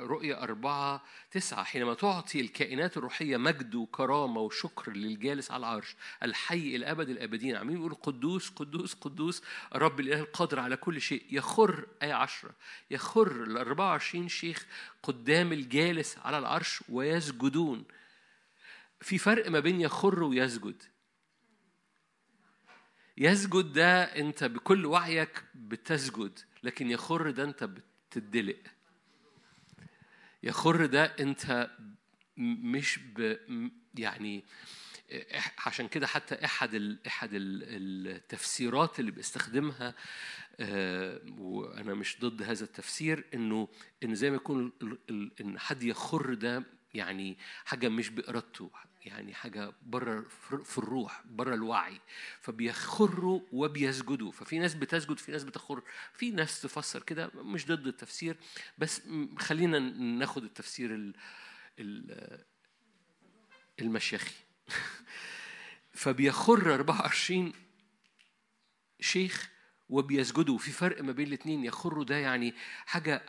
رؤية 0.00 0.42
أربعة 0.42 1.04
تسعة 1.30 1.64
حينما 1.64 1.94
تعطي 1.94 2.40
الكائنات 2.40 2.96
الروحية 2.96 3.36
مجد 3.36 3.74
وكرامة 3.74 4.40
وشكر 4.40 4.92
للجالس 4.92 5.50
على 5.50 5.60
العرش 5.60 5.96
الحي 6.22 6.76
الأبد 6.76 7.08
الأبدين 7.08 7.56
عمين 7.56 7.76
يقول 7.76 7.94
قدوس 7.94 8.50
قدوس 8.50 8.94
قدوس 8.94 9.42
الرب 9.74 10.00
الإله 10.00 10.20
القادر 10.20 10.60
على 10.60 10.76
كل 10.76 11.00
شيء. 11.00 11.24
يخر 11.30 11.86
آية 12.02 12.14
عشرة 12.14 12.50
يخر 12.90 13.42
ال 13.42 13.58
24 13.58 14.28
شيخ 14.28 14.66
قدام 15.02 15.52
الجالس 15.52 16.18
على 16.18 16.38
العرش 16.38 16.84
ويسجدون. 16.88 17.84
في 19.00 19.18
فرق 19.18 19.50
ما 19.50 19.60
بين 19.60 19.80
يخر 19.80 20.22
ويسجد. 20.22 20.82
يسجد 23.18 23.72
ده 23.72 24.02
انت 24.02 24.44
بكل 24.44 24.86
وعيك 24.86 25.44
بتسجد 25.54 26.38
لكن 26.62 26.90
يخر 26.90 27.30
ده 27.30 27.44
انت 27.44 27.64
بتدلق 27.64 28.58
يخر 30.42 30.86
ده 30.86 31.04
انت 31.04 31.70
مش 32.36 32.98
ب 32.98 33.36
يعني 33.98 34.44
عشان 35.66 35.88
كده 35.88 36.06
حتى 36.06 36.44
احد 36.44 36.74
ال 36.74 37.06
احد 37.06 37.30
التفسيرات 37.32 39.00
اللي 39.00 39.10
بيستخدمها 39.10 39.94
وأنا 41.38 41.94
مش 41.94 42.16
ضد 42.20 42.42
هذا 42.42 42.64
التفسير 42.64 43.24
انه 43.34 43.68
ان 44.04 44.14
زي 44.14 44.30
ما 44.30 44.36
يكون 44.36 44.72
ان 45.40 45.58
حد 45.58 45.82
يخر 45.82 46.34
ده 46.34 46.64
يعني 46.94 47.38
حاجة 47.64 47.88
مش 47.88 48.08
بإرادته. 48.08 48.70
يعني 49.06 49.34
حاجة 49.34 49.72
بره 49.82 50.24
في 50.64 50.78
الروح 50.78 51.22
بره 51.26 51.54
الوعي. 51.54 52.00
فبيخروا 52.40 53.40
وبيسجدوا. 53.52 54.32
ففي 54.32 54.58
ناس 54.58 54.74
بتسجد 54.74 55.18
في 55.18 55.32
ناس 55.32 55.44
بتخر 55.44 55.82
في 56.14 56.30
ناس 56.30 56.60
تفسر 56.62 57.02
كده 57.02 57.30
مش 57.34 57.66
ضد 57.66 57.86
التفسير. 57.86 58.36
بس 58.78 59.02
خلينا 59.38 59.78
ناخد 60.18 60.44
التفسير 60.44 60.94
ال 60.94 61.14
ال 61.78 62.44
المشيخي. 63.80 64.34
فبيخر 65.92 66.74
24 66.74 67.52
شيخ 69.00 69.50
وبيسجدوا. 69.88 70.58
في 70.58 70.70
فرق 70.70 71.02
ما 71.02 71.12
بين 71.12 71.26
الاثنين 71.26 71.64
يخروا 71.64 72.04
ده 72.04 72.16
يعني 72.16 72.54
حاجة 72.86 73.22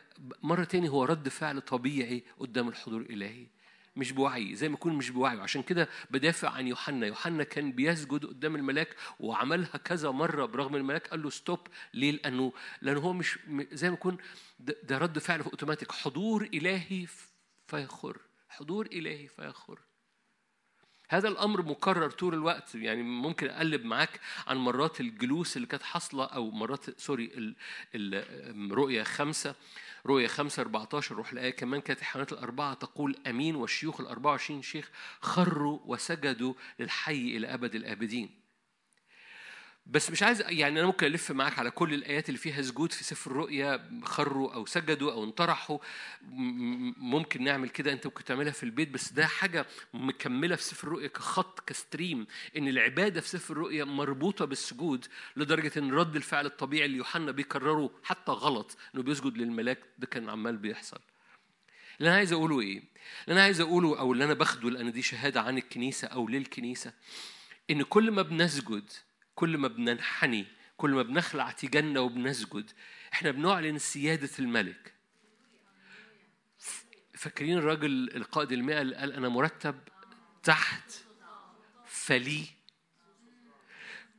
مرة 0.44 0.63
تاني 0.63 0.90
هو 0.90 1.04
رد 1.04 1.30
فعل 1.30 1.62
طبيعي 1.62 2.24
قدام 2.40 2.68
الحضور 2.70 3.02
الإلهي. 3.02 3.57
مش 3.98 4.12
بوعي 4.12 4.56
زي 4.56 4.70
ما 4.70 4.74
يكون 4.74 4.94
مش 4.94 5.10
بوعي 5.10 5.40
عشان 5.40 5.64
كده 5.64 5.90
بدافع 6.12 6.50
عن 6.50 6.68
يوحنا. 6.68 7.08
يوحنا 7.08 7.44
كان 7.44 7.72
بيسجد 7.72 8.26
قدام 8.26 8.56
الملاك 8.56 8.96
وعملها 9.20 9.78
كذا 9.78 10.12
مرة 10.12 10.46
برغم 10.46 10.76
الملاك. 10.76 11.08
قال 11.08 11.24
له 11.24 11.30
ستوب 11.30 11.68
ليه؟ 11.94 12.12
لأنه 12.12 12.54
لأنه 12.82 13.00
هو 13.00 13.14
مش 13.14 13.40
زي 13.72 13.90
ما 13.90 13.94
يكون 13.94 14.18
ده 14.60 14.98
رد 14.98 15.20
فعل 15.20 15.42
أوتوماتيك. 15.42 15.92
حضور 15.92 16.50
إلهي 16.54 17.08
فيخر 17.68 18.18
حضور 18.50 18.86
إلهي 18.86 19.28
فيخر. 19.28 19.80
هذا 21.10 21.28
الأمر 21.28 21.62
مكرر 21.62 22.10
طول 22.12 22.34
الوقت. 22.34 22.76
يعني 22.76 23.04
ممكن 23.04 23.48
أقلب 23.48 23.86
معاك 23.86 24.20
عن 24.48 24.58
مرات 24.58 25.02
الجلوس 25.02 25.58
اللي 25.58 25.68
كانت 25.68 25.84
حاصلة 25.84 26.26
أو 26.26 26.52
مرات 26.52 27.00
سوري 27.00 27.56
الرؤيه 27.96 29.04
خمسة. 29.04 29.56
رؤية 30.06 30.28
5 30.28 30.62
14 30.62 31.16
روح 31.16 31.32
الآية 31.32 31.50
كمان 31.50 31.82
كانت 31.82 32.00
الحيوانات 32.00 32.34
الأربعة 32.34 32.74
تقول 32.74 33.16
أمين 33.28 33.56
والشيوخ 33.56 34.02
ال 34.02 34.08
24 34.08 34.62
شيخ 34.62 34.92
خروا 35.22 35.80
وسجدوا 35.86 36.54
للحي 36.80 37.38
إلى 37.38 37.54
أبد 37.54 37.76
الآبدين. 37.76 38.47
بس 39.89 40.12
مش 40.12 40.23
عايز 40.23 40.41
يعني 40.41 40.80
أنا 40.80 40.88
ممكن 40.88 41.08
ألف 41.08 41.32
معاك 41.32 41.60
على 41.60 41.71
كل 41.71 41.93
الآيات 41.93 42.30
اللي 42.30 42.38
فيها 42.39 42.62
سجود 42.62 42.91
في 42.91 43.04
سفر 43.04 43.32
الرؤيا 43.32 43.89
خروا 44.04 44.54
أو 44.54 44.65
سجدوا 44.65 45.12
أو 45.12 45.23
انطرحوا. 45.23 45.78
ممكن 46.97 47.43
نعمل 47.43 47.69
كده 47.69 47.91
أنت 47.93 48.08
ممكن 48.08 48.23
تعملها 48.23 48.52
في 48.52 48.63
البيت 48.63 48.89
بس 48.89 49.13
ده 49.13 49.26
حاجة 49.26 49.65
مكملة 49.93 50.56
في 50.56 50.63
سفر 50.63 50.88
الرؤيا 50.88 51.08
كخط 51.08 51.69
كستريم 51.69 52.28
إن 52.58 52.67
العبادة 52.67 53.21
في 53.21 53.30
سفر 53.30 53.54
الرؤيا 53.54 53.84
مربوطة 53.84 54.45
بالسجود 54.45 55.06
لدرجة 55.36 55.71
إن 55.78 55.91
رد 55.91 56.15
الفعل 56.15 56.45
الطبيعي 56.45 56.86
اللي 56.86 56.97
يوحنا 56.97 57.32
بيكرره 57.32 57.91
حتى 58.04 58.32
غلط 58.32 58.78
إنه 58.95 59.04
بيسجد 59.04 59.38
للملاك 59.38 59.80
ده 59.97 60.08
كان 60.08 60.30
عمال 60.30 60.58
بيحصل. 60.58 61.00
اللي 62.00 62.10
أنا 62.10 62.17
عايز 62.17 62.34
أقوله 62.34 62.60
إيه؟ 62.62 62.78
اللي 62.78 63.34
أنا 63.34 63.43
عايز 63.43 63.62
أقوله 63.62 64.00
أو 64.00 64.13
اللي 64.13 64.23
أنا 64.23 64.34
باخده 64.34 64.69
لأن 64.69 64.91
دي 64.91 65.02
شهادة 65.02 65.41
عن 65.41 65.58
الكنيسة 65.58 66.08
أو 66.08 66.28
للكنيسة 66.28 66.93
إن 67.69 67.82
كل 67.84 68.12
ما 68.12 68.21
بنسجد 68.21 68.89
كل 69.38 69.58
ما 69.58 69.67
بننحني 69.67 70.45
كل 70.78 70.91
ما 70.91 71.02
بنخلع 71.04 71.52
تيجنا 71.52 72.00
وبنسجد 72.00 72.71
إحنا 73.13 73.32
بنعلن 73.32 73.78
سيادة 73.78 74.30
الملك. 74.39 74.93
فاكرين 77.13 77.58
الراجل 77.58 78.10
القائد 78.15 78.52
المئة 78.52 78.82
اللي 78.82 78.95
قال 78.95 79.13
أنا 79.13 79.30
مرتب 79.30 79.76
تحت 80.43 80.91
فلي؟ 81.86 82.45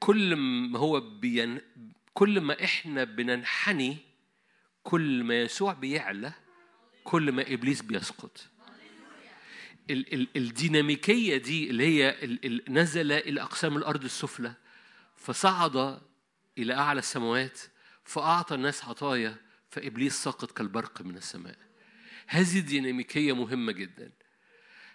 كل 0.00 0.36
ما 0.36 0.78
هو 0.78 1.00
بين 1.00 1.60
كل 2.14 2.40
ما 2.40 2.64
إحنا 2.64 3.04
بننحني 3.04 3.96
كل 4.84 5.24
ما 5.24 5.40
يسوع 5.42 5.72
بيعلى 5.72 6.32
كل 7.04 7.32
ما 7.32 7.42
إبليس 7.52 7.82
بيسقط. 7.82 8.46
ال- 9.90 10.14
ال- 10.14 10.28
الديناميكية 10.36 11.36
دي 11.36 11.70
اللي 11.70 11.84
هي 11.86 12.24
ال- 12.24 12.62
نزل 12.68 13.12
إلى 13.12 13.42
أقسام 13.42 13.76
الأرض 13.76 14.04
السفلى 14.04 14.54
فصعد 15.18 16.00
إلى 16.58 16.74
أعلى 16.74 16.98
السماوات 16.98 17.58
فأعطى 18.04 18.54
الناس 18.54 18.84
عطايا 18.84 19.36
فإبليس 19.70 20.22
سقط 20.24 20.52
كالبرق 20.52 21.02
من 21.02 21.16
السماء. 21.16 21.58
هذه 22.26 22.58
الديناميكية 22.58 23.32
مهمة 23.32 23.72
جدا. 23.72 24.12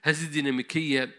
هذه 0.02 0.24
الديناميكية 0.24 1.16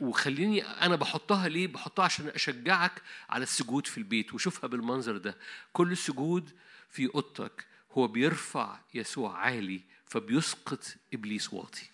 وخليني 0.00 0.64
أنا 0.64 0.96
بحطها 0.96 1.48
ليه؟ 1.48 1.66
بحطها 1.66 2.04
عشان 2.04 2.28
أشجعك 2.28 3.02
على 3.28 3.42
السجود 3.42 3.86
في 3.86 3.98
البيت 3.98 4.34
وشوفها 4.34 4.68
بالمنظر 4.68 5.16
ده. 5.16 5.38
كل 5.72 5.96
سجود 5.96 6.50
في 6.90 7.10
أوضتك 7.14 7.66
هو 7.92 8.08
بيرفع 8.08 8.80
يسوع 8.94 9.36
عالي 9.38 9.80
فبيسقط 10.06 10.96
إبليس 11.14 11.52
واطي. 11.52 11.90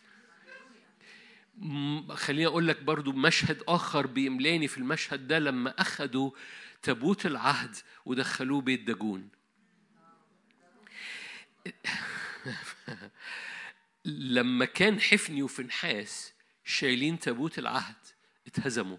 خليني 2.14 2.46
أقول 2.46 2.68
لك 2.68 2.83
برضو 2.83 3.12
مشهد 3.12 3.62
آخر 3.68 4.07
بيملأني 4.07 4.68
في 4.68 4.79
المشهد 4.79 5.27
ده 5.29 5.38
لما 5.38 5.81
أخدوا 5.81 6.31
تابوت 6.83 7.27
العهد 7.27 7.77
ودخلوه 8.05 8.61
بيت 8.61 8.83
داجون. 8.83 9.29
لما 14.05 14.64
كان 14.64 15.01
حفني 15.01 15.42
وفنحاس 15.42 16.33
شايلين 16.64 17.18
تابوت 17.18 17.59
العهد 17.59 18.07
اتهزموا. 18.46 18.99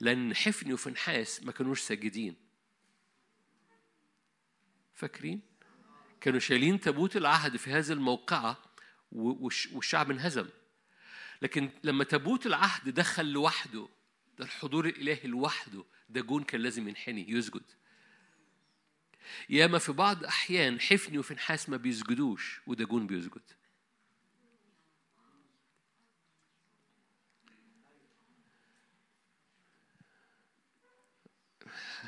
لأن 0.00 0.34
حفني 0.34 0.72
وفنحاس 0.72 1.42
ما 1.42 1.52
كانوش 1.52 1.80
ساجدين. 1.80 2.36
فاكرين؟ 4.94 5.40
كانوا 6.20 6.40
شايلين 6.40 6.80
تابوت 6.80 7.16
العهد 7.16 7.56
في 7.56 7.70
هذه 7.70 7.92
الموقعة 7.92 8.62
والشعب 9.12 10.10
انهزم. 10.10 10.48
لكن 11.42 11.70
لما 11.84 12.04
تابوت 12.04 12.46
العهد 12.46 12.88
دخل 12.88 13.26
لوحده 13.26 13.88
ده 14.38 14.44
الحضور 14.44 14.86
الإلهي 14.86 15.28
لوحده 15.28 15.84
ده 16.08 16.20
جون 16.20 16.44
كان 16.44 16.60
لازم 16.60 16.88
ينحني 16.88 17.30
يسجد. 17.30 17.62
ياما 19.48 19.78
في 19.78 19.92
بعض 19.92 20.24
أحيان 20.24 20.80
حفني 20.80 21.18
وفنحاس 21.18 21.68
ما 21.68 21.76
بيسجدوش 21.76 22.60
وده 22.66 22.84
جون 22.84 23.06
بيسجد. 23.06 23.42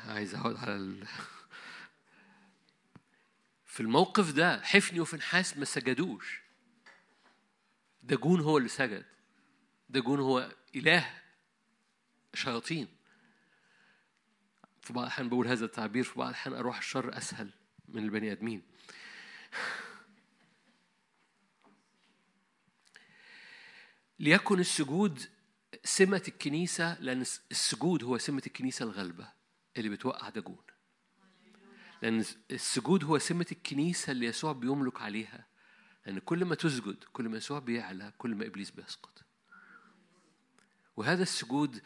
عايز 0.07 0.35
أقعد 0.35 0.55
على 0.55 0.75
ال... 0.75 1.07
في 3.65 3.79
الموقف 3.79 4.31
ده 4.31 4.61
حفني 4.61 4.99
وفنحاس 4.99 5.57
ما 5.57 5.65
سجدوش. 5.65 6.41
داجون 8.03 8.39
هو 8.39 8.57
اللي 8.57 8.69
سجد. 8.69 9.05
داجون 9.89 10.19
هو 10.19 10.51
إله 10.75 11.21
شياطين. 12.33 12.87
في 14.81 14.93
بعض 14.93 15.03
الأحيان 15.03 15.29
بقول 15.29 15.47
هذا 15.47 15.65
التعبير 15.65 16.03
في 16.03 16.19
بعض 16.19 16.27
الأحيان 16.27 16.55
أروح 16.55 16.77
الشر 16.77 17.17
أسهل 17.17 17.49
من 17.87 18.03
البني 18.03 18.31
آدمين. 18.31 18.61
ليكن 24.19 24.59
السجود 24.59 25.21
سمة 25.83 26.23
الكنيسة 26.27 26.99
لأن 26.99 27.21
السجود 27.51 28.03
هو 28.03 28.17
سمة 28.17 28.41
الكنيسة 28.47 28.85
الغلبة 28.85 29.31
اللي 29.77 29.89
بتوقع 29.89 30.29
داجون 30.29 30.63
لأن 32.01 32.25
السجود 32.51 33.03
هو 33.03 33.17
سمة 33.17 33.45
الكنيسة 33.51 34.11
اللي 34.11 34.25
يسوع 34.25 34.51
بيملك 34.51 35.01
عليها. 35.01 35.45
لأن 36.05 36.19
كل 36.19 36.45
ما 36.45 36.55
تسجد 36.55 37.03
كل 37.03 37.29
ما 37.29 37.37
يسوع 37.37 37.59
بيعلى 37.59 38.13
كل 38.17 38.35
ما 38.35 38.45
إبليس 38.45 38.71
بيسقط. 38.71 39.23
وهذا 40.99 41.23
السجود 41.23 41.81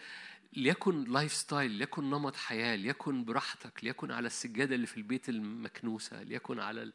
ليكن 0.54 1.04
lifestyle 1.04 1.72
ليكن 1.72 2.10
نمط 2.10 2.36
حياة 2.36 2.76
ليكن 2.76 3.26
براحتك 3.26 3.84
ليكن 3.84 4.12
على 4.12 4.28
السجادة 4.28 4.76
اللي 4.76 4.88
في 4.88 4.98
البيت 4.98 5.30
المكنوسة 5.30 6.24
ليكن 6.24 6.60
على 6.60 6.84
ال... 6.84 6.94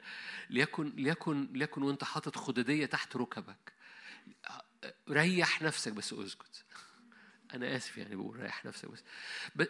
ليكن 0.51 0.93
ليكن 0.97 1.49
ليكن 1.53 1.83
وانت 1.83 2.05
حاطط 2.05 2.37
خدادية 2.37 2.87
تحت 2.87 3.17
ركبك. 3.17 3.73
ريح 5.11 5.63
نفسك 5.63 5.93
بس 5.93 6.13
اسجد 6.13 6.57
أنا 7.55 7.77
آسف 7.77 7.99
يعني 7.99 8.17
بقول 8.17 8.37
ريح 8.37 8.65
نفسك 8.65 8.89
بس. 8.89 9.03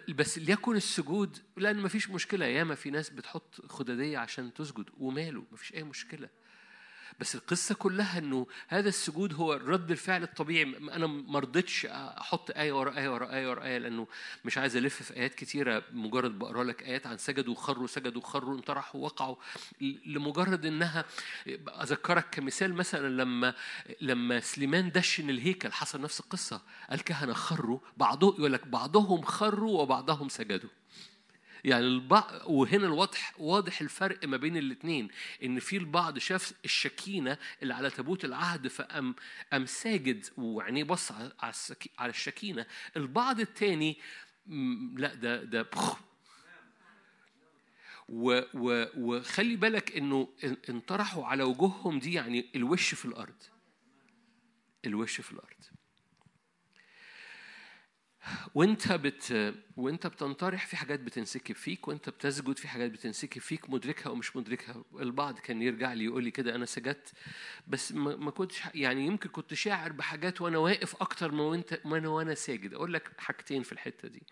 بس 0.09 0.39
ليكن 0.39 0.77
السجود 0.77 1.39
لأن 1.57 1.83
مفيش 1.83 2.11
مشكلة. 2.11 2.47
ياما 2.47 2.75
في 2.75 2.91
ناس 2.91 3.11
بتحط 3.11 3.67
خدادية 3.67 4.19
عشان 4.19 4.55
تسجد 4.55 4.85
وماله؟ 4.99 5.45
مفيش 5.53 5.75
أي 5.75 5.83
مشكلة. 5.83 6.29
بس 7.21 7.35
القصة 7.35 7.75
كلها 7.75 8.19
إنه 8.19 8.47
هذا 8.69 8.89
السجود 8.89 9.35
هو 9.35 9.53
رد 9.53 9.91
الفعل 9.91 10.23
الطبيعي. 10.23 10.63
أنا 10.79 11.07
ما 11.07 11.39
رضيتش 11.39 11.87
أحط 11.87 12.51
آية 12.51 12.73
ورا 12.73 12.99
آية 12.99 13.09
ورا 13.09 13.33
آية 13.35 13.51
ورا 13.51 13.65
آية 13.65 13.79
لأنه 13.79 14.07
مش 14.45 14.59
عايز 14.59 14.77
ألف 14.77 15.03
في 15.03 15.17
آيات 15.17 15.35
كتيرة. 15.35 15.83
مجرد 15.93 16.39
بقرأ 16.39 16.65
لك 16.65 16.83
آيات 16.83 17.07
عن 17.07 17.19
سجدوا 17.19 17.55
خروا 17.55 17.87
سجدوا 17.87 18.23
خروا 18.23 18.57
انطرحوا 18.57 19.01
وقعوا 19.01 19.37
لمجرد 20.07 20.67
إنها 20.67 21.05
أذكرك 21.83 22.27
كمثال 22.31 22.75
مثلا 22.75 23.09
لما 23.09 23.55
لما 24.01 24.41
سليمان 24.41 24.91
دشن 24.91 25.31
الهيكل 25.31 25.73
حصل 25.73 26.01
نفس 26.01 26.21
القصة. 26.21 26.63
الكهنة 26.93 27.33
خروا 27.33 27.79
بعضهم 27.97 28.35
يقول 28.39 28.53
لك 28.53 28.67
بعضهم 28.67 29.23
خروا 29.23 29.83
وبعضهم 29.83 30.29
سجدوا. 30.29 30.71
يعني 31.65 31.85
البعض 31.87 32.43
وهنا 32.47 32.87
الواضح 32.87 33.35
واضح 33.39 33.81
الفرق 33.81 34.25
ما 34.25 34.37
بين 34.37 34.57
الاثنين 34.57 35.09
إن 35.43 35.59
في 35.59 35.77
البعض 35.77 36.19
شاف 36.19 36.53
الشكينة 36.65 37.39
اللي 37.63 37.75
على 37.75 37.91
تابوت 37.91 38.25
العهد 38.25 38.69
فقام 38.69 39.15
قام 39.53 39.67
ساجد 39.67 40.27
وعينيه 40.37 40.85
بص 40.85 41.13
على 41.13 41.33
على 41.99 42.11
الشكينة. 42.11 42.67
البعض 42.97 43.41
الثاني 43.41 43.99
لأ 44.97 45.15
ده 45.15 45.45
ده 45.45 45.63
بخ 45.63 45.99
و 48.09 48.41
و 48.55 48.87
وخلي 48.97 49.57
بالك 49.57 49.97
إنه 49.97 50.29
انطرحوا 50.69 51.27
على 51.27 51.43
وجوههم 51.43 51.99
دي 51.99 52.13
يعني 52.13 52.51
الوش 52.55 52.95
في 52.95 53.05
الأرض. 53.05 53.43
الوش 54.87 55.21
في 55.21 55.33
الأرض. 55.33 55.78
وانت 58.55 58.93
بت 58.93 59.55
وانت 59.77 60.07
بتنطرح 60.07 60.67
في 60.67 60.77
حاجات 60.77 61.01
بتنسكب 61.01 61.55
فيك 61.55 61.89
وانت 61.89 62.09
بتسجد 62.09 62.59
في 62.59 62.69
حاجات 62.69 62.91
بتنسكب 62.91 63.41
فيك 63.41 63.71
مدركها 63.71 64.11
ومش 64.11 64.37
مدركها. 64.37 64.85
البعض 65.01 65.39
كان 65.39 65.63
يرجع 65.63 65.93
لي 65.93 66.05
يقول 66.05 66.25
لي 66.25 66.31
كده 66.31 66.55
أنا 66.55 66.65
سجدت. 66.67 67.13
بس 67.69 67.93
ما 67.93 68.31
كنتش 68.31 68.63
يعني 68.75 69.07
يمكن 69.07 69.29
كنت 69.29 69.55
شاعر 69.55 69.93
بحاجات 69.93 70.41
وأنا 70.41 70.59
واقف 70.59 71.03
أكتر 71.03 71.33
ما 71.33 71.43
وانت 71.43 71.81
ما 71.85 72.09
وأنا 72.09 72.35
ساجد. 72.35 72.75
أقول 72.75 72.93
لك 72.93 73.11
حاجتين 73.19 73.63
في 73.63 73.73
الحتة 73.73 74.09
دي. 74.09 74.23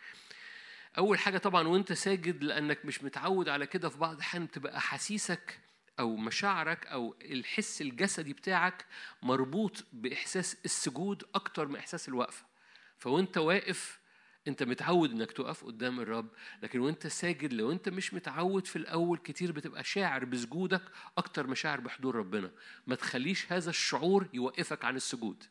أول 0.98 1.18
حاجة 1.18 1.38
طبعا 1.38 1.68
وانت 1.68 1.92
ساجد 1.92 2.44
لأنك 2.44 2.84
مش 2.84 3.04
متعود 3.04 3.48
على 3.48 3.66
كده 3.66 3.88
في 3.88 3.98
بعض 3.98 4.14
الأحيان 4.14 4.46
بتبقى 4.46 4.76
أحاسيسك 4.76 5.60
أو 5.98 6.16
مشاعرك 6.16 6.86
أو 6.86 7.14
الحس 7.22 7.82
الجسدي 7.82 8.32
بتاعك 8.32 8.86
مربوط 9.22 9.84
بإحساس 9.92 10.56
السجود 10.64 11.24
أكتر 11.34 11.68
من 11.68 11.76
إحساس 11.76 12.08
الوقفة. 12.08 12.55
فوانت 12.98 13.38
واقف 13.38 14.00
انت 14.48 14.62
متعود 14.62 15.10
انك 15.10 15.32
تقف 15.32 15.64
قدام 15.64 16.00
الرب 16.00 16.28
لكن 16.62 16.78
وانت 16.78 17.06
ساجد 17.06 17.52
لو 17.52 17.72
انت 17.72 17.88
مش 17.88 18.14
متعود 18.14 18.66
في 18.66 18.76
الأول 18.76 19.18
كتير 19.18 19.52
بتبقى 19.52 19.84
شاعر 19.84 20.24
بسجودك 20.24 20.82
أكتر 21.18 21.46
ما 21.46 21.54
شاعر 21.54 21.80
بحضور 21.80 22.14
ربنا. 22.14 22.50
ما 22.86 22.94
تخليش 22.94 23.52
هذا 23.52 23.70
الشعور 23.70 24.28
يوقفك 24.32 24.84
عن 24.84 24.96
السجود. 24.96 25.44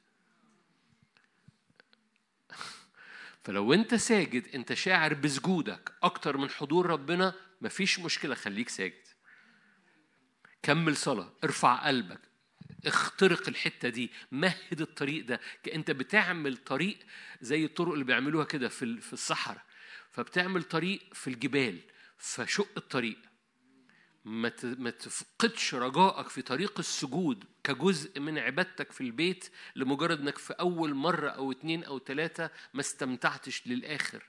فلو 3.43 3.73
انت 3.73 3.95
ساجد 3.95 4.47
انت 4.55 4.73
شاعر 4.73 5.13
بسجودك 5.13 5.91
أكتر 6.03 6.37
من 6.37 6.49
حضور 6.49 6.85
ربنا 6.85 7.33
مفيش 7.61 7.99
مشكلة 7.99 8.35
خليك 8.35 8.69
ساجد. 8.69 9.07
كمل 10.63 10.97
صلاة 10.97 11.33
ارفع 11.43 11.87
قلبك. 11.87 12.34
اخترق 12.87 13.47
الحتة 13.47 13.89
دي 13.89 14.11
مهد 14.31 14.81
الطريق 14.81 15.25
ده. 15.25 15.41
انت 15.73 15.91
بتعمل 15.91 16.57
طريق 16.57 16.99
زي 17.41 17.65
الطرق 17.65 17.93
اللي 17.93 18.05
بيعملوها 18.05 18.45
كده 18.45 18.69
في 18.69 19.01
في 19.01 19.13
الصحراء. 19.13 19.65
فبتعمل 20.11 20.63
طريق 20.63 21.13
في 21.13 21.27
الجبال 21.29 21.79
فشق 22.17 22.69
الطريق. 22.77 23.17
ما 24.25 24.89
تفقدش 24.89 25.73
رجائك 25.75 26.29
في 26.29 26.41
طريق 26.41 26.79
السجود 26.79 27.43
كجزء 27.63 28.19
من 28.19 28.37
عبادتك 28.37 28.91
في 28.91 29.01
البيت 29.01 29.49
لمجرد 29.75 30.19
إنك 30.19 30.37
في 30.37 30.53
أول 30.53 30.93
مرة 30.93 31.29
أو 31.29 31.51
اتنين 31.51 31.83
أو 31.83 31.97
تلاتة 31.97 32.49
ما 32.73 32.79
استمتعتش 32.81 33.67
للآخر. 33.67 34.23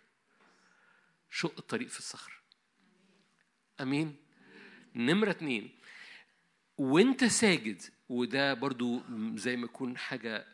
شق 1.30 1.54
الطريق 1.58 1.88
في 1.88 1.98
الصخر. 1.98 2.40
أمين؟ 3.80 4.16
نمرة 4.94 5.30
اتنين. 5.30 5.78
وانت 6.78 7.24
ساجد 7.24 7.82
وده 8.08 8.54
برضو 8.54 9.02
زي 9.34 9.56
ما 9.56 9.64
يكون 9.64 9.98
حاجة 9.98 10.46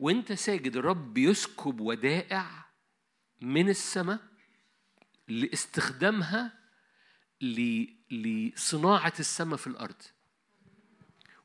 وانت 0.00 0.32
ساجد 0.32 0.76
الرب 0.76 1.14
بيسكب 1.14 1.80
ودائع 1.80 2.66
من 3.40 3.68
السماء 3.68 4.18
لاستخدامها 5.28 6.52
لصناعة 8.10 9.12
السماء 9.20 9.56
في 9.56 9.66
الأرض 9.66 10.02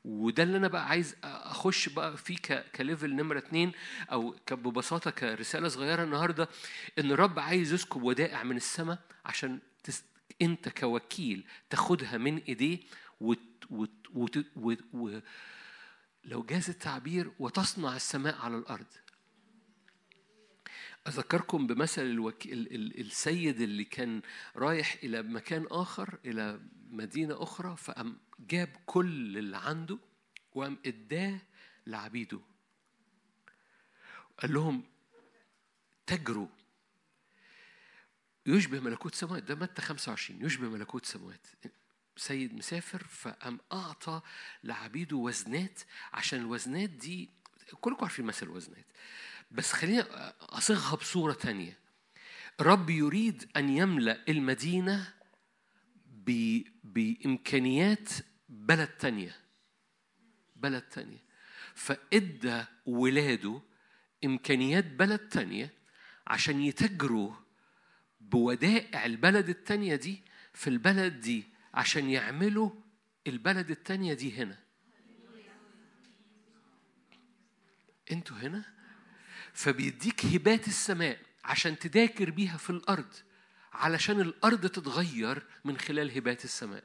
وده 0.04 0.42
اللي 0.42 0.56
أنا 0.56 0.68
بقى 0.68 0.88
عايز 0.88 1.16
أخش 1.24 1.88
بقى 1.88 2.16
فيه 2.16 2.36
ك 2.74 2.81
level 2.81 3.14
نمرة 3.16 3.38
اتنين 3.38 3.72
أو 4.12 4.36
ببساطة 4.50 5.10
كرسالة 5.10 5.68
صغيرة 5.68 6.04
النهاردة 6.04 6.48
إن 6.98 7.10
الرب 7.12 7.38
عايز 7.38 7.72
يسكب 7.72 8.02
ودائع 8.02 8.42
من 8.42 8.56
السماء 8.56 8.98
عشان. 9.24 9.58
أنت 10.42 10.68
كوكيل 10.68 11.44
تاخدها 11.70 12.18
من 12.18 12.38
إيديه 12.38 12.78
وت... 13.20 13.38
وت... 13.70 14.08
وت... 14.10 14.46
وت... 14.92 15.22
لو 16.24 16.42
جاز 16.42 16.70
التعبير 16.70 17.32
وتصنع 17.38 17.96
السماء 17.96 18.36
على 18.36 18.56
الأرض. 18.56 18.86
أذكركم 21.08 21.66
بمثل 21.66 22.02
الوك... 22.02 22.46
ال... 22.46 22.74
ال... 22.74 23.00
السيد 23.00 23.60
اللي 23.60 23.84
كان 23.84 24.22
رايح 24.56 24.98
إلى 25.02 25.22
مكان 25.22 25.66
آخر 25.70 26.18
إلى 26.24 26.60
مدينة 26.90 27.42
أخرى 27.42 27.76
فقام 27.76 28.18
جاب 28.38 28.68
كل 28.86 29.38
اللي 29.38 29.56
عنده 29.56 29.98
وقام 30.54 30.78
إداه 30.86 31.40
لعبيده. 31.86 32.40
قال 34.38 34.54
لهم 34.54 34.84
تجروا. 36.06 36.48
يشبه 38.46 38.80
ملكوت 38.80 39.14
سماوات. 39.14 39.42
ده 39.42 39.54
متى 39.54 39.82
25 39.82 40.44
يشبه 40.44 40.68
ملكوت 40.68 41.06
سماوات. 41.06 41.46
سيد 42.16 42.54
مسافر 42.54 43.04
فقام 43.04 43.58
أعطى 43.72 44.20
لعبيده 44.64 45.16
وزنات 45.16 45.80
عشان 46.12 46.40
الوزنات 46.40 46.90
دي 46.90 47.30
كلكم 47.80 48.04
عارفين 48.04 48.24
مثل 48.24 48.46
الوزنات. 48.46 48.86
بس 49.50 49.72
خلينا 49.72 50.34
أصيغها 50.40 50.96
بصورة 50.96 51.32
تانية. 51.32 51.78
رب 52.60 52.90
يريد 52.90 53.50
أن 53.56 53.68
يملأ 53.68 54.24
المدينة 54.28 55.12
ب... 56.06 56.60
بإمكانيات 56.84 58.08
بلد 58.48 58.88
تانية. 58.88 59.36
بلد 60.56 60.82
تانية. 60.82 61.24
فإدى 61.74 62.64
ولاده 62.86 63.60
إمكانيات 64.24 64.84
بلد 64.84 65.28
تانية 65.28 65.72
عشان 66.26 66.60
يتجروا 66.60 67.32
بودائع 68.20 69.06
البلد 69.06 69.48
التانية 69.48 69.96
دي 69.96 70.22
في 70.52 70.70
البلد 70.70 71.20
دي. 71.20 71.53
عشان 71.74 72.10
يعملوا 72.10 72.70
البلد 73.26 73.70
التانية 73.70 74.14
دي 74.14 74.32
هنا. 74.36 74.58
أنتوا 78.12 78.36
هنا؟ 78.36 78.64
فبيديك 79.52 80.26
هبات 80.26 80.68
السماء 80.68 81.18
عشان 81.44 81.78
تذاكر 81.78 82.30
بيها 82.30 82.56
في 82.56 82.70
الأرض 82.70 83.14
علشان 83.72 84.20
الأرض 84.20 84.66
تتغير 84.66 85.46
من 85.64 85.78
خلال 85.78 86.16
هبات 86.16 86.44
السماء. 86.44 86.84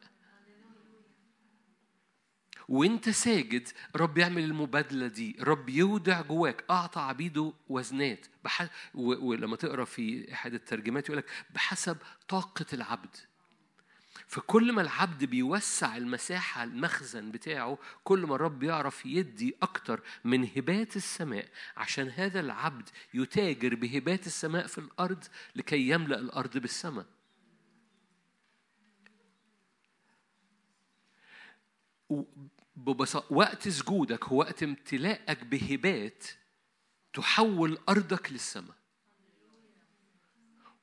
وانت 2.69 3.09
ساجد 3.09 3.67
رب 3.95 4.17
يعمل 4.17 4.43
المبادلة 4.43 5.07
دي 5.07 5.37
رب 5.39 5.69
يودع 5.69 6.21
جواك 6.21 6.65
أعطى 6.69 6.99
عبيده 6.99 7.53
وزنات 7.69 8.27
بح... 8.43 8.61
و... 8.93 9.27
ولما 9.29 9.55
تقرأ 9.55 9.85
في 9.85 10.33
احد 10.33 10.53
الترجمات 10.53 11.05
يقول 11.05 11.17
لك 11.17 11.29
بحسب 11.49 11.97
طاقة 12.27 12.65
العبد. 12.73 13.15
فكل 14.29 14.71
ما 14.71 14.81
العبد 14.81 15.23
بيوسع 15.25 15.97
المساحة 15.97 16.63
المخزن 16.63 17.31
بتاعه 17.31 17.77
كل 18.03 18.19
ما 18.19 18.35
الرب 18.35 18.63
يعرف 18.63 19.05
يدي 19.05 19.55
أكتر 19.61 20.01
من 20.23 20.49
هبات 20.57 20.95
السماء 20.95 21.49
عشان 21.77 22.09
هذا 22.09 22.39
العبد 22.39 22.89
يتاجر 23.13 23.75
بهبات 23.75 24.27
السماء 24.27 24.67
في 24.67 24.77
الأرض 24.77 25.23
لكي 25.55 25.89
يملأ 25.89 26.19
الأرض 26.19 26.57
بالسماء. 26.57 27.05
ببساطة 32.75 33.33
وقت 33.33 33.67
سجودك 33.67 34.25
هو 34.25 34.39
وقت 34.39 34.63
امتلاءك 34.63 35.43
بهبات 35.43 36.27
تحول 37.13 37.77
أرضك 37.89 38.31
للسماء. 38.31 38.78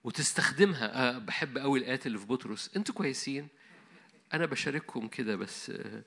وتستخدمها. 0.06 1.08
أه 1.08 1.18
بحب 1.18 1.58
قوي 1.58 1.78
الآيات 1.78 2.06
اللي 2.06 2.18
في 2.18 2.26
بطرس. 2.26 2.70
أنتوا 2.76 2.94
كويسين. 2.94 3.48
أنا 4.34 4.46
بشارككم 4.46 5.08
كده 5.08 5.36
بس 5.36 5.70
أه 5.70 6.02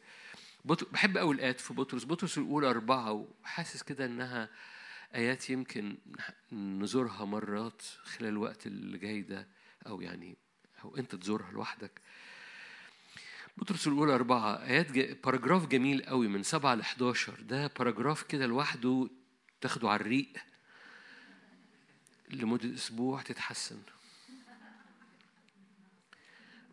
بحب 0.65 1.17
قوي 1.17 1.35
الآيات 1.35 1.59
في 1.59 1.73
بطرس. 1.73 2.05
بطرس 2.05 2.38
الأولى 2.38 2.69
أربعة 2.69 3.12
وحاسس 3.43 3.83
كده 3.83 4.05
إنها 4.05 4.49
آيات 5.15 5.49
يمكن 5.49 5.97
نزورها 6.51 7.25
مرات 7.25 7.81
خلال 8.03 8.29
الوقت 8.29 8.67
اللي 8.67 8.97
جاي 8.97 9.21
ده 9.21 9.47
أو 9.88 10.01
يعني 10.01 10.38
أو 10.83 10.97
أنت 10.97 11.15
تزورها 11.15 11.51
لوحدك. 11.51 12.01
بطرس 13.57 13.88
الأولى 13.88 14.15
أربعة 14.15 14.63
آيات 14.63 14.91
paragraph 15.26 15.67
جميل 15.67 16.01
قوي 16.05 16.28
من 16.28 16.43
سبعة 16.43 16.76
ل 16.76 16.82
11 16.82 17.41
ده 17.41 17.67
paragraph 17.67 18.24
كده 18.24 18.45
لوحده 18.45 19.09
تاخده 19.61 19.89
على 19.89 20.01
الريق. 20.01 20.34
لمدة 22.30 22.73
أسبوع 22.73 23.21
تتحسن. 23.21 23.82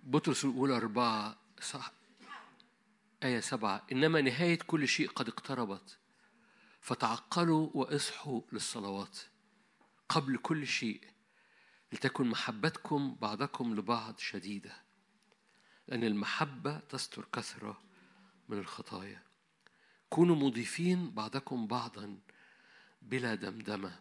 بطرس 0.05 0.45
الأولى 0.45 0.77
أربعة 0.77 1.37
صح 1.61 1.93
آية 3.23 3.41
سبعة 3.41 3.87
إنما 3.93 4.21
نهاية 4.21 4.59
كل 4.59 4.89
شيء 4.89 5.09
قد 5.09 5.29
اقتربت 5.29 5.99
فتعقلوا 6.81 7.71
وإصحوا 7.75 8.41
للصلوات 8.53 9.19
قبل 10.09 10.37
كل 10.37 10.67
شيء 10.67 11.05
لتكن 11.93 12.27
محبتكم 12.27 13.17
بعضكم 13.21 13.75
لبعض 13.75 14.19
شديدة 14.19 14.83
لأن 15.89 16.05
المحبة 16.05 16.79
تستر 16.79 17.27
كثرة 17.33 17.83
من 18.49 18.59
الخطايا. 18.59 19.23
كونوا 20.11 20.37
مضيفين 20.37 21.11
بعضكم 21.11 21.67
بعضا 21.67 22.19
بلا 23.03 23.35
دمدمة. 23.35 24.01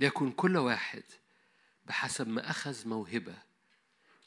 ليكن 0.00 0.32
كل 0.32 0.56
واحد 0.56 1.02
بحسب 1.86 2.28
ما 2.28 2.50
أخذ 2.50 2.88
موهبة 2.88 3.38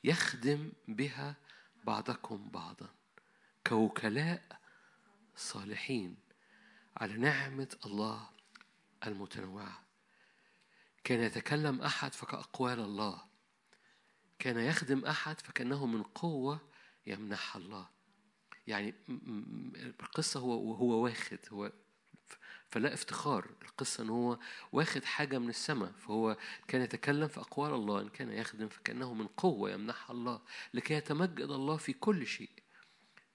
يخدم 0.03 0.71
بها 0.87 1.35
بعضكم 1.83 2.49
بعضا 2.49 2.89
كوكلاء 3.67 4.59
صالحين 5.35 6.17
على 6.97 7.17
نعمة 7.17 7.75
الله 7.85 8.29
المتنوعة. 9.07 9.83
كان 11.03 11.19
يتكلم 11.19 11.81
أحد 11.81 12.13
فكأقوال 12.13 12.79
الله 12.79 13.21
كان 14.39 14.59
يخدم 14.59 15.05
أحد 15.05 15.41
فكأنه 15.41 15.85
من 15.85 16.03
قوة 16.03 16.61
يمنحها 17.07 17.61
الله. 17.61 17.89
يعني 18.67 18.93
القصة 19.75 20.39
هو 20.39 20.73
هو 20.73 21.03
واخد 21.03 21.39
هو 21.51 21.71
فلا 22.73 22.93
افتخار. 22.93 23.49
القصة 23.61 24.03
أن 24.03 24.09
هو 24.09 24.39
واخد 24.71 25.03
حاجة 25.03 25.39
من 25.39 25.49
السماء 25.49 25.91
فهو 25.91 26.37
كان 26.67 26.81
يتكلم 26.81 27.27
في 27.27 27.39
أقوال 27.39 27.73
الله 27.73 28.01
إن 28.01 28.09
كان 28.09 28.31
يخدم 28.31 28.67
فكأنه 28.67 29.13
من 29.13 29.27
قوة 29.27 29.71
يمنحها 29.71 30.11
الله 30.11 30.41
لكي 30.73 30.93
يتمجد 30.93 31.39
الله 31.41 31.77
في 31.77 31.93
كل 31.93 32.27
شيء. 32.27 32.49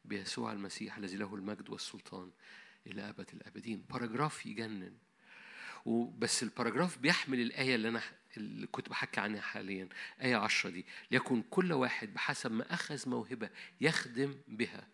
بيسوع 0.04 0.52
المسيح 0.52 0.96
الذي 0.96 1.16
له 1.16 1.34
المجد 1.34 1.70
والسلطان 1.70 2.30
إلى 2.86 3.08
أبد 3.08 3.30
الآبدين. 3.32 3.84
paragraph 3.90 4.46
يجنن. 4.46 4.96
وبس 5.84 6.42
ال 6.42 6.48
paragraph 6.48 6.98
بيحمل 6.98 7.40
الآية 7.40 7.74
اللي 7.74 7.88
أنا 7.88 8.02
اللي 8.36 8.66
كنت 8.66 8.88
بحكي 8.88 9.20
عنها 9.20 9.40
حاليا 9.40 9.88
آية 10.22 10.36
عشرة 10.36 10.70
دي. 10.70 10.86
ليكن 11.10 11.42
كل 11.42 11.72
واحد 11.72 12.14
بحسب 12.14 12.52
ما 12.52 12.74
أخذ 12.74 13.08
موهبة 13.08 13.50
يخدم 13.80 14.34
بها. 14.48 14.88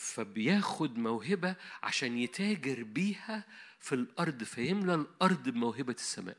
فبياخد 0.00 0.98
موهبة 0.98 1.56
عشان 1.82 2.18
يتاجر 2.18 2.82
بيها 2.82 3.44
في 3.80 3.94
الأرض 3.94 4.42
فيملى 4.42 4.94
الأرض 4.94 5.48
بموهبة 5.48 5.92
السماء. 5.92 6.36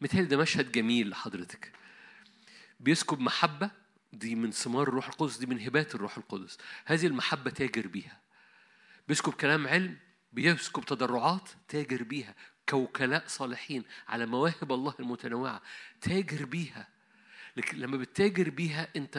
متهيألي 0.00 0.28
ده 0.28 0.36
مشهد 0.36 0.72
جميل 0.72 1.10
لحضرتك. 1.10 1.72
بيسكب 2.80 3.20
محبة 3.20 3.70
دي 4.12 4.34
من 4.34 4.50
ثمار 4.50 4.88
الروح 4.88 5.08
القدس 5.08 5.36
دي 5.36 5.46
من 5.46 5.60
هبات 5.60 5.94
الروح 5.94 6.18
القدس. 6.18 6.58
هذه 6.84 7.06
المحبة 7.06 7.50
تاجر 7.50 7.86
بيها. 7.86 8.20
بيسكب 9.08 9.32
كلام 9.32 9.66
علم 9.66 9.96
بيسكب 10.32 10.84
تضرعات 10.84 11.48
تاجر 11.68 12.02
بيها. 12.02 12.34
كوكلاء 12.68 13.24
صالحين 13.26 13.84
على 14.08 14.26
مواهب 14.26 14.72
الله 14.72 14.94
المتنوعة 15.00 15.62
تاجر 16.00 16.44
بيها. 16.44 16.88
لكن 17.56 17.78
لما 17.78 17.96
بتتاجر 17.96 18.50
بيها 18.50 18.88
أنت 18.96 19.18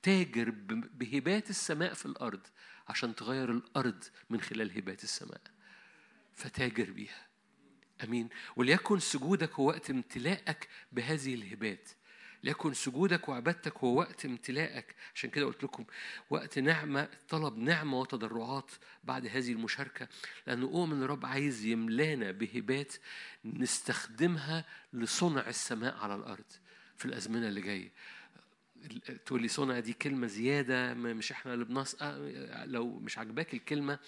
بتتاجر 0.00 0.50
بهبات 0.94 1.50
السماء 1.50 1.94
في 1.94 2.06
الأرض 2.06 2.40
عشان 2.88 3.14
تغير 3.14 3.50
الأرض 3.50 4.04
من 4.30 4.40
خلال 4.40 4.76
هبات 4.78 5.04
السماء. 5.04 5.40
فتاجر 6.34 6.90
بيها. 6.90 7.26
أمين. 8.04 8.28
وليكن 8.56 8.98
سجودك 8.98 9.52
هو 9.52 9.68
وقت 9.68 9.90
امتلاءك 9.90 10.68
بهذه 10.92 11.34
الهبات. 11.34 11.88
ليكن 12.42 12.74
سجودك 12.74 13.28
وعبادتك 13.28 13.78
هو 13.78 13.98
وقت 13.98 14.24
امتلاءك. 14.24 14.94
عشان 15.14 15.30
كده 15.30 15.46
قلت 15.46 15.64
لكم 15.64 15.84
وقت 16.30 16.58
نعمة 16.58 17.08
طلب 17.28 17.58
نعمة 17.58 18.00
وتضرعات 18.00 18.70
بعد 19.04 19.26
هذه 19.26 19.52
المشاركة. 19.52 20.08
لأنه 20.46 20.66
أؤمن 20.66 21.02
الرب 21.02 21.26
عايز 21.26 21.64
يملانا 21.64 22.30
بهبات 22.30 22.94
نستخدمها 23.44 24.64
لصنع 24.92 25.48
السماء 25.48 25.96
على 25.96 26.14
الأرض 26.14 26.52
في 26.96 27.04
الأزمنة 27.04 27.48
اللي 27.48 27.60
جاية. 27.60 27.92
تقول 29.26 29.42
لي 29.42 29.48
صنع 29.48 29.78
دي 29.80 29.92
كلمة 29.92 30.26
زيادة 30.26 30.94
مش 30.94 31.32
إحنا 31.32 31.54
اللي 31.54 31.64
بنص 31.64 31.96
آه، 32.02 32.64
لو 32.64 32.98
مش 32.98 33.18
عجباك 33.18 33.54
الكلمة 33.54 33.98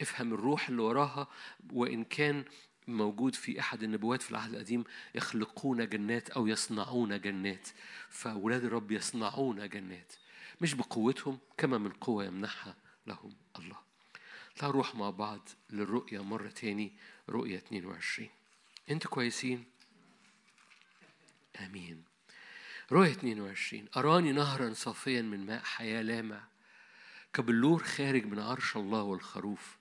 افهم 0.00 0.34
الروح 0.34 0.68
اللي 0.68 0.82
وراها 0.82 1.28
وإن 1.72 2.04
كان 2.04 2.44
موجود 2.88 3.34
في 3.34 3.60
أحد 3.60 3.82
النبوات 3.82 4.22
في 4.22 4.30
العهد 4.30 4.52
القديم 4.52 4.84
يخلقون 5.14 5.88
جنات 5.88 6.30
أو 6.30 6.46
يصنعون 6.46 7.20
جنات. 7.20 7.68
فأولاد 8.08 8.64
الرب 8.64 8.92
يصنعون 8.92 9.68
جنات 9.68 10.12
مش 10.60 10.74
بقوتهم 10.74 11.38
كما 11.58 11.78
من 11.78 11.90
قوة 11.90 12.24
يمنحها 12.24 12.76
لهم 13.06 13.36
الله. 13.58 13.76
تعالوا 14.56 14.74
نروح 14.76 14.94
مع 14.94 15.10
بعض 15.10 15.48
للرؤية 15.70 16.22
مرة 16.22 16.48
تاني 16.48 16.92
رؤية 17.28 17.56
22 17.56 18.28
أنتوا 18.90 19.10
كويسين؟ 19.10 19.64
آمين. 21.60 22.13
رؤية 22.94 23.10
22 23.10 23.88
أراني 23.96 24.32
نهرا 24.32 24.72
صافيا 24.72 25.22
من 25.22 25.46
ماء 25.46 25.62
حياة 25.62 26.02
لامع 26.02 26.44
كبلور 27.32 27.82
خارج 27.82 28.26
من 28.26 28.38
عرش 28.38 28.76
الله 28.76 29.02
والخروف. 29.02 29.78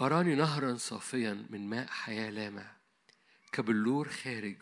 أراني 0.00 0.34
نهرا 0.34 0.74
صافيا 0.74 1.46
من 1.50 1.68
ماء 1.68 1.86
حياة 1.86 2.30
لامع 2.30 2.76
كبلور 3.52 4.08
خارج 4.08 4.56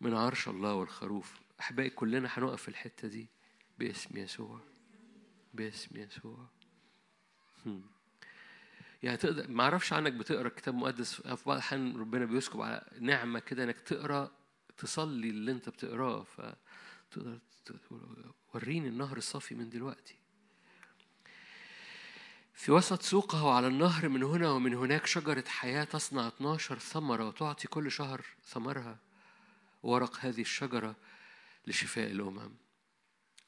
من 0.00 0.14
عرش 0.14 0.48
الله 0.48 0.74
والخروف. 0.74 1.40
أحبائي 1.60 1.90
كلنا 1.90 2.28
هنقف 2.32 2.62
في 2.62 2.68
الحتة 2.68 3.08
دي. 3.08 3.28
باسم 3.78 4.16
يسوع. 4.16 4.60
باسم 5.54 5.96
يسوع. 5.96 6.46
يعني 9.02 9.16
تقدر 9.16 9.48
ما 9.48 9.64
أعرفش 9.64 9.92
عنك 9.92 10.12
بتقرأ 10.12 10.48
كتاب 10.48 10.74
مقدس. 10.74 11.14
في 11.14 11.44
بعض 11.46 11.56
الاحيان 11.56 11.96
ربنا 11.96 12.24
بيسكب 12.24 12.60
على 12.60 12.90
نعمة 13.00 13.38
كده 13.38 13.64
إنك 13.64 13.80
تقرأ 13.80 14.41
تصلي 14.82 15.30
اللي 15.30 15.52
انت 15.52 15.68
بتقراه 15.68 16.22
فتقدر 16.22 17.38
وريني 18.54 18.88
النهر 18.88 19.16
الصافي 19.16 19.54
من 19.54 19.70
دلوقتي. 19.70 20.18
في 22.54 22.72
وسط 22.72 23.02
سوقه 23.02 23.54
على 23.54 23.66
النهر 23.66 24.08
من 24.08 24.22
هنا 24.22 24.50
ومن 24.50 24.74
هناك 24.74 25.06
شجرة 25.06 25.44
حياة 25.48 25.84
تصنع 25.84 26.28
12 26.28 26.78
ثمرة 26.78 27.28
وتعطي 27.28 27.68
كل 27.68 27.90
شهر 27.90 28.24
ثمرها 28.44 28.98
ورق 29.82 30.16
هذه 30.20 30.40
الشجرة 30.40 30.96
لشفاء 31.66 32.10
الأمم. 32.10 32.50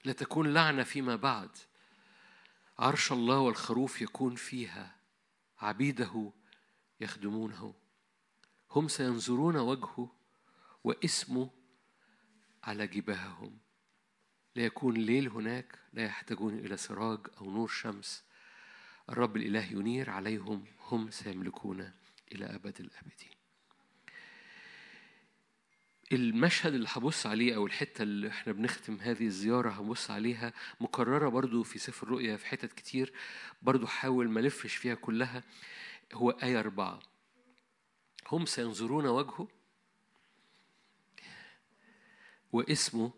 لا 0.05 0.13
تكون 0.13 0.55
لعنة 0.55 0.83
فيما 0.83 1.17
بعد. 1.17 1.51
عرش 2.79 3.13
الله 3.13 3.39
والخروف 3.39 4.03
يكون 4.03 4.35
فيها. 4.35 4.97
عبيده 5.61 6.33
يخدمونه. 7.01 7.75
هم 8.71 8.89
سينظرون 8.89 9.57
وجهه 9.57 10.14
واسمه 10.85 11.51
على 12.65 12.87
جباههم. 12.87 13.59
لا 14.57 14.65
يكون 14.65 14.95
ليل 14.95 15.29
هناك 15.29 15.79
لا 15.93 16.05
يحتاجون 16.05 16.59
إلى 16.59 16.77
سراج 16.77 17.21
أو 17.41 17.51
نور 17.51 17.69
شمس. 17.69 18.25
الرب 19.09 19.37
الإله 19.37 19.73
ينير 19.73 20.11
عليهم 20.11 20.65
هم 20.81 21.11
سيملكون 21.11 21.93
إلى 22.33 22.45
أبد 22.47 22.81
الآبدين. 22.81 23.31
المشهد 26.13 26.75
اللي 26.75 26.89
هبص 26.91 27.27
عليه 27.27 27.57
أو 27.57 27.67
الحتة 27.67 28.03
اللي 28.03 28.29
إحنا 28.29 28.53
بنختم 28.53 29.01
هذه 29.01 29.27
الزيارة 29.27 29.71
هبص 29.71 30.11
عليها 30.11 30.53
مكررة 30.81 31.29
برضو 31.29 31.63
في 31.63 31.79
سفر 31.79 32.07
الرؤيا 32.07 32.37
في 32.37 32.47
حتت 32.47 32.73
كتير 32.73 33.13
برضو 33.63 33.87
حاول 33.87 34.29
ما 34.29 34.41
لفش 34.41 34.77
فيها 34.77 34.95
كلها 34.95 35.43
هو 36.13 36.31
آية 36.31 36.61
أربعة. 36.61 37.01
هم 38.33 38.47
سينظرون 38.47 39.07
وجهه 39.07 39.49
واسمه 42.55 43.11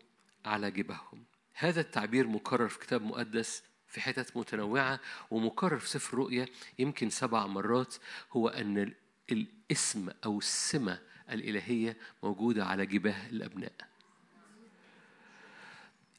على 0.45 0.71
جبههم. 0.71 1.23
هذا 1.53 1.81
التعبير 1.81 2.27
مكرر 2.27 2.67
في 2.67 2.79
كتاب 2.79 3.01
مقدس 3.01 3.63
في 3.87 4.01
حتت 4.01 4.37
متنوعة 4.37 4.99
ومكرر 5.31 5.79
في 5.79 5.89
سفر 5.89 6.17
رؤيا 6.17 6.45
يمكن 6.79 7.09
سبع 7.09 7.45
مرات. 7.45 7.95
هو 8.31 8.47
أن 8.47 8.93
الاسم 9.31 10.09
أو 10.25 10.37
السمة 10.37 10.99
الإلهية 11.31 11.97
موجودة 12.23 12.65
على 12.65 12.85
جباه 12.85 13.29
الأبناء. 13.29 13.73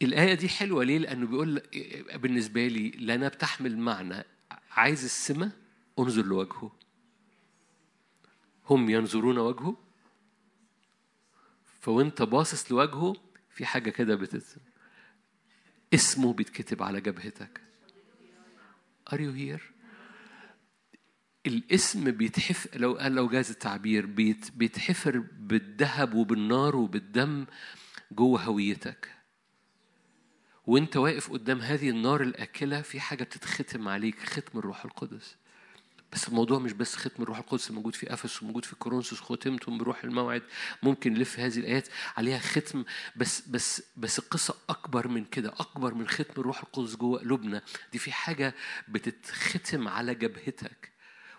الآية 0.03 0.35
دي 0.35 0.49
حلوة 0.49 0.85
ليه؟ 0.85 0.99
لأنه 0.99 1.27
بيقول 1.27 1.62
بالنسبة 2.14 2.66
لي 2.66 2.91
لنا 2.91 3.29
بتحمل 3.29 3.79
معنى 3.79 4.25
عايز 4.71 5.05
السمة؟ 5.05 5.53
انظر 5.99 6.23
لوجهه. 6.23 6.73
هم 8.71 8.91
ينظرون 8.91 9.39
وجهه؟ 9.39 9.88
فوانت 11.81 12.22
باصص 12.22 12.72
لوجهه 12.72 13.16
في 13.51 13.66
حاجة 13.66 13.91
كده 13.91 14.14
بتت 14.14 14.57
اسمه 15.95 16.33
بيتكتب 16.33 16.83
على 16.83 17.01
جبهتك. 17.01 17.61
Are 19.11 19.18
you 19.18 19.33
here؟ 19.39 19.62
الاسم 21.47 22.11
بيتحف 22.11 22.76
لو 22.76 22.93
قال 22.95 23.12
لو 23.14 23.29
جاز 23.29 23.51
التعبير 23.51 24.07
بيت 24.07 24.51
بيتحفر 24.51 25.18
بالذهب 25.39 26.14
وبالنار 26.14 26.76
وبالدم 26.76 27.47
جوه 28.12 28.43
هويتك. 28.43 29.14
وانت 30.66 30.97
واقف 30.97 31.33
قدام 31.33 31.61
هذه 31.61 31.91
النار 31.91 32.22
الآكلة 32.22 32.83
في 32.83 33.01
حاجة 33.01 33.24
بتتختم 33.24 33.89
عليك 33.89 34.18
ختم 34.18 34.59
الروح 34.59 34.85
القدس. 34.85 35.37
بس 36.12 36.28
الموضوع 36.28 36.59
مش 36.59 36.72
بس 36.72 36.96
ختم 36.96 37.22
الروح 37.22 37.38
القدس 37.38 37.70
موجود 37.70 37.94
في 37.94 38.12
أفسس 38.12 38.42
وموجود 38.42 38.64
في 38.64 38.76
كورنثوس 38.76 39.20
ختمتم 39.20 39.78
بروح 39.78 40.04
الموعد 40.04 40.42
ممكن 40.82 41.12
نلف 41.14 41.38
هذه 41.40 41.59
الآيات 41.59 41.88
عليها 42.16 42.38
ختم 42.38 42.84
بس 43.16 43.48
بس 43.48 43.82
بس 43.96 44.18
القصة 44.18 44.54
أكبر 44.68 45.09
من 45.09 45.24
كده 45.24 45.48
أكبر 45.48 45.94
من 45.94 46.09
ختم 46.09 46.40
الروح 46.40 46.61
القدس 46.62 46.96
جوه 46.96 47.18
قلوبنا 47.20 47.62
دي 47.92 47.98
في 47.98 48.12
حاجة 48.12 48.54
بتتختم 48.88 49.88
على 49.88 50.14
جبهتك 50.14 50.92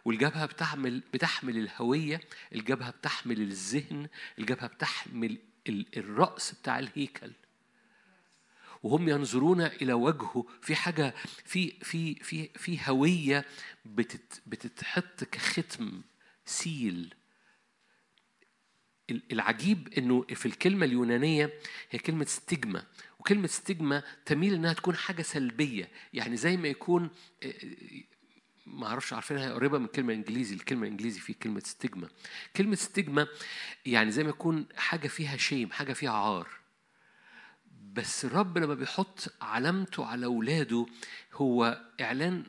والجبهة 0.06 0.46
بتحمل 0.46 1.04
بتحمل 1.14 1.58
الهوية 1.58 2.22
الجبهة 2.56 2.90
بتحمل 2.92 3.42
الذهن 3.42 4.08
الجبهة 4.40 4.68
بتحمل 4.68 5.38
الرأس 5.98 6.52
بتاع 6.52 6.80
الهيكل. 6.80 7.32
وهم 8.84 9.10
ينظرون 9.10 9.62
إلى 9.62 9.94
وجهه 9.94 10.46
في 10.62 10.76
حاجة 10.76 11.14
في 11.46 11.72
في 11.72 12.16
في 12.16 12.50
في 12.56 12.80
هوية 12.86 13.46
بتت 13.86 14.42
بتتحط 14.48 15.24
كختم 15.24 16.02
سيل. 16.46 17.14
العجيب 19.32 19.94
إنه 19.98 20.22
في 20.22 20.46
الكلمة 20.46 20.86
اليونانية 20.86 21.54
هي 21.90 22.00
كلمة 22.00 22.26
stigma 22.26 22.86
وكلمة 23.20 23.48
stigma 23.48 24.04
تميل 24.26 24.54
إنها 24.54 24.74
تكون 24.74 24.96
حاجة 24.96 25.22
سلبية. 25.22 25.90
يعني 26.14 26.38
زي 26.38 26.58
ما 26.58 26.68
يكون 26.68 27.10
ما 28.66 28.88
أعرفش 28.88 29.14
عارفينها 29.14 29.54
قريبة 29.54 29.78
من 29.78 29.86
الكلمة 29.86 30.14
الانجليزي 30.14 30.56
الكلمة 30.56 30.84
الإنجليزي 30.84 31.20
فيه 31.20 31.34
كلمة 31.34 31.60
stigma 31.60 32.10
كلمة 32.56 32.76
stigma 32.76 33.28
يعني 33.86 34.12
زي 34.12 34.24
ما 34.24 34.30
يكون 34.30 34.68
حاجة 34.78 35.08
فيها 35.08 35.38
shame 35.38 35.72
حاجة 35.72 35.94
فيها 35.94 36.12
عار. 36.12 36.59
بس 37.94 38.26
الرب 38.26 38.58
لما 38.58 38.74
بيحط 38.74 39.34
علامته 39.42 40.06
على 40.06 40.26
اولاده 40.26 40.86
هو 41.34 41.82
إعلان 42.02 42.44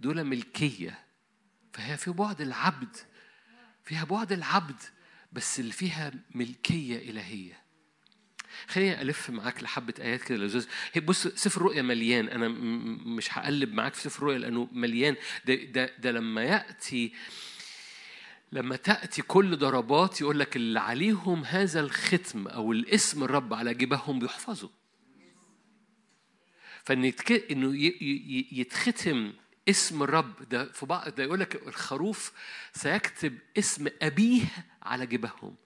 دول 0.00 0.24
ملكية. 0.24 0.98
فهي 1.72 1.96
في 1.96 2.10
بعد 2.10 2.40
العبد 2.40 2.96
فيها 3.84 4.04
بعد 4.04 4.32
العبد 4.32 4.82
بس 5.32 5.60
اللي 5.60 5.72
فيها 5.72 6.12
ملكية 6.34 7.10
إلهية. 7.10 7.64
خليني 8.66 9.02
ألف 9.02 9.30
معاك 9.30 9.62
لحبة 9.62 9.94
آيات 10.00 10.22
كده 10.22 10.38
لزوز 10.38 10.68
بص 10.96 11.26
سفر 11.26 11.60
الرؤيا 11.60 11.82
مليان. 11.82 12.28
أنا 12.28 12.48
مش 12.48 13.38
هقلب 13.38 13.72
معاك 13.74 13.94
في 13.94 14.00
سفر 14.00 14.18
الرؤيا 14.18 14.38
لأنه 14.38 14.68
مليان. 14.72 15.16
ده, 15.44 15.54
ده, 15.54 15.96
ده 15.98 16.10
لما 16.10 16.42
يأتي 16.42 17.12
لما 18.54 18.76
تأتي 18.76 19.22
كل 19.22 19.56
ضربات 19.56 20.20
يقول 20.20 20.40
لك 20.40 20.56
اللي 20.56 20.80
عليهم 20.80 21.44
هذا 21.44 21.80
الختم 21.80 22.48
أو 22.48 22.72
الاسم 22.72 23.24
الرب 23.24 23.54
على 23.54 23.74
جبههم 23.74 24.18
بيحفظوا. 24.18 24.68
فإن 26.84 27.12
إنه 27.50 27.76
يتختم 28.52 29.32
اسم 29.68 30.02
الرب 30.02 30.48
ده 30.48 30.72
في 30.72 30.86
بعض 30.86 31.14
ده 31.14 31.22
يقول 31.22 31.40
لك 31.40 31.66
الخروف 31.66 32.32
سيكتب 32.72 33.38
اسم 33.58 33.88
أبيه 34.02 34.44
على 34.82 35.06
جبههم. 35.06 35.56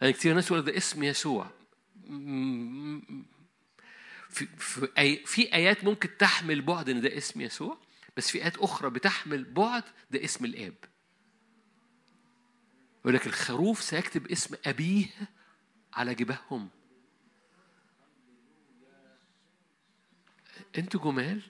يعني 0.00 0.12
كتير 0.12 0.34
ناس 0.34 0.50
يقول 0.50 0.64
ده 0.64 0.76
اسم 0.76 1.04
يسوع. 1.04 1.50
في 4.30 4.46
في, 4.58 4.88
أي 4.98 5.16
في 5.26 5.54
آيات 5.54 5.84
ممكن 5.84 6.16
تحمل 6.18 6.62
بعد 6.62 6.88
إن 6.88 7.00
ده 7.00 7.16
اسم 7.16 7.40
يسوع 7.40 7.78
بس 8.16 8.30
في 8.30 8.42
آيات 8.42 8.56
أخرى 8.58 8.90
بتحمل 8.90 9.44
بعد 9.44 9.84
ده 10.10 10.24
اسم 10.24 10.44
الآب. 10.44 10.74
يقول 13.04 13.14
لك 13.14 13.26
الخروف 13.26 13.82
سيكتب 13.82 14.26
اسم 14.26 14.54
أبيه 14.66 15.06
على 15.92 16.14
جباههم 16.14 16.68
أنتوا 20.78 21.00
جمال. 21.00 21.42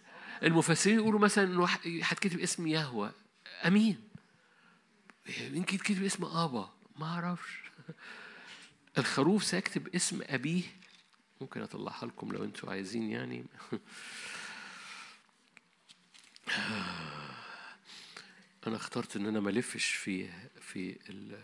المفسرين 0.43 0.97
يقولوا 0.97 1.21
مثلا 1.21 1.45
إنه 1.45 1.67
هتكتب 2.03 2.41
اسم 2.41 2.67
يهوى. 2.67 3.13
أمين. 3.67 4.09
يمكن 5.41 5.79
تكتب 5.79 6.05
اسم 6.05 6.25
آبا. 6.25 6.73
ما 6.97 7.07
أعرفش. 7.07 7.61
الخروف 8.99 9.45
سيكتب 9.45 9.95
اسم 9.95 10.21
أبيه. 10.23 10.63
ممكن 11.41 11.63
أطلعها 11.63 12.07
لكم 12.07 12.33
لو 12.33 12.45
أنتوا 12.45 12.71
عايزين 12.71 13.11
يعني. 13.11 13.45
أنا 18.67 18.77
اخترت 18.77 19.17
إن 19.17 19.27
أنا 19.27 19.41
ما 19.41 19.51
ألفش 19.51 19.87
في 19.87 20.29
في 20.61 20.99
ال 21.11 21.39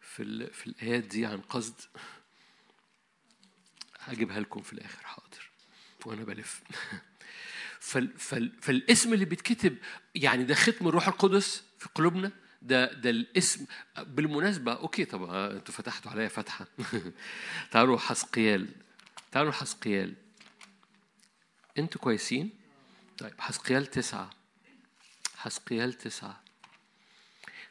في 0.00 0.22
ال 0.22 0.52
في 0.52 0.66
الآيات 0.66 1.04
دي 1.04 1.26
عن 1.26 1.40
قصد. 1.40 1.80
هجيبها 3.98 4.40
لكم 4.40 4.62
في 4.62 4.72
الآخر 4.72 5.04
حاضر. 5.04 5.50
وأنا 6.06 6.24
بلف. 6.24 6.62
فال 7.80 8.18
فال 8.18 8.52
فالاسم 8.60 9.12
اللي 9.14 9.24
بيتكتب 9.24 9.76
يعني 10.14 10.44
ده 10.44 10.54
ختم 10.54 10.88
الروح 10.88 11.08
القدس 11.08 11.64
في 11.78 11.88
قلوبنا؟ 11.94 12.32
ده 12.62 12.92
ده 12.92 13.10
الاسم. 13.10 13.66
بالمناسبة 13.98 14.72
أوكي 14.72 15.04
طب 15.04 15.30
أنتوا 15.30 15.74
فتحتوا 15.74 16.10
عليا 16.10 16.28
فتحة. 16.28 16.66
تعالوا 17.70 17.98
حسقيال. 17.98 18.68
تعالوا 19.32 19.52
حسقيال. 19.52 20.14
أنتوا 21.78 22.00
كويسين؟ 22.00 22.50
طيب 23.18 23.40
حسقيال 23.40 23.86
تسعة. 23.86 24.41
حسقيال 25.42 25.92
تسعة. 25.92 26.40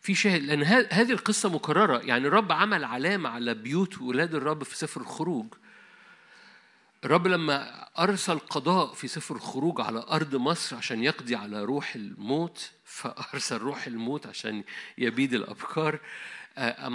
في 0.01 0.15
شاهد 0.15 0.43
لأن 0.43 0.63
هذه 0.63 1.11
القصة 1.11 1.49
مكررة. 1.49 1.99
يعني 1.99 2.27
الرب 2.27 2.51
عمل 2.51 2.83
علامة 2.83 3.29
على 3.29 3.53
بيوت 3.53 4.01
ولاد 4.01 4.35
الرب 4.35 4.63
في 4.63 4.77
سفر 4.77 5.01
الخروج. 5.01 5.53
الرب 7.03 7.27
لما 7.27 7.87
أرسل 7.99 8.39
قضاء 8.39 8.93
في 8.93 9.07
سفر 9.07 9.35
الخروج 9.35 9.81
على 9.81 10.05
أرض 10.09 10.35
مصر 10.35 10.75
عشان 10.75 11.03
يقضي 11.03 11.35
على 11.35 11.63
روح 11.63 11.95
الموت 11.95 12.71
فأرسل 12.85 13.57
روح 13.57 13.87
الموت 13.87 14.27
عشان 14.27 14.63
يبيد 14.97 15.33
الأبكار 15.33 15.99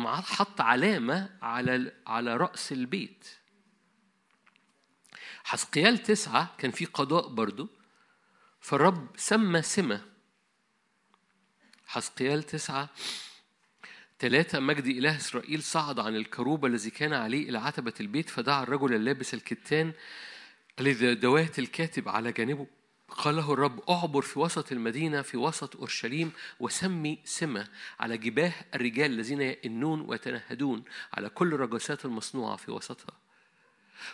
حط 0.04 0.60
علامة 0.60 1.30
على 1.42 1.92
على 2.06 2.36
رأس 2.36 2.72
البيت. 2.72 3.28
حسقيال 5.44 5.98
تسعة 5.98 6.54
كان 6.58 6.70
في 6.70 6.84
قضاء 6.84 7.28
برضو. 7.28 7.68
فالرب 8.60 9.08
سمى 9.16 9.62
سمة. 9.62 10.15
حسقيال 11.86 12.42
تسعة 12.42 12.88
ثلاثة 14.18 14.60
مجد 14.60 14.86
إله 14.86 15.16
إسرائيل 15.16 15.62
صعد 15.62 16.00
عن 16.00 16.16
الكروب 16.16 16.66
الذي 16.66 16.90
كان 16.90 17.12
عليه 17.12 17.48
إلى 17.48 17.58
عتبة 17.58 17.92
البيت 18.00 18.30
فدعا 18.30 18.62
الرجل 18.62 18.94
اللابس 18.94 19.34
الكتان 19.34 19.92
الذي 20.80 21.14
دوات 21.14 21.58
الكاتب 21.58 22.08
على 22.08 22.32
جانبه. 22.32 22.66
قال 23.08 23.36
له 23.36 23.52
الرب 23.52 23.90
أعبر 23.90 24.22
في 24.22 24.38
وسط 24.38 24.72
المدينة 24.72 25.22
في 25.22 25.36
وسط 25.36 25.76
أورشليم 25.76 26.32
وسمي 26.60 27.18
سمة 27.24 27.68
على 28.00 28.18
جباه 28.18 28.52
الرجال 28.74 29.10
الذين 29.10 29.40
يئنون 29.40 30.00
ويتنهدون 30.00 30.84
على 31.14 31.28
كل 31.28 31.54
الرجسات 31.54 32.04
المصنوعة 32.04 32.56
في 32.56 32.70
وسطها. 32.70 33.25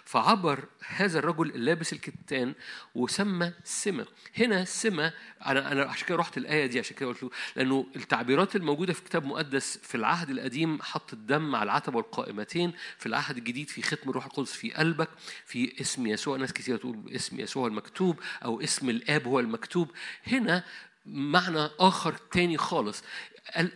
فعبر 0.04 0.64
هذا 0.86 1.18
الرجل 1.18 1.50
اللابس 1.50 1.92
الكتان 1.92 2.54
وسمى 2.94 3.52
سمة. 3.64 4.06
هنا 4.38 4.64
سمة 4.64 5.12
أنا 5.46 5.72
أنا 5.72 5.82
عشان 5.84 6.06
كده 6.06 6.16
رحت 6.16 6.38
الآية 6.38 6.66
دي 6.66 6.78
عشان 6.78 6.96
كده 6.96 7.08
قلت 7.08 7.22
له 7.22 7.30
لأنه 7.56 7.86
التعبيرات 7.96 8.56
الموجودة 8.56 8.92
في 8.92 9.02
كتاب 9.02 9.24
مقدس 9.24 9.78
في 9.78 9.94
العهد 9.94 10.30
القديم 10.30 10.82
حط 10.82 11.12
الدم 11.12 11.56
على 11.56 11.64
العتبة 11.64 11.96
والقائمتين 11.96 12.72
في 12.98 13.06
العهد 13.06 13.36
الجديد 13.36 13.68
في 13.68 13.82
ختم 13.82 14.10
الروح 14.10 14.24
القدس 14.24 14.52
في 14.52 14.70
قلبك 14.72 15.08
في 15.46 15.80
اسم 15.80 16.06
يسوع 16.06 16.36
ناس 16.36 16.52
كثيرة 16.52 16.76
تقول 16.76 17.12
اسم 17.14 17.40
يسوع 17.40 17.66
المكتوب 17.66 18.20
أو 18.44 18.60
اسم 18.60 18.90
الآب 18.90 19.26
هو 19.26 19.40
المكتوب. 19.40 19.90
هنا 20.26 20.64
معنى 21.06 21.68
آخر 21.80 22.12
تاني 22.12 22.58
خالص. 22.58 23.02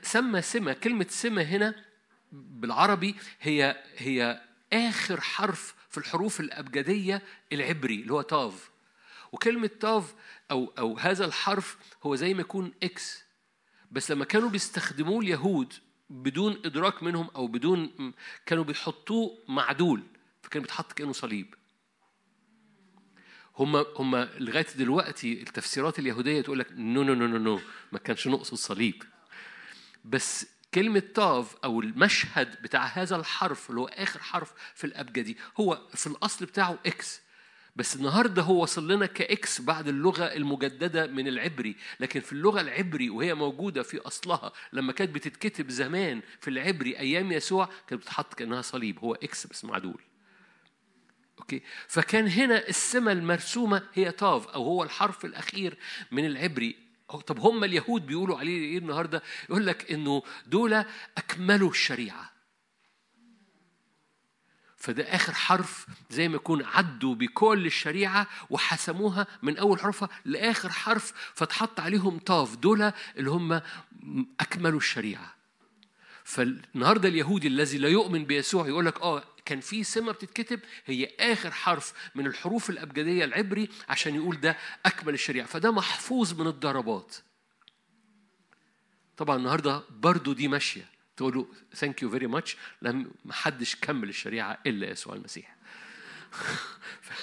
سمى 0.02 0.42
سمة 0.42 0.72
كلمة 0.72 1.06
سمة 1.08 1.42
هنا 1.42 1.74
بالعربي 2.32 3.14
هي 3.40 3.76
هي 3.98 4.40
آخر 4.72 5.20
حرف 5.20 5.74
في 5.96 6.02
الحروف 6.02 6.40
الأبجدية 6.40 7.22
العبري 7.52 8.00
اللي 8.00 8.12
هو 8.12 8.22
تاف. 8.22 8.70
وكلمة 9.32 9.70
تاف 9.80 10.14
أو 10.50 10.72
أو 10.78 10.98
هذا 10.98 11.24
الحرف 11.24 11.76
هو 12.02 12.14
زي 12.16 12.34
ما 12.34 12.40
يكون 12.40 12.72
X. 12.82 13.24
بس 13.90 14.10
لما 14.10 14.24
كانوا 14.24 14.48
بيستخدموه 14.50 15.20
اليهود 15.20 15.72
بدون 16.10 16.60
إدراك 16.64 17.02
منهم 17.02 17.30
أو 17.36 17.46
بدون 17.46 18.12
كانوا 18.46 18.64
بيحطوه 18.64 19.38
معدول 19.48 20.02
فكان 20.42 20.62
بيتحط 20.62 20.92
كأنه 20.92 21.12
صليب. 21.12 21.54
هم 23.56 23.76
هم 23.76 24.16
لغاية 24.16 24.66
دلوقتي 24.76 25.42
التفسيرات 25.42 25.98
اليهودية 25.98 26.40
تقول 26.40 26.58
لك 26.58 26.72
no 26.72 27.02
no 27.02 27.14
no 27.14 27.38
no 27.38 27.60
ما 27.92 27.98
كانش 27.98 28.28
نقصد 28.28 28.54
صليب. 28.54 29.02
بس 30.04 30.46
كلمة 30.76 31.02
تاف 31.14 31.56
أو 31.64 31.80
المشهد 31.80 32.62
بتاع 32.62 32.84
هذا 32.84 33.16
الحرف 33.16 33.70
اللي 33.70 33.80
هو 33.80 33.86
آخر 33.86 34.20
حرف 34.20 34.52
في 34.74 34.84
الأبجدي 34.84 35.36
هو 35.60 35.88
في 35.94 36.06
الأصل 36.06 36.46
بتاعه 36.46 36.78
X 36.86 37.20
بس 37.76 37.96
النهارده 37.96 38.42
هو 38.42 38.62
وصل 38.62 38.92
لنا 38.92 39.06
ك 39.06 39.33
X 39.33 39.60
بعد 39.60 39.88
اللغة 39.88 40.24
المجددة 40.24 41.06
من 41.06 41.28
العبري. 41.28 41.76
لكن 42.00 42.20
في 42.20 42.32
اللغة 42.32 42.60
العبري 42.60 43.10
وهي 43.10 43.34
موجودة 43.34 43.82
في 43.82 43.98
أصلها 43.98 44.52
لما 44.72 44.92
كانت 44.92 45.14
بتتكتب 45.14 45.70
زمان 45.70 46.22
في 46.40 46.50
العبري 46.50 46.98
أيام 46.98 47.32
يسوع 47.32 47.68
كانت 47.88 48.02
بتتحط 48.02 48.34
كأنها 48.34 48.62
صليب 48.62 48.98
هو 48.98 49.14
X 49.14 49.46
بس 49.46 49.64
معدول 49.64 50.00
okay؟ 51.38 51.62
فكان 51.88 52.28
هنا 52.28 52.68
السمة 52.68 53.12
المرسومة 53.12 53.82
هي 53.94 54.12
تاف 54.12 54.48
أو 54.48 54.62
هو 54.62 54.82
الحرف 54.82 55.24
الأخير 55.24 55.78
من 56.10 56.26
العبري 56.26 56.85
طب 57.08 57.40
هم 57.40 57.64
اليهود 57.64 58.06
بيقولوا 58.06 58.38
عليه 58.38 58.58
إيه 58.58 58.78
النهارده؟ 58.78 59.22
يقول 59.50 59.66
لك 59.66 59.90
إنه 59.92 60.22
دول 60.46 60.84
أكملوا 61.18 61.70
الشريعة. 61.70 62.32
فده 64.76 65.14
آخر 65.14 65.32
حرف 65.34 65.86
زي 66.10 66.28
ما 66.28 66.36
يكون 66.36 66.64
عدوا 66.64 67.14
بكل 67.14 67.66
الشريعة 67.66 68.26
وحسموها 68.50 69.26
من 69.42 69.58
أول 69.58 69.80
حرفها 69.80 70.08
لآخر 70.24 70.68
حرف 70.68 71.12
فتحط 71.34 71.80
عليهم 71.80 72.18
طاف. 72.18 72.56
دول 72.56 72.92
اللي 73.16 73.30
هم 73.30 73.60
أكملوا 74.40 74.78
الشريعة. 74.78 75.36
فالنهاردة 76.24 77.08
اليهودي 77.08 77.48
الذي 77.48 77.78
لا 77.78 77.88
يؤمن 77.88 78.24
بيسوع 78.24 78.68
يقول 78.68 78.86
لك 78.86 79.00
آه 79.00 79.24
كان 79.46 79.60
في 79.60 79.84
سمة 79.84 80.12
بتتكتب 80.12 80.60
هي 80.86 81.08
آخر 81.20 81.50
حرف 81.50 81.92
من 82.14 82.26
الحروف 82.26 82.70
الأبجدية 82.70 83.24
العبري 83.24 83.68
عشان 83.88 84.14
يقول 84.14 84.40
ده 84.40 84.56
أكمل 84.86 85.14
الشريعة. 85.14 85.46
فده 85.46 85.70
محفوظ 85.70 86.40
من 86.40 86.46
الضربات. 86.46 87.16
طبعا 89.16 89.36
النهارده 89.36 89.82
برضو 89.90 90.32
دي 90.32 90.48
ماشية. 90.48 90.88
تقول 91.16 91.34
له 91.34 91.46
thank 91.74 92.02
you 92.02 92.10
very 92.10 92.26
much 92.26 92.56
لم 92.82 93.10
ما 93.24 93.32
حدش 93.32 93.76
كمل 93.76 94.08
الشريعة 94.08 94.58
إلا 94.66 94.90
يسوع 94.90 95.14
المسيح. 95.14 95.56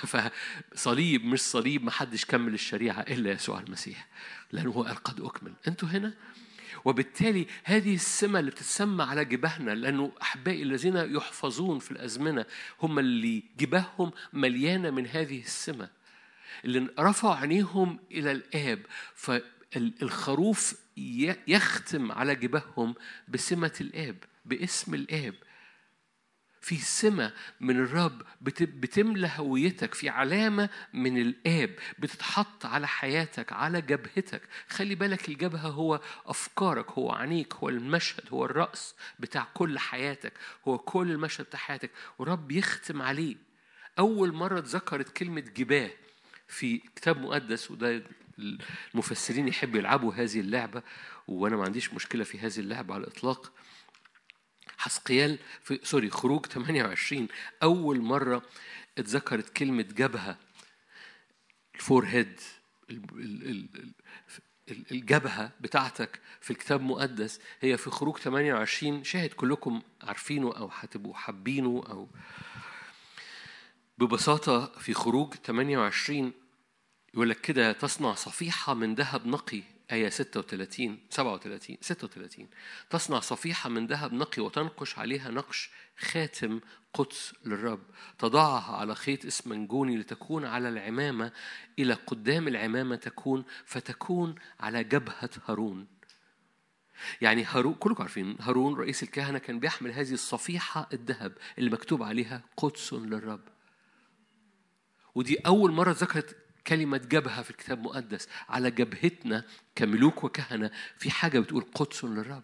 فصليب 0.74 1.26
مش 1.26 1.42
صليب 1.42 1.84
ما 1.84 1.92
حدش 1.92 2.26
كمل 2.26 2.54
الشريعة 2.54 3.00
إلا 3.00 3.32
يسوع 3.32 3.60
المسيح. 3.60 4.08
لأنه 4.52 4.72
هو 4.72 4.84
قال 4.84 4.96
قد 4.96 5.22
أكمل. 5.22 5.54
أنتوا 5.68 5.88
هنا؟ 5.88 6.14
وبالتالي 6.86 7.48
هذه 7.64 7.96
السمة 7.96 8.40
اللي 8.40 8.52
بتتسمى 8.52 9.04
على 9.04 9.26
جباهنا 9.26 9.72
لأنه 9.72 10.12
أحبائي 10.22 10.64
الذين 10.64 10.96
يحفظون 10.96 11.80
في 11.80 11.92
الأزمنة 11.92 12.46
هم 12.82 13.00
اللي 13.00 13.44
جباههم 13.58 14.12
مليانة 14.34 14.90
من 14.90 15.08
هذه 15.08 15.42
السمة. 15.42 15.90
اللي 16.66 16.88
رفعوا 17.00 17.36
عينيهم 17.36 18.00
إلى 18.12 18.32
الآب 18.32 18.86
فالخروف 19.16 20.76
يختم 21.48 22.12
على 22.12 22.36
جباههم 22.36 22.96
بسمة 23.28 23.74
الآب 23.82 24.16
باسم 24.46 24.94
الآب. 24.94 25.36
في 26.64 26.78
سمة 26.78 27.34
من 27.60 27.80
الرب 27.80 28.22
بتملى 28.42 29.32
هويتك 29.36 29.94
في 29.94 30.10
علامة 30.10 30.70
من 30.94 31.18
الآب 31.18 31.76
بتتحط 32.00 32.66
على 32.66 32.88
حياتك 32.88 33.54
على 33.54 33.82
جبهتك. 33.82 34.42
خلي 34.70 34.96
بالك 34.96 35.30
الجبهة 35.30 35.68
هو 35.68 36.02
أفكارك 36.26 36.92
هو 36.92 37.12
عينيك 37.12 37.54
هو 37.54 37.70
المشهد 37.70 38.24
هو 38.32 38.46
الرأس 38.46 38.96
بتاع 39.20 39.48
كل 39.54 39.80
حياتك 39.80 40.34
هو 40.68 40.78
كل 40.78 41.12
المشهد 41.12 41.46
بتاع 41.46 41.60
حياتك. 41.60 41.92
ورب 42.20 42.52
يختم 42.52 43.02
عليه. 43.02 43.36
أول 44.00 44.34
مرة 44.34 44.60
اتذكرت 44.60 45.10
كلمة 45.10 45.42
جباه 45.42 45.90
في 46.48 46.78
كتاب 46.78 47.18
مقدس 47.18 47.72
وده 47.72 48.04
المفسرين 48.94 49.48
يحبوا 49.48 49.80
يلعبوا 49.80 50.14
هذه 50.14 50.40
اللعبة 50.40 50.84
وأنا 51.28 51.56
ما 51.58 51.64
عنديش 51.64 51.94
مشكلة 51.94 52.24
في 52.24 52.40
هذه 52.40 52.60
اللعبة 52.60 52.94
على 52.94 53.04
الإطلاق. 53.04 53.52
حسقيال 54.84 55.40
في 55.62 55.80
سوري 55.84 56.10
خروج 56.10 56.46
28 56.46 57.28
أول 57.64 58.02
مرة 58.02 58.42
اتذكرت 58.98 59.50
كلمة 59.50 59.84
جبهة. 59.84 60.38
الفور 61.76 62.06
هيد 62.06 62.40
الجبهة 64.92 65.52
بتاعتك 65.62 66.20
في 66.42 66.52
الكتاب 66.52 66.80
المقدس 66.80 67.40
هي 67.62 67.78
في 67.78 67.90
خروج 67.90 68.18
28 68.18 69.04
شاهد 69.04 69.34
كلكم 69.34 69.82
عارفينه 70.02 70.54
أو 70.58 70.70
هتبقوا 70.74 71.14
حابينه 71.14 71.84
أو 71.90 72.08
ببساطة 73.98 74.80
في 74.80 74.94
خروج 74.94 75.34
28 75.34 76.32
يقول 77.14 77.30
لك 77.30 77.42
كده 77.42 77.72
تصنع 77.72 78.14
صفيحة 78.14 78.74
من 78.74 78.96
ذهب 78.96 79.28
نقي 79.28 79.64
آية 79.94 80.10
36 80.10 81.00
37 81.10 81.78
36 81.82 82.48
تصنع 82.90 83.20
صفيحة 83.20 83.70
من 83.70 83.88
ذهب 83.88 84.14
نقي 84.14 84.42
وتنقش 84.42 85.00
عليها 85.00 85.32
نقش 85.32 85.70
خاتم 85.98 86.60
قدس 86.94 87.34
للرب. 87.46 87.84
تضعها 88.18 88.76
على 88.76 88.96
خيط 88.96 89.26
اسمنجوني 89.26 89.98
لتكون 89.98 90.46
على 90.46 90.70
العمامة 90.70 91.32
إلى 91.80 91.94
قدام 91.94 92.48
العمامة 92.48 92.96
تكون 92.96 93.44
فتكون 93.66 94.36
على 94.60 94.84
جبهة 94.84 95.30
هارون. 95.46 95.88
يعني 97.22 97.44
هارون 97.44 97.74
كلكم 97.74 98.02
عارفين 98.04 98.38
هارون 98.40 98.76
رئيس 98.76 99.04
الكهنة 99.04 99.40
كان 99.40 99.60
بيحمل 99.60 99.92
هذه 99.92 100.14
الصفيحة 100.14 100.90
الذهب 100.94 101.34
اللي 101.58 101.70
مكتوب 101.70 102.04
عليها 102.04 102.42
قدس 102.58 102.94
للرب. 102.94 103.42
ودي 105.16 105.38
أول 105.38 105.72
مرة 105.72 105.92
ذكرت 105.92 106.43
كلمة 106.68 106.98
جبهة 106.98 107.42
في 107.42 107.50
الكتاب 107.50 107.78
المقدس 107.78 108.28
على 108.50 108.72
جبهتنا 108.72 109.46
كملوك 109.76 110.24
وكهنة 110.24 110.72
في 110.98 111.12
حاجة 111.12 111.40
بتقول 111.40 111.66
قدس 111.74 112.04
للرب. 112.04 112.44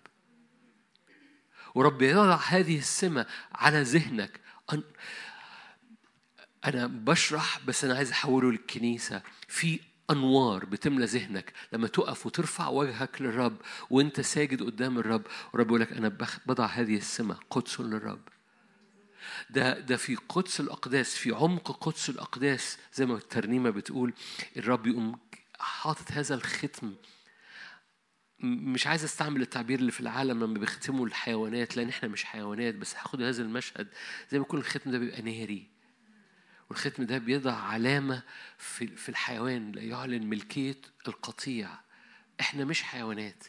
ورب 1.76 2.02
يضع 2.02 2.36
هذه 2.36 2.78
السمة 2.78 3.26
على 3.52 3.82
ذهنك. 3.82 4.40
أنا 6.66 6.88
بشرح 6.88 7.60
بس 7.66 7.86
أنا 7.86 7.96
عايز 7.96 8.12
أحوله 8.12 8.52
للكنيسة. 8.52 9.22
في 9.48 9.80
أنوار 10.12 10.66
بتملى 10.66 11.06
ذهنك 11.06 11.54
لما 11.74 11.88
تقف 11.88 12.26
وترفع 12.26 12.68
وجهك 12.68 13.22
للرب 13.22 13.58
وأنت 13.90 14.22
ساجد 14.22 14.64
قدام 14.64 14.98
الرب. 14.98 15.24
ورب 15.54 15.68
يقول 15.68 15.82
لك 15.82 15.92
أنا 15.94 16.18
بضع 16.46 16.66
هذه 16.66 16.98
السمة 16.98 17.38
قدس 17.50 17.80
للرب. 17.80 18.22
ده 19.50 19.80
ده 19.80 19.98
في 19.98 20.16
قدس 20.16 20.60
الأقداس 20.60 21.16
في 21.16 21.32
عمق 21.32 21.72
قدس 21.86 22.10
الأقداس 22.10 22.78
زي 22.94 23.06
ما 23.06 23.16
الترنيمة 23.16 23.70
بتقول 23.70 24.14
الرب 24.58 24.88
يقوم 24.88 25.20
حاطط 25.60 26.12
هذا 26.12 26.36
الختم. 26.36 26.94
مش 28.44 28.88
عايز 28.88 29.04
أستعمل 29.04 29.42
التعبير 29.42 29.80
اللي 29.80 29.92
في 29.92 30.00
العالم 30.00 30.44
لما 30.44 30.60
بيختموا 30.60 31.06
الحيوانات 31.06 31.78
لأن 31.78 31.90
إحنا 31.90 32.10
مش 32.10 32.24
حيوانات 32.24 32.76
بس 32.76 32.96
هاخد 32.96 33.22
هذا 33.22 33.42
المشهد. 33.44 33.88
زي 34.32 34.40
ما 34.40 34.46
يكون 34.46 34.60
الختم 34.60 34.92
ده 34.92 34.98
بيبقى 34.98 35.22
ناري 35.22 35.68
والختم 36.70 37.04
ده 37.04 37.18
بيضع 37.18 37.54
علامة 37.54 38.24
في 38.58 38.88
في 38.88 39.10
الحيوان 39.10 39.74
يعلن 39.78 40.28
ملكية 40.30 40.82
القطيع. 41.08 41.70
إحنا 42.40 42.66
مش 42.66 42.84
حيوانات. 42.84 43.44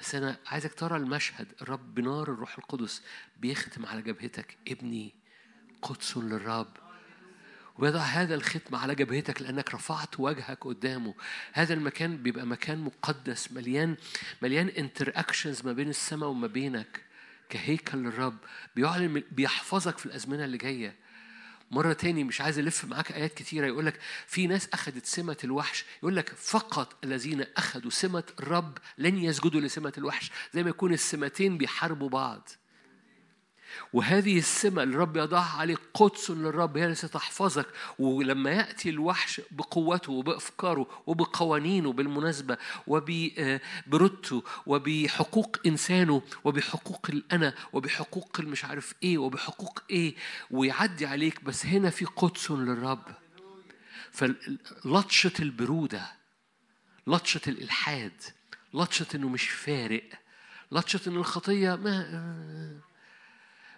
بس 0.00 0.14
أنا 0.14 0.36
عايزك 0.46 0.74
ترى 0.74 0.96
المشهد 0.96 1.46
الرب 1.62 1.94
بنار 1.94 2.32
الروح 2.32 2.58
القدس 2.58 3.02
بيختم 3.40 3.86
على 3.86 4.02
جبهتك. 4.02 4.56
ابني 4.68 5.14
قدس 5.82 6.16
للرب. 6.16 6.76
ويضع 7.78 8.00
هذا 8.00 8.34
الختم 8.34 8.76
على 8.76 8.94
جبهتك 8.94 9.42
لأنك 9.42 9.74
رفعت 9.74 10.20
وجهك 10.20 10.58
قدامه. 10.64 11.14
هذا 11.52 11.74
المكان 11.74 12.16
بيبقى 12.22 12.46
مكان 12.46 12.78
مقدس 12.78 13.52
مليان 13.52 13.96
مليان 14.42 14.68
interactions 14.68 15.62
ما 15.66 15.72
بين 15.72 15.88
السماء 15.88 16.28
وما 16.28 16.46
بينك. 16.46 17.00
كهيكل 17.48 17.98
للرب. 17.98 18.38
بيعلن 18.76 19.22
بيحفظك 19.32 19.98
في 19.98 20.06
الأزمنة 20.06 20.44
اللي 20.44 20.58
جاية. 20.58 21.03
مرة 21.74 21.92
تاني 21.92 22.24
مش 22.24 22.40
عايز 22.40 22.58
ألف 22.58 22.84
معاك 22.84 23.12
آيات 23.12 23.34
كتيرة 23.34 23.66
يقول 23.66 23.86
لك 23.86 24.00
في 24.26 24.46
ناس 24.46 24.68
أخذت 24.72 25.06
سمة 25.06 25.36
الوحش 25.44 25.84
يقول 25.98 26.16
لك 26.16 26.28
فقط 26.28 27.04
الذين 27.04 27.44
أخذوا 27.56 27.90
سمة 27.90 28.24
الرب 28.40 28.78
لن 28.98 29.18
يسجدوا 29.18 29.60
لسمة 29.60 29.92
الوحش 29.98 30.30
زي 30.54 30.62
ما 30.62 30.70
يكون 30.70 30.92
السمتين 30.92 31.58
بيحاربوا 31.58 32.08
بعض. 32.08 32.48
وهذه 33.92 34.38
السمة 34.38 34.82
اللي 34.82 34.94
الرب 34.94 35.16
يضعها 35.16 35.58
عليك 35.60 35.78
قدس 35.94 36.30
للرب 36.30 36.76
هي 36.76 36.84
اللي 36.84 36.94
ستحفظك 36.94 37.66
ولما 37.98 38.50
يأتي 38.50 38.90
الوحش 38.90 39.40
بقوته 39.50 40.12
وبأفكاره 40.12 40.86
وبقوانينه 41.06 41.92
بالمناسبة 41.92 42.56
وبردته 42.86 44.42
وبحقوق 44.66 45.56
إنسانه 45.66 46.22
وبحقوق 46.44 47.06
الأنا 47.08 47.54
وبحقوق 47.72 48.36
المش 48.40 48.64
عارف 48.64 48.94
إيه 49.02 49.18
وبحقوق 49.18 49.82
إيه 49.90 50.14
ويعدي 50.50 51.06
عليك 51.06 51.44
بس 51.44 51.66
هنا 51.66 51.90
في 51.90 52.04
قدس 52.04 52.50
للرب. 52.50 53.04
فلطشة 54.12 55.32
البرودة 55.40 56.12
لطشة 57.06 57.40
الإلحاد 57.48 58.12
لطشة 58.74 59.06
إنه 59.14 59.28
مش 59.28 59.48
فارق 59.48 60.02
لطشة 60.72 61.00
إن 61.06 61.16
الخطية 61.16 61.74
ما 61.74 62.80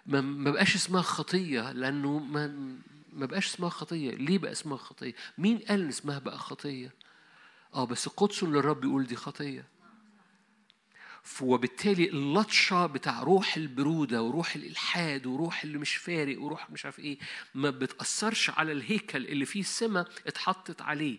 ما 0.07 0.51
بقاش 0.51 0.75
اسمها 0.75 1.01
خطية 1.01 1.71
لأنه 1.71 2.19
ما 2.19 2.47
ما 3.13 3.25
بقاش 3.25 3.47
اسمها 3.47 3.69
خطية. 3.69 4.11
ليه 4.11 4.37
بقى 4.37 4.51
اسمها 4.51 4.77
خطية؟ 4.77 5.13
مين 5.37 5.57
قال 5.57 5.81
إن 5.81 5.87
اسمها 5.87 6.19
بقى 6.19 6.37
خطية؟ 6.37 6.93
آه 7.73 7.85
بس 7.85 8.07
قدس 8.09 8.43
للرب 8.43 8.83
يقول 8.83 9.05
دي 9.05 9.15
خطية. 9.15 9.65
وبالتالي 11.41 12.09
اللطشة 12.09 12.85
بتاع 12.85 13.23
روح 13.23 13.57
البرودة 13.57 14.21
وروح 14.21 14.55
الإلحاد 14.55 15.25
وروح 15.25 15.63
اللي 15.63 15.77
مش 15.77 15.95
فارق 15.95 16.41
وروح 16.41 16.69
مش 16.69 16.85
عارف 16.85 16.99
إيه 16.99 17.17
ما 17.55 17.69
بتأثرش 17.69 18.49
على 18.49 18.71
الهيكل 18.71 19.25
اللي 19.25 19.45
فيه 19.45 19.59
السماء 19.59 20.07
اتحطت 20.27 20.81
عليه. 20.81 21.17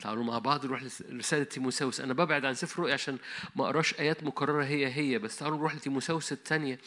تعالوا 0.00 0.24
مع 0.24 0.38
بعض 0.38 0.66
نروح 0.66 0.82
لرسالة 1.00 1.44
تيموساوس. 1.44 2.00
أنا 2.00 2.12
ببعد 2.12 2.44
عن 2.44 2.54
سفر 2.54 2.82
رؤيا 2.82 2.94
عشان 2.94 3.18
ما 3.56 3.64
أقراش 3.64 3.94
آيات 3.94 4.24
مكررة 4.24 4.64
هي 4.64 4.94
هي 4.94 5.18
بس 5.18 5.36
تعالوا 5.36 5.56
نروح 5.58 5.74
لتيموساوس 5.74 6.32
الثانية. 6.32 6.78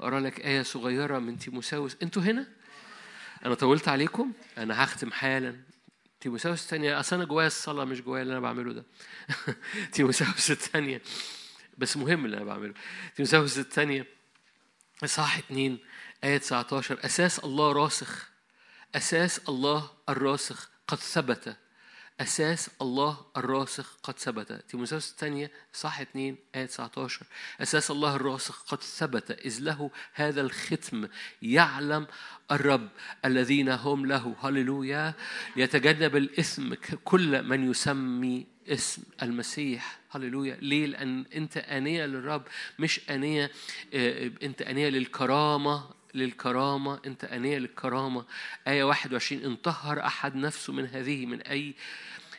أقرأ 0.00 0.20
لك 0.20 0.40
آية 0.40 0.62
صغيرة 0.62 1.18
من 1.18 1.38
تيموساوس. 1.38 1.96
أنتوا 2.02 2.22
هنا؟ 2.22 2.46
أنا 3.44 3.54
طولت 3.54 3.88
عليكم. 3.88 4.32
أنا 4.58 4.84
هختم 4.84 5.12
حالا. 5.12 5.56
تيموساوس 6.20 6.62
الثانية 6.64 7.00
أصل 7.00 7.16
أنا 7.16 7.24
جوايا 7.24 7.46
الصلاة 7.46 7.84
مش 7.84 8.00
جوايا 8.00 8.22
اللي 8.22 8.32
أنا 8.32 8.40
بعمله 8.40 8.72
ده. 8.72 8.84
تيموساوس 9.92 10.50
الثانية. 10.50 11.02
بس 11.78 11.96
مهم 11.96 12.24
اللي 12.24 12.36
أنا 12.36 12.44
بعمله. 12.44 12.74
تيموساوس 13.16 13.58
الثانية 13.58 14.06
إصحاح 15.04 15.38
2 15.38 15.78
آية 16.24 16.38
19 16.38 16.98
أساس 17.04 17.38
الله 17.38 17.72
راسخ. 17.72 18.28
أساس 18.94 19.48
الله 19.48 19.90
الراسخ. 20.08 20.70
قد 20.88 20.98
ثبت 20.98 21.56
أساس 22.20 22.70
الله 22.82 23.26
الراسخ 23.36 23.96
قد 24.02 24.18
ثبت. 24.18 24.52
تيموثاوس 24.52 25.10
الثانية 25.10 25.50
صح 25.72 26.00
2 26.00 26.36
آية 26.54 26.66
19 26.66 27.26
أساس 27.60 27.90
الله 27.90 28.16
الراسخ 28.16 28.62
قد 28.62 28.82
ثبت. 28.82 29.30
إذ 29.30 29.58
له 29.60 29.90
هذا 30.14 30.40
الختم 30.40 31.08
يعلم 31.42 32.06
الرب 32.50 32.88
الذين 33.24 33.68
هم 33.68 34.06
له. 34.06 34.36
هللويا. 34.40 35.14
يتجنب 35.56 36.16
الإثم 36.16 36.74
كل 37.04 37.42
من 37.42 37.70
يسمي 37.70 38.46
اسم 38.68 39.02
المسيح. 39.22 39.98
هللويا. 40.10 40.58
ليه؟ 40.60 40.86
لأن 40.86 41.24
أنت 41.34 41.56
آنية 41.56 42.06
للرب 42.06 42.42
مش 42.78 43.00
آنية 43.10 43.50
آه، 43.94 44.30
أنت 44.42 44.62
آنية 44.62 44.88
للكرامة. 44.88 45.97
للكرامة 46.14 47.00
أنت 47.06 47.24
آنية 47.24 47.58
للكرامة 47.58 48.24
آية 48.68 48.84
21 48.84 49.42
إن 49.44 49.56
طهر 49.56 50.06
أحد 50.06 50.36
نفسه 50.36 50.72
من 50.72 50.86
هذه 50.86 51.26
من 51.26 51.40
أي 51.40 51.74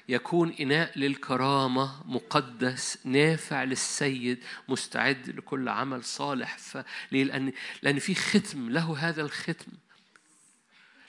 يكون 0.09 0.55
إناء 0.59 0.99
للكرامة 0.99 2.03
مقدس 2.05 2.97
نافع 3.05 3.63
للسيد 3.63 4.43
مستعد 4.67 5.29
لكل 5.29 5.69
عمل 5.69 6.03
صالح 6.03 6.57
فليه؟ 6.57 7.23
لأن 7.23 7.53
لأن 7.81 7.99
في 7.99 8.15
ختم 8.15 8.69
له 8.69 8.97
هذا 8.99 9.21
الختم 9.21 9.71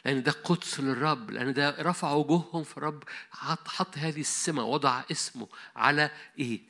لأن 0.05 0.23
ده 0.23 0.33
قدس 0.33 0.81
للرب 0.81 1.31
لأن 1.31 1.53
ده 1.53 1.77
رفع 1.79 2.13
وجوههم 2.13 2.63
فالرب 2.65 3.03
حط, 3.31 3.69
حط 3.69 3.99
هذه 3.99 4.21
السمة 4.21 4.65
وضع 4.65 5.03
اسمه 5.11 5.49
على 5.77 6.11
إيه؟ 6.39 6.61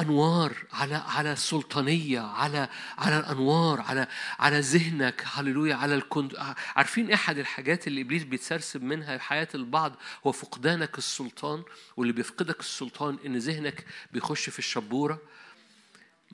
أنوار 0.00 0.56
على 0.72 0.94
على 0.94 1.32
السلطانيه 1.32 2.20
على 2.20 2.68
على 2.98 3.18
الأنوار 3.18 3.80
على 3.80 4.06
على 4.38 4.60
ذهنك. 4.60 5.24
هللويا 5.26 5.74
على 5.74 5.94
الكنت 5.94 6.54
عارفين 6.76 7.10
إحد 7.12 7.38
الحاجات 7.38 7.86
اللي 7.86 8.00
إبليس 8.00 8.22
بيتسرسب 8.24 8.82
منها 8.82 9.16
في 9.16 9.22
حياة 9.22 9.48
البعض؟ 9.54 9.96
هو 10.26 10.32
فقدانك 10.32 10.98
السلطان 10.98 11.62
واللي 11.96 12.12
بيفقدك 12.12 12.60
السلطان 12.60 13.18
إن 13.26 13.36
ذهنك 13.36 13.86
بيخش 14.12 14.50
في 14.50 14.58
الشبورة. 14.58 15.18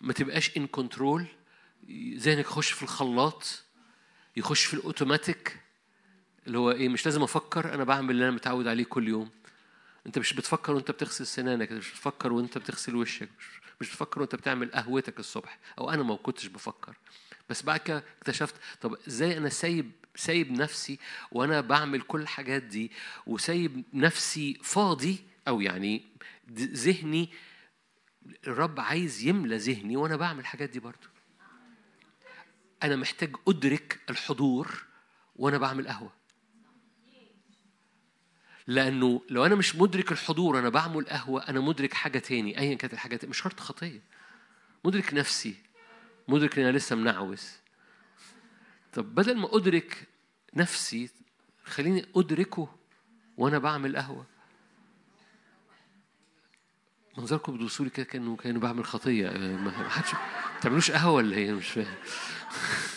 ما 0.01 0.13
تبقاش 0.13 0.57
ان 0.57 0.67
كنترول 0.67 1.27
ذهنك 2.17 2.45
يخش 2.45 2.71
في 2.71 2.83
الخلاط 2.83 3.63
يخش 4.37 4.65
في 4.65 4.75
الأوتوماتيك 4.75 5.61
اللي 6.47 6.59
هو 6.59 6.71
إيه 6.71 6.89
مش 6.89 7.07
لازم 7.07 7.23
أفكر 7.23 7.75
أنا 7.75 7.85
بعمل 7.85 8.11
اللي 8.11 8.25
أنا 8.25 8.35
متعود 8.35 8.67
عليه 8.67 8.85
كل 8.85 9.09
يوم. 9.09 9.31
انت 10.07 10.19
مش 10.19 10.33
بتفكر 10.33 10.73
وانت 10.73 10.91
بتغسل 10.91 11.27
سنانك 11.27 11.73
مش 11.73 11.91
بتفكر 11.91 12.33
وانت 12.33 12.59
بتغسل 12.59 12.97
وشك 12.97 13.29
مش 13.81 13.89
بتفكر 13.89 14.21
وانت 14.21 14.35
بتعمل 14.35 14.71
قهوتك 14.71 15.19
الصبح. 15.19 15.59
أو 15.79 15.91
أنا 15.91 16.03
ما 16.03 16.17
كنتش 16.17 16.47
بفكر. 16.47 16.97
بس 17.51 17.63
بعد 17.63 17.81
كده 17.81 18.05
اكتشفت 18.19 18.55
طب 18.81 18.97
إزاي 19.09 19.39
أنا 19.39 19.49
سايب 19.49 19.93
سايب 20.17 20.53
نفسي 20.53 20.99
وأنا 21.33 21.61
بعمل 21.61 22.01
كل 22.01 22.21
الحاجات 22.21 22.63
دي 22.63 22.93
وسايب 23.27 23.85
نفسي 23.95 24.59
فاضي 24.63 25.19
أو 25.49 25.61
يعني 25.61 26.05
ذهني 26.61 27.29
الرب 28.47 28.81
عايز 28.81 29.23
يملى 29.23 29.57
ذهني 29.57 29.97
وأنا 29.97 30.17
بعمل 30.17 30.41
الحاجات 30.41 30.71
دي 30.71 30.81
برضو 30.81 31.07
أنا 32.83 32.97
محتاج 32.97 33.37
ادرك 33.49 34.01
الحضور 34.11 34.85
وأنا 35.37 35.59
بعمل 35.59 35.89
قهوة. 35.89 36.13
لأنه 38.69 39.23
لو 39.31 39.47
أنا 39.47 39.55
مش 39.55 39.77
مدرك 39.77 40.13
الحضور 40.13 40.59
أنا 40.59 40.69
بعمل 40.69 41.05
قهوة 41.05 41.49
أنا 41.49 41.61
مدرك 41.61 41.95
حاجة 41.95 42.19
تاني 42.19 42.59
أيا 42.59 42.75
كانت 42.75 42.93
الحاجات 42.93 43.25
مش 43.25 43.39
شرط 43.39 43.61
خطية. 43.61 44.01
مدرك 44.85 45.15
نفسي 45.15 45.55
مدرك 46.29 46.59
إن 46.59 46.65
أنا 46.65 46.77
لسه 46.77 46.97
منعوس 46.97 47.53
طب 48.93 49.15
بدل 49.15 49.37
ما 49.39 49.57
أدرك 49.57 50.09
نفسي 50.55 51.11
خليني 51.65 52.07
أدركه 52.17 52.69
وأنا 53.37 53.59
بعمل 53.59 53.97
قهوة. 53.97 54.27
منظركم 57.19 57.57
بتبصوا 57.57 57.85
لي 57.85 57.91
كده 57.91 58.07
كأنه 58.07 58.37
كأنه 58.37 58.61
بعمل 58.61 58.85
خطية. 58.85 59.31
ما 59.57 59.89
حدش 59.89 60.15
ما 60.15 60.61
تعملوش 60.61 60.91
قهوة 60.91 61.13
ولا 61.13 61.37
هي 61.37 61.53
مش 61.53 61.69
فاهم. 61.69 61.95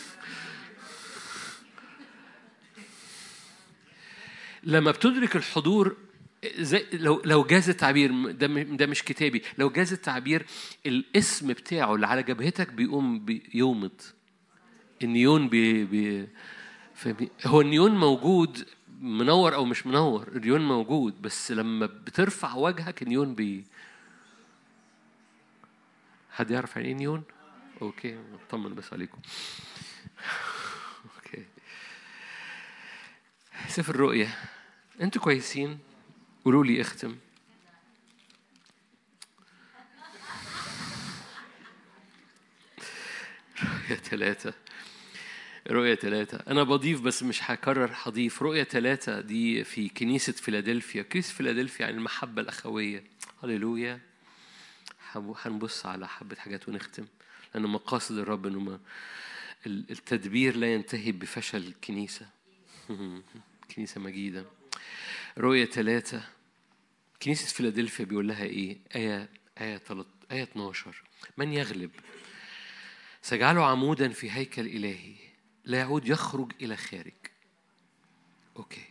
لما 4.63 4.91
بتدرك 4.91 5.35
الحضور 5.35 5.97
زي 6.57 6.85
لو 6.93 7.21
لو 7.25 7.43
جاز 7.43 7.69
التعبير 7.69 8.31
ده 8.31 8.47
ده 8.47 8.85
مش 8.85 9.03
كتابي. 9.03 9.41
لو 9.57 9.69
جاز 9.69 9.93
التعبير 9.93 10.45
الاسم 10.85 11.47
بتاعه 11.47 11.95
اللي 11.95 12.07
على 12.07 12.23
جبهتك 12.23 12.73
بيقوم 12.73 13.25
بيومض 13.25 14.01
النيون 15.03 15.49
بي, 15.49 15.85
بي 15.85 16.27
هو 17.45 17.61
النيون 17.61 17.91
موجود 17.91 18.65
منور 19.01 19.55
أو 19.55 19.65
مش 19.65 19.87
منور؟ 19.87 20.27
النيون 20.27 20.61
موجود 20.67 21.21
بس 21.21 21.51
لما 21.51 21.85
بترفع 21.85 22.55
وجهك 22.55 23.01
النيون 23.01 23.35
بي. 23.35 23.63
حد 26.31 26.51
يعرف 26.51 26.75
يعني 26.75 26.87
إيه 26.87 26.93
neon؟ 26.93 27.23
okay 27.81 28.19
أطمن 28.47 28.75
بس 28.75 28.93
عليكم. 28.93 29.17
سفر 33.67 33.95
الرؤيا 33.95 34.29
أنتوا 35.01 35.21
كويسين؟ 35.21 35.79
قولوا 36.45 36.65
لي 36.65 36.81
اختم. 36.81 37.15
رؤيا 43.63 43.95
ثلاثة 43.95 44.53
رؤية 45.71 45.95
ثلاثة 45.95 46.43
أنا 46.47 46.63
بضيف 46.63 47.01
بس 47.01 47.23
مش 47.23 47.51
هكرر 47.51 47.91
هضيف 48.03 48.41
رؤية 48.41 48.63
ثلاثة 48.63 49.21
دي 49.21 49.63
في 49.63 49.89
كنيسة 49.89 50.33
فيلادلفيا. 50.33 51.01
كنيسة 51.01 51.33
فيلادلفيا 51.33 51.85
عن 51.85 51.93
المحبة 51.93 52.41
الأخوية. 52.41 53.03
هللويا. 53.43 53.99
هنبص 55.15 55.85
على 55.85 56.07
حبة 56.07 56.35
حاجات 56.35 56.69
ونختم. 56.69 57.05
لأن 57.55 57.63
مقاصد 57.63 58.17
الرب 58.17 58.47
إنه 58.47 58.79
التدبير 59.65 60.55
لا 60.55 60.73
ينتهي 60.73 61.11
بفشل 61.11 61.57
الكنيسة. 61.57 62.27
كنيسة 63.75 64.01
مجيدة. 64.01 64.45
رؤية 65.37 65.65
ثلاثة. 65.65 66.23
كنيسة 67.21 67.47
فيلادلفيا 67.47 68.05
بيقول 68.05 68.27
لها 68.27 68.43
إيه؟ 68.43 68.77
آية 68.95 69.29
آية 69.61 69.81
آية 70.31 70.43
12 70.43 71.03
من 71.37 71.53
يغلب؟ 71.53 71.91
سأجعله 73.21 73.65
عمودا 73.65 74.09
في 74.09 74.31
هيكل 74.31 74.65
إلهي. 74.65 75.15
لا 75.65 75.77
يعود 75.77 76.07
يخرج 76.07 76.51
إلى 76.61 76.77
خارج. 76.77 77.13
okay. 78.57 78.85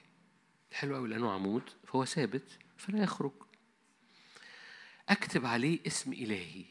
حلو 0.73 0.97
قوي 0.97 1.09
لأنه 1.09 1.33
عمود 1.33 1.63
فهو 1.87 2.05
ثابت 2.05 2.59
فلا 2.79 3.03
يخرج. 3.03 3.33
أكتب 5.09 5.47
عليه 5.47 5.79
اسم 5.87 6.13
إلهي. 6.13 6.65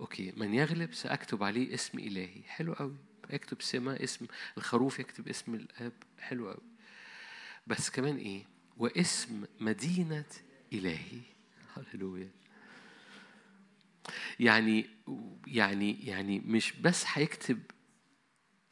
okay. 0.00 0.32
من 0.36 0.54
يغلب؟ 0.54 0.94
سأكتب 0.94 1.42
عليه 1.42 1.74
اسم 1.74 1.98
إلهي. 1.98 2.42
حلو 2.46 2.72
قوي 2.72 2.96
يكتب 3.30 3.62
سما 3.62 4.04
اسم 4.04 4.26
الخروف 4.58 4.98
يكتب 4.98 5.28
اسم 5.28 5.54
الآب. 5.54 5.92
حلو 6.20 6.50
قوي 6.50 6.62
بس 7.66 7.90
كمان 7.90 8.16
إيه؟ 8.16 8.44
واسم 8.76 9.44
مدينة 9.60 10.24
إلهي. 10.72 11.20
هللويا. 11.76 12.30
يعني 14.40 14.86
يعني 15.46 16.06
يعني 16.06 16.38
مش 16.40 16.72
بس 16.72 17.04
هيكتب 17.08 17.58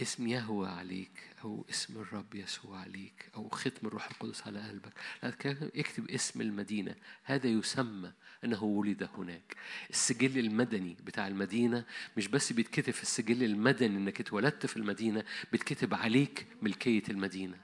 اسم 0.00 0.26
يهوى 0.26 0.68
عليك 0.68 1.34
أو 1.44 1.66
اسم 1.70 2.00
الرب 2.00 2.34
يسوع 2.34 2.78
عليك 2.78 3.30
أو 3.34 3.48
ختم 3.48 3.86
الروح 3.86 4.10
القدس 4.10 4.46
على 4.46 4.68
قلبك 4.68 4.92
لا 5.22 5.28
اكتب 5.74 6.10
اسم 6.10 6.40
المدينة. 6.40 6.94
هذا 7.24 7.46
يسمى 7.48 8.12
أنه 8.44 8.64
ولد 8.64 9.08
هناك. 9.18 9.56
السجل 9.90 10.38
المدني 10.38 10.96
بتاع 11.04 11.26
المدينة 11.28 11.84
مش 12.16 12.28
بس 12.28 12.52
بيتكتب 12.52 12.92
في 12.92 13.02
السجل 13.02 13.44
المدني 13.44 13.96
أنك 13.96 14.20
اتولدت 14.20 14.66
في 14.66 14.76
المدينة 14.76 15.24
بيتكتب 15.52 15.94
عليك 15.94 16.46
ملكية 16.62 17.02
المدينة. 17.08 17.56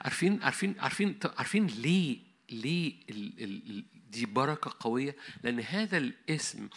عارفين 0.00 0.42
عارفين 0.42 0.74
عارفين 0.78 1.18
عارفين 1.36 1.66
ليه 1.66 2.18
ليه 2.50 2.94
ال 3.10 3.32
ال 3.44 3.84
دي 4.10 4.26
بركة 4.26 4.76
قوية؟ 4.80 5.16
لأن 5.42 5.60
هذا 5.60 5.98
الاسم 5.98 6.68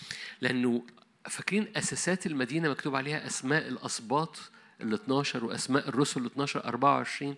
لأنه 0.41 0.83
فاكرين 1.29 1.67
أساسات 1.75 2.25
المدينة 2.25 2.69
مكتوب 2.69 2.95
عليها 2.95 3.27
أسماء 3.27 3.67
الأسباط 3.67 4.51
ال 4.81 4.93
12 4.93 5.45
وأسماء 5.45 5.89
الرسل 5.89 6.21
ال 6.21 6.25
12 6.25 6.65
24 6.65 7.35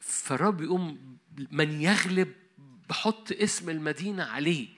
فالرب 0.00 0.60
يقوم 0.60 1.16
من 1.50 1.80
يغلب 1.80 2.32
بحط 2.88 3.32
اسم 3.32 3.70
المدينة 3.70 4.24
عليه 4.24 4.68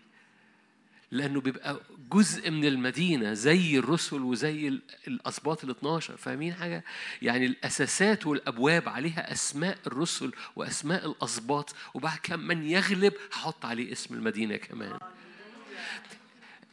لأنه 1.11 1.41
بيبقى 1.41 1.81
جزء 2.13 2.51
من 2.51 2.65
المدينة 2.65 3.33
زي 3.33 3.79
الرسل 3.79 4.21
وزي 4.23 4.69
الأسباط 5.09 5.65
ال 5.65 5.71
12 5.71 6.17
فاهمين 6.17 6.55
حاجة؟ 6.55 6.85
يعني 7.23 7.47
الأساسات 7.47 8.27
والأبواب 8.27 8.89
عليها 8.89 9.33
أسماء 9.33 9.79
الرسل 9.87 10.33
وأسماء 10.57 11.11
الأسباط 11.11 11.75
وبعد 11.95 12.19
كم 12.23 12.41
من 12.41 12.63
يغلب 12.67 13.13
هحط 13.33 13.65
عليه 13.65 13.93
اسم 13.93 14.15
المدينة 14.15 14.57
كمان. 14.57 14.99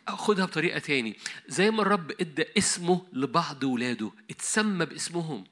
خدها 0.08 0.46
بطريقة 0.46 0.80
تاني. 0.80 1.18
زي 1.48 1.72
ما 1.72 1.82
الرب 1.82 2.12
ادى 2.12 2.46
اسمه 2.58 3.06
لبعض 3.14 3.64
ولاده 3.64 4.12
اتسمى 4.30 4.86
باسمهم. 4.86 5.44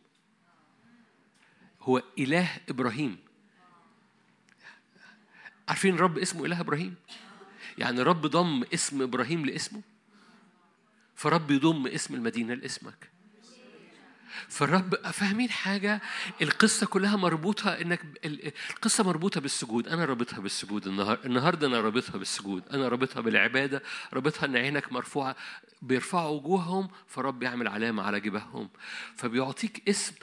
هو 1.82 2.04
إله 2.20 2.50
إبراهيم. 2.70 3.18
عارفين 5.70 5.96
الرب 5.96 6.18
اسمه 6.18 6.46
إله 6.46 6.60
إبراهيم؟ 6.60 6.96
يعني 7.78 8.02
الرب 8.02 8.22
ضم 8.22 8.64
اسم 8.74 9.02
إبراهيم 9.02 9.46
لاسمه؟ 9.46 9.82
فرب 11.16 11.52
يضم 11.52 11.88
اسم 11.88 12.16
المدينة 12.16 12.54
لاسمك. 12.54 13.19
فالرب 14.48 14.96
فاهمين 14.96 15.50
حاجة؟ 15.50 16.02
القصة 16.42 16.86
كلها 16.88 17.16
مربوطة 17.16 17.70
إنك 17.70 18.02
القصة 18.70 19.04
مربوطة 19.04 19.42
بالسجود. 19.42 19.88
أنا 19.88 20.06
رابطها 20.06 20.40
بالسجود 20.40 20.88
النهار 20.88 21.20
النهارده 21.26 21.68
أنا 21.68 21.82
رابطها 21.82 22.18
بالسجود. 22.18 22.64
أنا 22.74 22.88
رابطها 22.88 23.22
بالعبادة 23.22 23.84
رابطها 24.14 24.46
إن 24.46 24.56
عينك 24.56 24.92
مرفوعة. 24.92 25.36
بيرفعوا 25.82 26.40
وجوههم 26.40 26.90
فرب 27.08 27.44
يعمل 27.44 27.68
علامة 27.68 28.04
على 28.04 28.20
جبههم. 28.20 28.70
فبيعطيك 29.16 29.90
اسم 29.90 30.14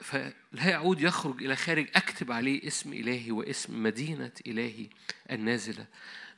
فلا 0.00 0.32
يعود 0.54 1.00
يخرج 1.00 1.42
إلى 1.42 1.56
خارج. 1.56 1.88
أكتب 1.94 2.32
عليه 2.32 2.66
اسم 2.66 2.92
إلهي 2.92 3.30
واسم 3.30 3.82
مدينة 3.82 4.32
إلهي 4.46 4.86
النازلة 5.30 5.86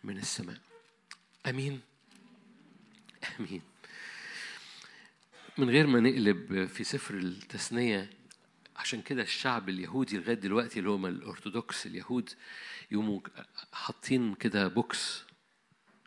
من 0.04 0.18
السماء. 0.18 0.56
آمين. 1.46 1.80
آمين. 3.40 3.62
من 5.58 5.70
غير 5.70 5.86
ما 5.86 6.00
نقلب 6.00 6.66
في 6.66 6.84
سفر 6.84 7.14
التثنية 7.14 8.10
عشان 8.76 9.02
كده 9.02 9.22
الشعب 9.22 9.68
اليهودي 9.68 10.18
لغاية 10.18 10.34
دلوقتي 10.34 10.78
اللي 10.78 10.90
هم 10.90 11.06
الأرثوذكس 11.06 11.86
اليهود 11.86 12.30
يقوموا 12.90 13.20
حاطين 13.72 14.34
كده 14.34 14.68
box. 14.68 15.24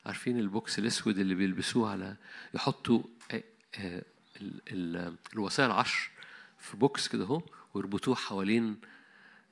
عارفين 0.05 0.39
ال 0.39 0.49
box 0.49 0.79
الأسود 0.79 1.19
اللي 1.19 1.35
بيلبسوه 1.35 1.89
على 1.91 2.15
يحطوا 2.53 3.03
الوصايا 5.33 5.67
العشر 5.67 6.09
في 6.59 6.77
بوكس 6.77 7.07
كده 7.07 7.23
اهو 7.23 7.41
ويربطوه 7.73 8.15
حوالين 8.15 8.77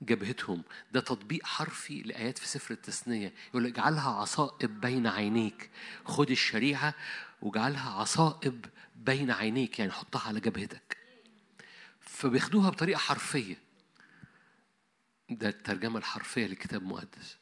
جبهتهم. 0.02 0.64
ده 0.92 1.00
تطبيق 1.00 1.46
حرفي 1.46 2.02
لآيات 2.02 2.38
في 2.38 2.48
سفر 2.48 2.74
التثنية. 2.74 3.34
يقول 3.50 3.66
اجعلها 3.66 4.10
عصائب 4.10 4.82
بين 4.82 5.08
عينيك. 5.08 5.70
خد 6.06 6.32
الشريعة 6.32 6.94
واجعلها 7.42 7.90
عصائب 7.90 8.66
بين 9.00 9.32
عينيك 9.32 9.80
يعني 9.80 9.92
حطها 9.92 10.28
على 10.28 10.40
جبهتك. 10.40 10.98
فبياخدوها 12.00 12.70
بطريقة 12.70 12.98
حرفية. 12.98 13.56
ده 15.30 15.50
الترجمة 15.50 15.98
الحرفية 15.98 16.46
للكتاب 16.46 16.82
المقدس. 16.82 17.38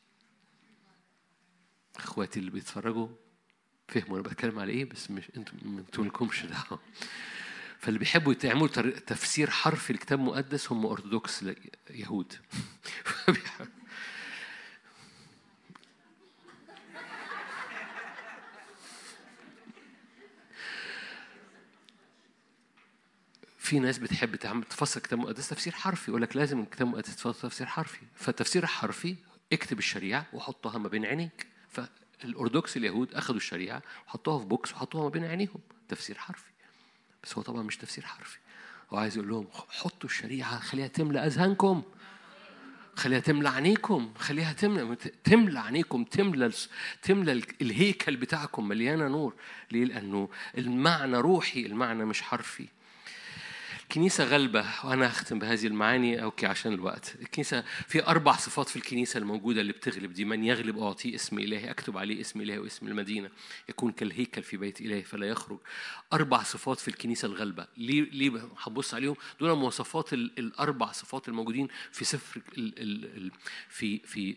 إخواتي 1.95 2.39
اللي 2.39 2.51
بيتفرجوا 2.51 3.07
فهموا 3.87 4.19
أنا 4.19 4.23
بتكلم 4.23 4.59
على 4.59 4.71
إيه 4.73 4.85
بس 4.85 5.11
مش 5.11 5.23
أنتوا 5.37 5.55
أنتوا 5.65 6.05
لكمش 6.05 6.45
دعوه 6.45 6.79
فاللي 7.79 7.99
بيحبوا 7.99 8.33
يعملوا 8.43 8.67
تفسير 9.07 9.49
حرفي 9.49 9.93
للكتاب 9.93 10.19
المقدس 10.19 10.71
هم 10.71 10.85
أرثوذكس 10.85 11.45
يهود. 11.89 12.33
في 23.67 23.79
ناس 23.79 23.97
بتحب 23.97 24.35
تعمل 24.35 24.63
تفسر 24.63 24.97
الكتاب 24.97 25.19
المقدس 25.19 25.49
تفسير 25.49 25.73
حرفي 25.73 26.11
يقول 26.11 26.21
لك 26.21 26.35
لازم 26.35 26.59
الكتاب 26.59 26.87
المقدس 26.87 27.15
تفسير 27.15 27.67
حرفي. 27.67 27.99
فالتفسير 28.15 28.63
الحرفي 28.63 29.15
اكتب 29.53 29.79
الشريعة 29.79 30.25
وحطها 30.33 30.77
ما 30.77 30.89
بين 30.89 31.05
عينيك. 31.05 31.47
فالأرثوذكس 31.69 32.77
اليهود 32.77 33.13
أخذوا 33.13 33.37
الشريعة 33.37 33.81
وحطوها 34.07 34.39
في 34.39 34.45
box 34.45 34.73
وحطوها 34.73 35.03
ما 35.03 35.09
بين 35.09 35.25
عينيهم. 35.25 35.59
تفسير 35.89 36.17
حرفي. 36.17 36.51
بس 37.23 37.37
هو 37.37 37.41
طبعا 37.41 37.63
مش 37.63 37.77
تفسير 37.77 38.05
حرفي. 38.05 38.37
هو 38.93 38.97
عايز 38.97 39.17
يقول 39.17 39.29
لهم 39.29 39.47
حطوا 39.69 40.09
الشريعة 40.09 40.59
خليها 40.59 40.87
تملى 40.87 41.25
أذهانكم. 41.25 41.83
خليها 42.95 43.19
تملى 43.19 43.49
عينيكم. 43.49 44.13
خليها 44.17 44.53
تملى 44.53 44.95
تملى 45.23 45.59
عينيكم 45.59 46.03
تملى 46.03 46.51
تملى 47.01 47.41
الهيكل 47.61 48.17
بتاعكم 48.17 48.67
مليانة 48.67 49.07
نور. 49.07 49.33
ليه؟ 49.71 49.85
لأنه 49.85 50.29
المعنى 50.57 51.17
روحي 51.17 51.65
المعنى 51.65 52.05
مش 52.05 52.21
حرفي. 52.21 52.67
كنيسة 53.91 54.23
غلبة 54.23 54.65
وأنا 54.83 55.07
هختم 55.07 55.39
بهذه 55.39 55.67
المعاني 55.67 56.23
okay 56.23 56.45
عشان 56.45 56.73
الوقت. 56.73 57.15
الكنيسة 57.21 57.63
في 57.87 58.07
أربع 58.07 58.35
صفات 58.35 58.69
في 58.69 58.75
الكنيسة 58.75 59.17
الموجودة 59.17 59.61
اللي 59.61 59.73
بتغلب 59.73 60.13
دي 60.13 60.25
من 60.25 60.43
يغلب 60.43 60.79
أعطيه 60.79 61.15
اسم 61.15 61.39
إلهي 61.39 61.71
أكتب 61.71 61.97
عليه 61.97 62.21
اسم 62.21 62.41
إلهي 62.41 62.57
واسم 62.57 62.87
المدينة 62.87 63.29
يكون 63.69 63.91
كالهيكل 63.91 64.43
في 64.43 64.57
بيت 64.57 64.81
إلهي 64.81 65.03
فلا 65.03 65.27
يخرج. 65.27 65.59
أربع 66.13 66.43
صفات 66.43 66.79
في 66.79 66.87
الكنيسة 66.87 67.25
الغلبة. 67.25 67.67
ليه 67.77 68.01
ليه 68.01 68.49
هبص 68.59 68.93
عليهم؟ 68.93 69.15
دول 69.39 69.57
مواصفات 69.57 70.13
الأربع 70.13 70.91
صفات 70.91 71.27
الموجودين 71.27 71.67
في 71.91 72.05
سفر 72.05 72.41
ال 72.57 72.73
ال 73.17 73.31
في 73.69 73.97
في 73.97 74.35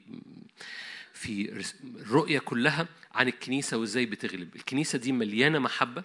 في 1.12 1.62
الرؤية 1.84 2.38
كلها 2.38 2.88
عن 3.14 3.28
الكنيسة 3.28 3.76
وإزاي 3.76 4.06
بتغلب. 4.06 4.56
الكنيسة 4.56 4.98
دي 4.98 5.12
مليانة 5.12 5.58
محبة 5.58 6.02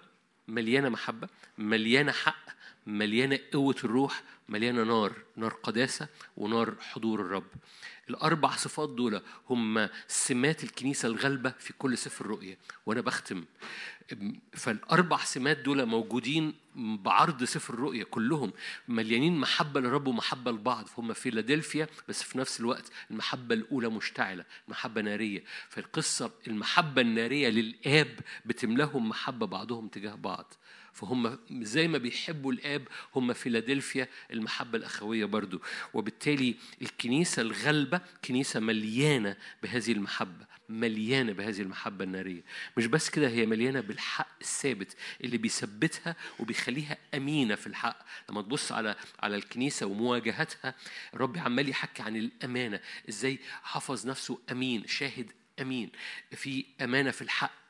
مليانة 0.48 0.88
محبة 0.88 1.28
مليانة 1.58 2.12
حق 2.12 2.55
مليانة 2.86 3.38
قوة 3.52 3.76
الروح 3.84 4.22
مليانة 4.48 4.84
نار 4.84 5.12
نار 5.36 5.52
قداسة 5.52 6.08
ونار 6.36 6.74
حضور 6.80 7.20
الرب. 7.20 7.46
الأربع 8.10 8.56
صفات 8.56 8.88
دول 8.88 9.22
هم 9.50 9.88
سمات 10.08 10.64
الكنيسة 10.64 11.08
الغلبة 11.08 11.50
في 11.58 11.72
كل 11.72 11.98
سفر 11.98 12.24
الرؤية 12.24 12.58
وأنا 12.86 13.00
بختم. 13.00 13.44
فالأربع 14.52 15.24
سمات 15.24 15.58
دول 15.58 15.86
موجودين 15.86 16.54
بعرض 16.76 17.44
سفر 17.44 17.74
الرؤية 17.74 18.04
كلهم 18.04 18.52
مليانين 18.88 19.38
محبة 19.38 19.80
للرب 19.80 20.06
ومحبة 20.06 20.50
لبعض. 20.50 20.86
فهم 20.86 21.12
فيلادلفيا 21.12 21.88
بس 22.08 22.22
في 22.22 22.38
نفس 22.38 22.60
الوقت 22.60 22.92
المحبة 23.10 23.54
الأولى 23.54 23.88
مشتعلة 23.88 24.44
محبة 24.68 25.00
نارية. 25.00 25.44
فالقصة 25.68 26.30
المحبة 26.46 27.02
النارية 27.02 27.48
للآب 27.48 28.20
بتملاهم 28.44 29.08
محبة 29.08 29.46
بعضهم 29.46 29.88
تجاه 29.88 30.14
بعض. 30.14 30.54
فهم 30.96 31.38
زي 31.50 31.88
ما 31.88 31.98
بيحبوا 31.98 32.52
الآب 32.52 32.88
هم 33.16 33.32
فيلادلفيا 33.32 34.08
المحبة 34.32 34.78
الأخوية 34.78 35.24
برضو. 35.24 35.62
وبالتالي 35.94 36.54
الكنيسة 36.82 37.42
الغلبة 37.42 38.00
كنيسة 38.24 38.60
مليانة 38.60 39.36
بهذه 39.62 39.92
المحبة 39.92 40.46
مليانة 40.68 41.32
بهذه 41.32 41.60
المحبة 41.62 42.04
النارية. 42.04 42.42
مش 42.76 42.86
بس 42.86 43.10
كده 43.10 43.28
هي 43.28 43.46
مليانة 43.46 43.80
بالحق 43.80 44.28
الثابت 44.40 44.96
اللي 45.24 45.38
بيثبتها 45.38 46.16
وبيخليها 46.38 46.96
أمينة 47.14 47.54
في 47.54 47.66
الحق. 47.66 47.98
لما 48.30 48.42
تبص 48.42 48.72
على 48.72 48.96
على 49.20 49.36
الكنيسة 49.36 49.86
ومواجهتها 49.86 50.74
الرب 51.14 51.38
عمال 51.38 51.68
يحكي 51.68 52.02
عن 52.02 52.16
الأمانة. 52.16 52.80
إزاي 53.08 53.38
حفظ 53.62 54.06
نفسه 54.06 54.38
أمين 54.52 54.86
شاهد 54.86 55.32
أمين. 55.60 55.90
في 56.32 56.64
أمانة 56.80 57.10
في 57.10 57.22
الحق 57.22 57.65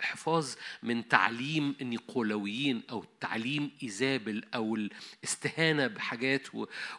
حفاظ 0.00 0.54
من 0.82 1.08
تعليم 1.08 1.74
النيقولويين 1.80 2.82
أو 2.90 3.04
تعليم 3.20 3.70
إيزابل 3.82 4.44
أو 4.54 4.76
الاستهانة 5.22 5.86
بحاجات 5.86 6.48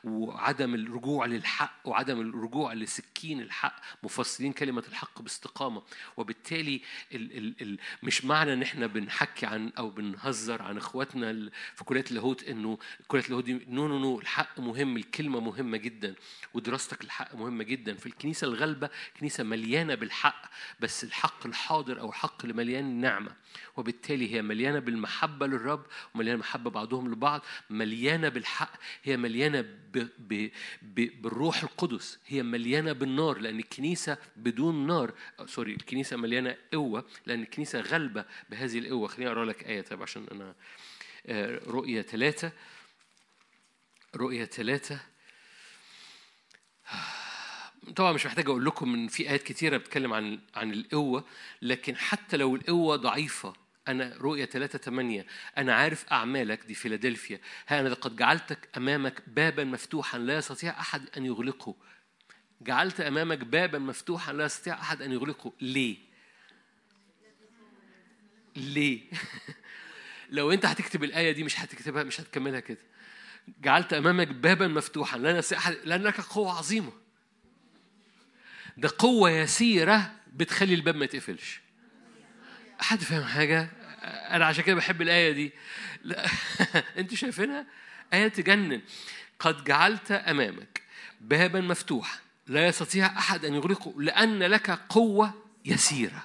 وعدم 0.04 0.76
الرجوع 0.76 1.26
للحق 1.26 1.80
وعدم 1.86 2.22
الرجوع 2.22 2.74
لسكين 2.74 3.42
الحق 3.42 3.82
مفصلين 4.04 4.54
كلمة 4.54 4.84
الحق 4.88 5.22
باستقامة. 5.22 5.82
وبالتالي 6.18 6.82
ال 7.14 7.38
ال 7.38 7.56
ال 7.62 7.78
مش 8.04 8.26
معنى 8.26 8.54
إن 8.54 8.62
إحنا 8.62 8.88
بنحكي 8.88 9.46
عن 9.46 9.72
أو 9.78 9.90
بنهزر 9.90 10.62
عن 10.62 10.78
إخواتنا 10.78 11.50
في 11.76 11.84
كلية 11.84 12.06
اللاهوت 12.12 12.44
إنه 12.44 12.78
كلية 13.08 13.24
اللاهوت 13.24 13.44
دي 13.44 13.54
no 13.68 13.88
no 13.88 14.00
no 14.00 14.20
الحق 14.20 14.60
مهم 14.60 14.98
الكلمة 14.98 15.40
مهمة 15.40 15.78
جدا 15.78 16.16
ودراستك 16.54 17.04
الحق 17.04 17.36
مهمة 17.36 17.64
جدا. 17.64 17.94
في 17.94 18.06
الكنيسة 18.06 18.48
الغالبه 18.48 18.90
كنيسة 19.20 19.44
مليانة 19.44 19.96
بالحق 19.96 20.50
بس 20.80 21.04
الحق 21.04 21.46
الحاضر 21.46 22.00
أو 22.00 22.10
الحق 22.10 22.46
اللي 22.50 22.64
مليان 22.64 23.02
نعمة 23.02 23.32
وبالتالي 23.78 24.34
هي 24.34 24.42
مليانة 24.42 24.80
بالمحبة 24.80 25.48
للرب 25.48 25.86
ومليانة 26.16 26.40
محبة 26.40 26.70
بعضهم 26.70 27.12
لبعض 27.12 27.42
مليانة 27.70 28.30
بالحق 28.30 28.74
هي 29.04 29.18
مليانة 29.18 29.62
ب 29.62 30.08
ب 30.20 30.50
ب 30.82 31.22
بالروح 31.22 31.64
القدس 31.64 32.20
هي 32.28 32.44
مليانة 32.44 32.92
بالنار 32.92 33.38
لأن 33.38 33.60
الكنيسة 33.60 34.18
بدون 34.36 34.88
نار 34.88 35.14
سوري 35.46 35.74
الكنيسة 35.74 36.18
مليانة 36.18 36.58
قوة 36.74 37.06
لأن 37.26 37.42
الكنيسة 37.42 37.80
غلبة 37.80 38.26
بهذه 38.50 38.80
القوة. 38.80 39.08
خليني 39.08 39.32
أقرأ 39.32 39.46
لك 39.46 39.64
آية 39.64 39.82
طيب 39.82 40.02
عشان 40.02 40.28
أنا 40.32 40.56
رؤية 41.68 42.02
ثلاثة 42.02 42.52
رؤية 44.16 44.46
ثلاثة. 44.46 45.00
طبعا 47.96 48.12
مش 48.12 48.26
محتاج 48.26 48.50
أقول 48.50 48.66
لكم 48.66 48.94
إن 48.94 49.08
في 49.08 49.30
آيات 49.30 49.44
كتيرة 49.44 49.78
بتتكلم 49.78 50.14
عن 50.14 50.40
عن 50.56 50.72
القوة 50.74 51.26
لكن 51.62 51.96
حتى 51.96 52.38
لو 52.38 52.56
القوة 52.56 52.96
ضعيفة 52.96 53.54
أنا 53.88 54.18
رؤية 54.18 54.46
3 54.46 54.80
8 54.80 55.26
أنا 55.58 55.74
عارف 55.76 56.06
أعمالك 56.12 56.66
دي 56.66 56.74
فيلادلفيا. 56.74 57.40
ها 57.68 57.80
أنا 57.80 57.94
قد 57.94 58.16
جعلتك 58.16 58.70
أمامك 58.78 59.24
بابا 59.28 59.64
مفتوحا 59.64 60.18
لا 60.18 60.38
يستطيع 60.38 60.80
أحد 60.80 61.10
أن 61.18 61.26
يغلقه. 61.26 61.76
جعلت 62.62 63.02
أمامك 63.02 63.38
بابا 63.38 63.80
مفتوحا 63.80 64.34
لا 64.34 64.46
يستطيع 64.46 64.74
أحد 64.74 65.02
أن 65.02 65.12
يغلقه. 65.12 65.54
ليه؟ 65.62 65.98
ليه؟ 68.56 69.02
لو 70.30 70.52
أنت 70.52 70.66
هتكتب 70.66 71.04
الآية 71.04 71.32
دي 71.32 71.44
مش 71.44 71.60
هتكتبها 71.60 72.04
مش 72.04 72.22
هتكملها 72.22 72.60
كده. 72.60 72.82
جعلت 73.62 73.94
أمامك 73.94 74.28
بابا 74.28 74.68
مفتوحا 74.68 75.18
لا 75.18 75.38
يستطيع 75.38 75.58
أحد 75.58 75.78
لأنك 75.84 76.22
قوة 76.22 76.58
عظيمة. 76.58 76.92
ده 78.80 78.90
قوة 78.98 79.30
يسيرة 79.30 80.12
بتخلي 80.34 80.74
الباب 80.74 80.96
ما 80.96 81.06
يتقفلش. 81.06 81.60
حد 82.80 83.00
فاهم 83.00 83.24
حاجة؟ 83.24 83.70
أنا 84.04 84.46
عشان 84.46 84.64
كده 84.64 84.76
بحب 84.76 85.02
الآية 85.02 85.32
دي. 85.32 85.52
لا 86.04 86.26
أنتوا 86.98 87.18
شايفينها؟ 87.18 87.66
آية 88.14 88.28
تجنن. 88.28 88.82
قد 89.40 89.64
جعلت 89.64 90.12
أمامك 90.12 90.82
بابا 91.22 91.62
مفتوحا 91.62 92.20
لا 92.48 92.68
يستطيع 92.68 93.06
أحد 93.06 93.46
أن 93.46 93.54
يغلقه 93.54 93.94
لأن 93.98 94.44
لك 94.44 94.72
قوة 94.90 95.34
يسيرة. 95.66 96.24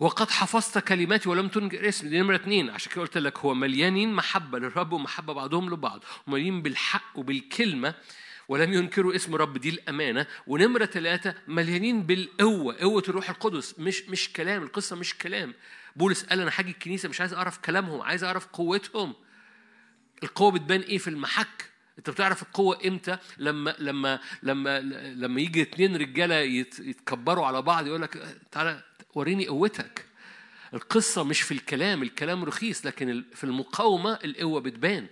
وقد 0.00 0.30
حفظت 0.30 0.78
كلماتي 0.78 1.28
ولم 1.28 1.48
تنكر 1.48 1.88
اسمي 1.88 2.10
دي 2.10 2.20
نمرة 2.20 2.36
اتنين. 2.36 2.70
عشان 2.70 2.92
كده 2.92 3.00
قلت 3.00 3.18
لك 3.18 3.38
هو 3.38 3.54
مليانين 3.54 4.12
محبة 4.12 4.58
للرب 4.58 4.92
ومحبة 4.92 5.32
بعضهم 5.32 5.70
لبعض. 5.70 6.04
ومليانين 6.26 6.62
بالحق 6.62 7.18
وبالكلمة. 7.18 7.94
ولم 8.48 8.72
ينكروا 8.72 9.16
اسم 9.16 9.34
رب 9.34 9.58
دي 9.58 9.68
الأمانة. 9.68 10.26
ونمرة 10.46 10.84
ثلاثة 10.84 11.34
مليانين 11.48 12.02
بالقوة 12.02 12.76
قوة 12.76 13.02
الروح 13.08 13.30
القدس. 13.30 13.78
مش 13.78 14.02
مش 14.08 14.32
كلام 14.32 14.62
القصة 14.62 14.96
مش 14.96 15.18
كلام. 15.18 15.54
بولس 15.96 16.24
قال 16.24 16.40
أنا 16.40 16.50
حاجة 16.50 16.70
الكنيسة 16.70 17.08
مش 17.08 17.20
عايز 17.20 17.34
أعرف 17.34 17.58
كلامهم 17.58 18.02
عايز 18.02 18.24
أعرف 18.24 18.46
قوتهم. 18.46 19.14
القوة 20.22 20.50
بتبان 20.50 20.80
إيه 20.80 20.98
في 20.98 21.08
المحك؟ 21.08 21.70
أنت 21.98 22.10
بتعرف 22.10 22.42
القوة 22.42 22.78
إمتى؟ 22.86 23.18
لما 23.38 23.74
لما 23.78 24.20
لما 24.42 24.80
لما 25.14 25.40
يجي 25.40 25.62
اتنين 25.62 25.96
رجالة 25.96 26.34
يتكبروا 26.34 27.46
على 27.46 27.62
بعض 27.62 27.86
يقول 27.86 28.02
لك 28.02 28.38
تعالى 28.50 28.82
وريني 29.14 29.46
قوتك. 29.46 30.04
القصة 30.74 31.24
مش 31.24 31.42
في 31.42 31.52
الكلام 31.52 32.02
الكلام 32.02 32.44
رخيص 32.44 32.86
لكن 32.86 33.24
في 33.34 33.44
المقاومة 33.44 34.18
القوة 34.24 34.60
بتبان. 34.60 35.06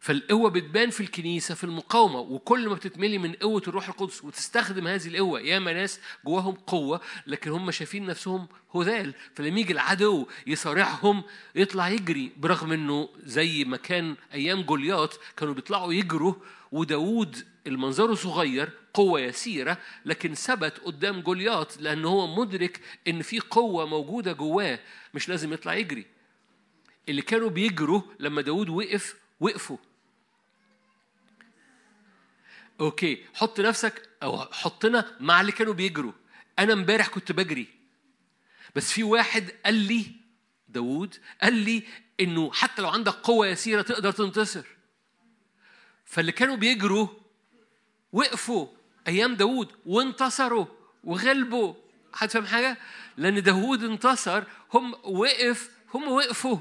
فالقوة 0.00 0.50
بتبان 0.50 0.90
في 0.90 1.00
الكنيسة 1.00 1.54
في 1.54 1.64
المقاومة. 1.64 2.18
وكل 2.18 2.68
ما 2.68 2.74
بتتملي 2.74 3.18
من 3.18 3.32
قوة 3.32 3.62
الروح 3.68 3.88
القدس 3.88 4.24
وتستخدم 4.24 4.86
هذه 4.86 5.06
القوة 5.06 5.40
ياما 5.40 5.72
ناس 5.72 6.00
جواهم 6.26 6.54
قوة 6.54 7.00
لكن 7.26 7.50
هم 7.50 7.70
شايفين 7.70 8.06
نفسهم 8.06 8.48
هذال. 8.74 9.14
فلما 9.34 9.60
يجي 9.60 9.72
العدو 9.72 10.26
يصارعهم 10.46 11.22
يطلع 11.54 11.88
يجري 11.88 12.32
برغم 12.36 12.72
إنه 12.72 13.08
زي 13.24 13.64
ما 13.64 13.76
كان 13.76 14.16
أيام 14.34 14.62
جولياط 14.62 15.20
كانوا 15.36 15.54
بيطلعوا 15.54 15.92
يجروا 15.92 16.34
وداود 16.72 17.36
المنظره 17.66 18.14
صغير 18.14 18.70
قوة 18.94 19.20
يسيرة 19.20 19.78
لكن 20.04 20.34
ثبت 20.34 20.78
قدام 20.78 21.20
جولياط 21.20 21.76
لأن 21.80 22.04
هو 22.04 22.34
مدرك 22.34 22.80
إن 23.08 23.22
في 23.22 23.40
قوة 23.40 23.86
موجودة 23.86 24.32
جواه. 24.32 24.78
مش 25.14 25.28
لازم 25.28 25.52
يطلع 25.52 25.74
يجري. 25.74 26.06
اللي 27.08 27.22
كانوا 27.22 27.50
بيجروا 27.50 28.02
لما 28.18 28.42
داود 28.42 28.68
وقف 28.68 29.16
وقفوا. 29.40 29.76
أوكي 32.80 33.24
حط 33.34 33.60
نفسك 33.60 34.08
أو 34.22 34.38
حطنا 34.38 35.16
مع 35.20 35.40
اللي 35.40 35.52
كانوا 35.52 35.74
بيجروا. 35.74 36.12
أنا 36.58 36.72
امبارح 36.72 37.08
كنت 37.08 37.32
بجري. 37.32 37.66
بس 38.76 38.92
في 38.92 39.02
واحد 39.02 39.50
قال 39.64 39.74
لي 39.74 40.06
داوود 40.68 41.16
قال 41.42 41.54
لي 41.54 41.82
إنه 42.20 42.52
حتى 42.52 42.82
لو 42.82 42.88
عندك 42.88 43.12
قوة 43.12 43.46
يسيرة 43.46 43.82
تقدر 43.82 44.12
تنتصر. 44.12 44.66
فاللي 46.04 46.32
كانوا 46.32 46.56
بيجروا 46.56 47.08
وقفوا 48.12 48.68
أيام 49.08 49.34
داوود 49.34 49.72
وانتصروا 49.86 50.66
وغلبوا. 51.04 51.74
هتفهم 52.14 52.46
حاجة؟ 52.46 52.78
لأن 53.16 53.42
داوود 53.42 53.84
انتصر 53.84 54.44
هم 54.74 54.94
وقف 55.04 55.70
هم 55.94 56.08
وقفوا. 56.08 56.58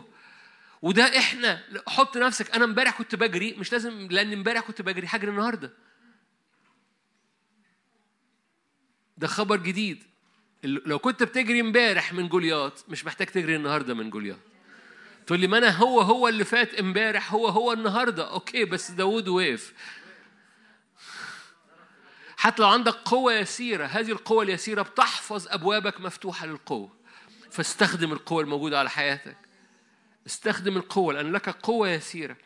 وده 0.81 1.17
إحنا 1.17 1.63
حط 1.87 2.17
نفسك 2.17 2.55
أنا 2.55 2.65
امبارح 2.65 2.97
كنت 2.97 3.15
بجري 3.15 3.53
مش 3.53 3.71
لازم 3.71 4.07
لأن 4.11 4.33
امبارح 4.33 4.61
كنت 4.61 4.81
بجري 4.81 5.07
هجري 5.09 5.31
النهارده. 5.31 5.73
ده 9.17 9.27
خبر 9.27 9.55
جديد. 9.55 10.03
لو 10.63 10.99
كنت 10.99 11.23
بتجري 11.23 11.61
امبارح 11.61 12.13
من 12.13 12.27
جولياط 12.27 12.85
مش 12.89 13.05
محتاج 13.05 13.27
تجري 13.27 13.55
النهارده 13.55 13.93
من 13.93 14.09
جولياط. 14.09 14.39
تقول 15.27 15.39
لي 15.39 15.47
ما 15.47 15.57
أنا 15.57 15.69
هو 15.69 16.01
هو 16.01 16.27
اللي 16.27 16.45
فات 16.45 16.73
امبارح 16.73 17.33
هو 17.33 17.47
هو 17.47 17.73
النهارده. 17.73 18.31
أوكي 18.31 18.65
بس 18.65 18.91
داوود 18.91 19.27
وقف. 19.27 19.73
حتى 22.37 22.61
لو 22.61 22.67
عندك 22.67 22.93
قوة 22.93 23.33
يسيرة 23.33 23.85
هذه 23.85 24.11
القوة 24.11 24.43
اليسيرة 24.43 24.81
بتحفظ 24.81 25.47
أبوابك 25.47 26.01
مفتوحة 26.01 26.45
للقوة. 26.45 26.89
فاستخدم 27.51 28.11
القوة 28.11 28.41
الموجودة 28.41 28.79
على 28.79 28.89
حياتك. 28.89 29.37
استخدم 30.27 30.77
القوة 30.77 31.13
لأن 31.13 31.31
لك 31.31 31.49
قوة 31.49 31.89
يسيرة. 31.89 32.37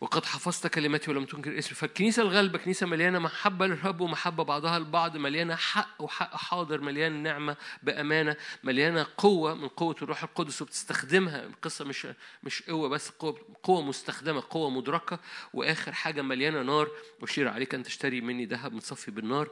وقد 0.00 0.24
حفظت 0.24 0.66
كلماتي 0.66 1.10
ولم 1.10 1.24
تنكر 1.24 1.58
اسمي. 1.58 1.74
فالكنيسة 1.74 2.22
الغالبة 2.22 2.58
كنيسة 2.58 2.86
مليانة 2.86 3.18
محبة 3.18 3.66
للرب 3.66 4.00
ومحبة 4.00 4.44
بعضها 4.44 4.76
البعض 4.76 5.16
مليانة 5.16 5.54
حق 5.56 6.02
وحق 6.02 6.36
حاضر 6.36 6.80
مليانة 6.80 7.16
نعمة 7.16 7.56
بأمانة 7.82 8.36
مليانة 8.64 9.06
قوة 9.18 9.54
من 9.54 9.68
قوة 9.68 9.96
الروح 10.02 10.22
القدس 10.22 10.62
وبتستخدمها. 10.62 11.46
القصة 11.46 11.84
مش 11.84 12.06
مش 12.42 12.62
قوة 12.62 12.88
بس 12.88 13.10
قوة 13.10 13.38
قوة 13.62 13.82
مستخدمة 13.82 14.42
قوة 14.50 14.70
مدركة. 14.70 15.18
وآخر 15.52 15.92
حاجة 15.92 16.22
مليانة 16.22 16.62
نار. 16.62 16.88
أشير 17.22 17.48
عليك 17.48 17.74
أن 17.74 17.82
تشتري 17.82 18.20
مني 18.20 18.46
ذهب 18.46 18.72
متصفي 18.72 19.10
بالنار. 19.10 19.50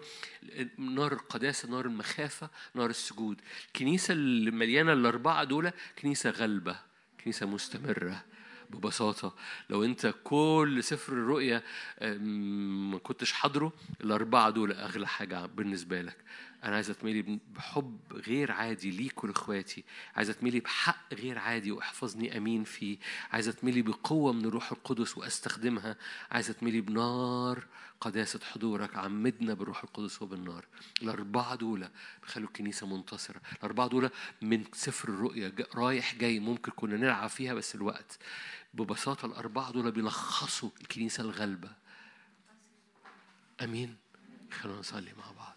نار 0.79 1.13
القداسة 1.13 1.69
نار 1.69 1.87
المخافة 1.87 2.51
نار 2.75 2.91
السجود. 2.91 3.41
الكنيسة 3.67 4.13
اللي 4.13 4.51
مليانة 4.51 4.93
الأربعة 4.93 5.45
دول 5.45 5.71
كنيسة 6.03 6.31
غلبة 6.31 6.77
كنيسة 7.25 7.47
مستمرة. 7.47 8.25
ببساطة 8.71 9.35
لو 9.71 9.85
أنت 9.85 10.15
كل 10.25 10.85
سفر 10.85 11.13
الرؤيا 11.13 11.63
ما 12.19 12.99
كنتش 12.99 13.33
حاضره 13.33 13.73
الأربعة 14.01 14.51
دول 14.51 14.73
أغلى 14.73 15.07
حاجة 15.07 15.47
بالنسبة 15.47 16.03
لك. 16.03 16.17
أنا 16.65 16.75
عايز 16.75 16.91
أتملي 16.91 17.39
بحب 17.55 17.99
غير 18.13 18.53
عادي 18.53 18.91
ليك 18.91 19.25
ولإخواتي. 19.25 19.85
عايز 20.17 20.31
أتملي 20.31 20.61
بحق 20.61 21.15
غير 21.15 21.39
عادي 21.39 21.73
وأحفظني 21.73 22.37
أمين 22.37 22.65
فيه. 22.65 22.99
عايز 23.31 23.49
أتملي 23.49 23.83
بقوة 23.83 24.33
من 24.33 24.45
الروح 24.45 24.73
القدس 24.73 25.19
وأستخدمها. 25.19 25.97
عايز 26.31 26.51
أتملي 26.51 26.81
بنار 26.81 27.67
قداسة 28.01 28.41
حضورك. 28.53 28.97
عمدنا 28.97 29.55
بالروح 29.55 29.85
القدس 29.85 30.23
وبالنار. 30.23 30.65
الأربعة 31.03 31.55
دول 31.55 31.89
بيخلوا 32.23 32.47
الكنيسة 32.49 32.87
منتصرة. 32.87 33.41
الأربعة 33.59 33.89
دول 33.89 34.11
من 34.43 34.65
سفر 34.73 35.09
الرؤيا 35.09 35.53
رايح 35.75 36.15
جاي 36.15 36.41
ممكن 36.41 36.73
كنا 36.77 36.97
نلعب 36.97 37.29
فيها 37.29 37.55
بس 37.55 37.75
الوقت. 37.75 38.19
ببساطة 38.75 39.27
الأربعة 39.27 39.73
دول 39.73 39.93
بيلخصوا 39.93 40.71
الكنيسة 40.81 41.23
الغلبة 41.23 41.71
أمين. 43.63 43.97
خلونا 44.53 44.79
نصلي 44.79 45.13
مع 45.13 45.31
بعض. 45.31 45.57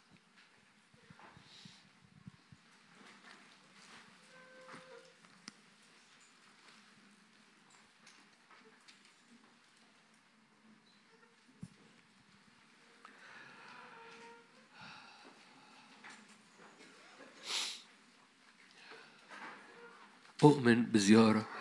أؤمن 20.44 20.86
بزيارة 20.86 21.61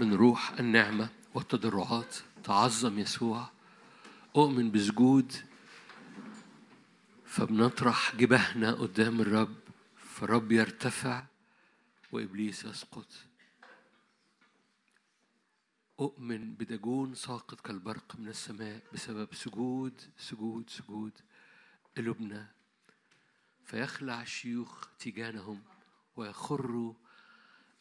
من 0.00 0.14
روح 0.14 0.52
النعمة 0.52 1.08
والتضرعات. 1.34 2.16
تعظم 2.44 2.98
يسوع. 2.98 3.48
أؤمن 4.36 4.70
بسجود 4.70 5.32
فبنطرح 7.24 8.16
جبهنا 8.16 8.72
قدام 8.72 9.20
الرب 9.20 9.56
فالرب 9.96 10.52
يرتفع 10.52 11.24
وإبليس 12.12 12.64
يسقط. 12.64 13.06
أؤمن 16.00 16.54
بدجون 16.54 17.14
ساقط 17.14 17.60
كالبرق 17.60 18.16
من 18.18 18.28
السماء 18.28 18.82
بسبب 18.92 19.34
سجود 19.34 20.00
سجود 20.18 20.70
سجود 20.70 21.12
قلوبنا. 21.96 22.48
فيخلع 23.64 24.22
الشيوخ 24.22 24.86
تيجانهم 24.98 25.62
ويخروا 26.16 26.94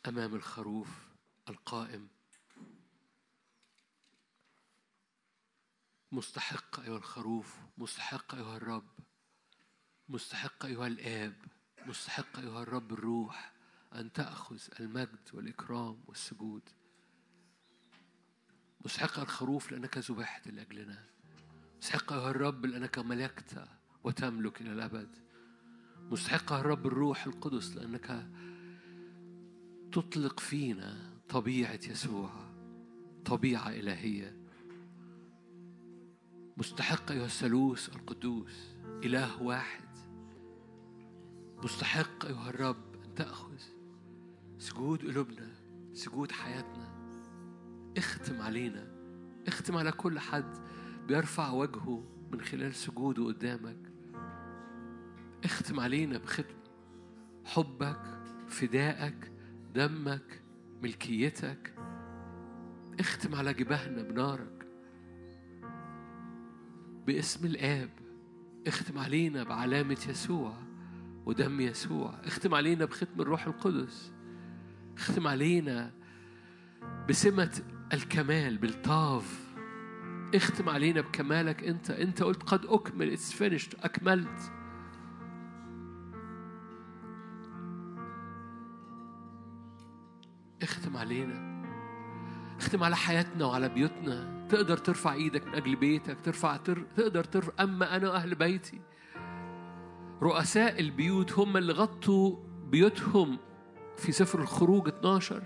أمام 0.08 0.36
الخروف. 0.36 1.09
القائم. 1.50 2.08
مستحق 6.12 6.80
أيها 6.80 6.98
الخروف 6.98 7.58
مستحق 7.78 8.36
أيها 8.36 8.58
الرب 8.58 8.90
مستحق 10.10 10.66
أيها 10.66 10.88
الآب 10.88 11.36
مستحق 11.86 12.40
أيها 12.40 12.64
الرب 12.64 12.94
الروح 12.94 13.54
أن 13.94 14.14
تأخذ 14.14 14.60
المجد 14.80 15.30
والإكرام 15.34 16.04
والسجود. 16.08 16.70
مستحق 18.86 19.20
الخروف 19.20 19.72
لأنك 19.72 19.98
ذبحت 19.98 20.48
لأجلنا. 20.48 21.06
مستحق 21.82 22.14
أيها 22.14 22.32
الرب 22.32 22.66
لأنك 22.66 23.00
ملكت 23.00 23.68
وتملك 24.04 24.62
إلى 24.62 24.72
الأبد. 24.72 25.16
مستحق 25.98 26.54
الرب 26.54 26.88
الروح 26.88 27.26
القدس 27.26 27.76
لأنك 27.76 28.30
تطلق 29.92 30.40
فينا 30.40 31.09
طبيعة 31.30 31.80
يسوع 31.90 32.30
طبيعة 33.26 33.70
إلهية. 33.70 34.36
مستحق 36.58 37.12
أيها 37.12 37.26
الثالوث 37.26 37.96
القدوس 37.96 38.76
إله 39.04 39.44
واحد. 39.44 39.90
مستحق 41.64 42.26
أيها 42.26 42.50
الرب 42.50 42.96
أن 43.06 43.16
تأخذ 43.16 43.58
سجود 44.58 45.06
قلوبنا 45.06 45.52
سجود 45.94 46.32
حياتنا. 46.32 46.90
اختم 47.98 48.42
علينا 48.42 48.88
اختم 49.48 49.78
على 49.78 49.92
كل 49.92 50.20
حد 50.20 50.54
بيرفع 51.08 51.52
وجهه 51.52 52.04
من 52.32 52.42
خلال 52.42 52.76
سجوده 52.76 53.26
قدامك. 53.26 53.92
اختم 55.44 55.80
علينا 55.80 56.18
بختم 56.18 56.60
حبك 57.46 58.02
فدائك 58.48 59.32
دمك 59.74 60.42
ملكيتك. 60.84 61.74
اختم 63.00 63.36
على 63.36 63.54
جباهنا 63.54 64.02
بنارك. 64.02 64.68
باسم 67.08 67.46
الآب 67.46 67.90
اختم 68.68 68.98
علينا 68.98 69.44
بعلامة 69.44 70.06
يسوع 70.10 70.54
ودم 71.26 71.62
يسوع. 71.62 72.14
اختم 72.24 72.54
علينا 72.54 72.86
بختم 72.86 73.22
الروح 73.22 73.48
القدس. 73.48 74.12
اختم 74.98 75.28
علينا 75.28 75.92
بسمة 77.10 77.62
الكمال 77.94 78.58
بالطاف. 78.58 79.56
اختم 80.36 80.70
علينا 80.70 81.02
بكمالك 81.02 81.64
انت. 81.64 81.92
انت 81.92 82.24
قلت 82.24 82.44
قد 82.44 82.66
أكمل. 82.66 83.12
it's 83.12 83.34
finished 83.34 83.76
أكملت. 83.80 84.59
علينا. 91.00 91.50
اختم 92.58 92.84
على 92.84 92.96
حياتنا 92.96 93.46
وعلى 93.46 93.70
بيوتنا. 93.70 94.48
تقدر 94.50 94.78
ترفع 94.78 95.14
إيدك 95.14 95.48
من 95.48 95.56
أجل 95.56 95.76
بيتك 95.76 96.18
ترفع 96.24 96.58
تر... 96.58 96.86
تقدر 96.96 97.24
ترفع 97.24 97.52
اما 97.60 97.96
أنا 97.96 98.10
واهل 98.10 98.36
بيتي. 98.36 98.82
رؤساء 100.22 100.80
البيوت 100.80 101.40
هم 101.40 101.58
اللي 101.58 101.74
غطوا 101.74 102.36
بيوتهم 102.72 103.38
في 103.98 104.12
سفر 104.12 104.40
الخروج 104.40 104.88
12 104.88 105.44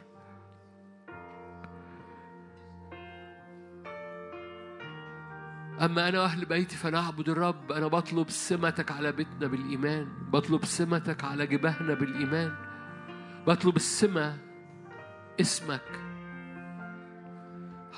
أما 5.81 6.09
أنا 6.09 6.21
وأهل 6.21 6.45
بيتي 6.45 6.75
فنعبد 6.75 7.29
الرب. 7.29 7.71
أنا 7.71 7.87
بطلب 7.87 8.29
سمتك 8.29 8.91
على 8.91 9.11
بيتنا 9.11 9.47
بالإيمان. 9.47 10.07
بطلب 10.31 10.65
سمتك 10.65 11.23
على 11.23 11.47
جباهنا 11.47 11.93
بالإيمان. 11.93 12.55
بطلب 13.47 13.75
السمة 13.75 14.52
اسمك. 15.39 15.81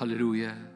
هللويا 0.00 0.72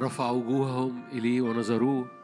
رفع 0.00 0.30
وجوههم 0.30 1.04
إليه 1.12 1.40
ونظروه. 1.40 2.21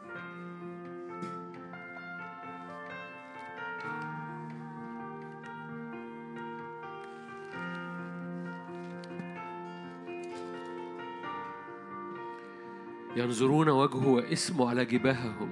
ينظرون 13.19 13.69
وجهه 13.69 14.07
واسمه 14.07 14.69
على 14.69 14.85
جباههم. 14.85 15.49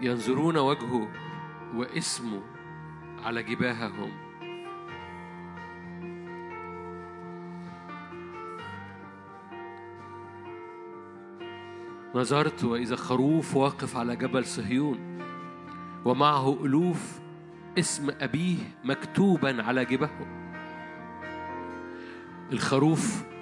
ينظرون 0.00 0.56
وجهه 0.56 1.08
واسمه 1.74 2.42
على 3.22 3.42
جباههم. 3.42 4.10
نظرت 12.14 12.64
وإذا 12.64 12.96
خروف 12.96 13.56
واقف 13.56 13.96
على 13.96 14.16
جبل 14.16 14.44
صهيون 14.44 15.18
ومعه 16.04 16.64
ألوف 16.64 17.20
اسم 17.78 18.10
أبيه 18.20 18.58
مكتوبا 18.84 19.62
على 19.62 19.84
جبهه. 19.84 20.26
الخروف 22.52 23.33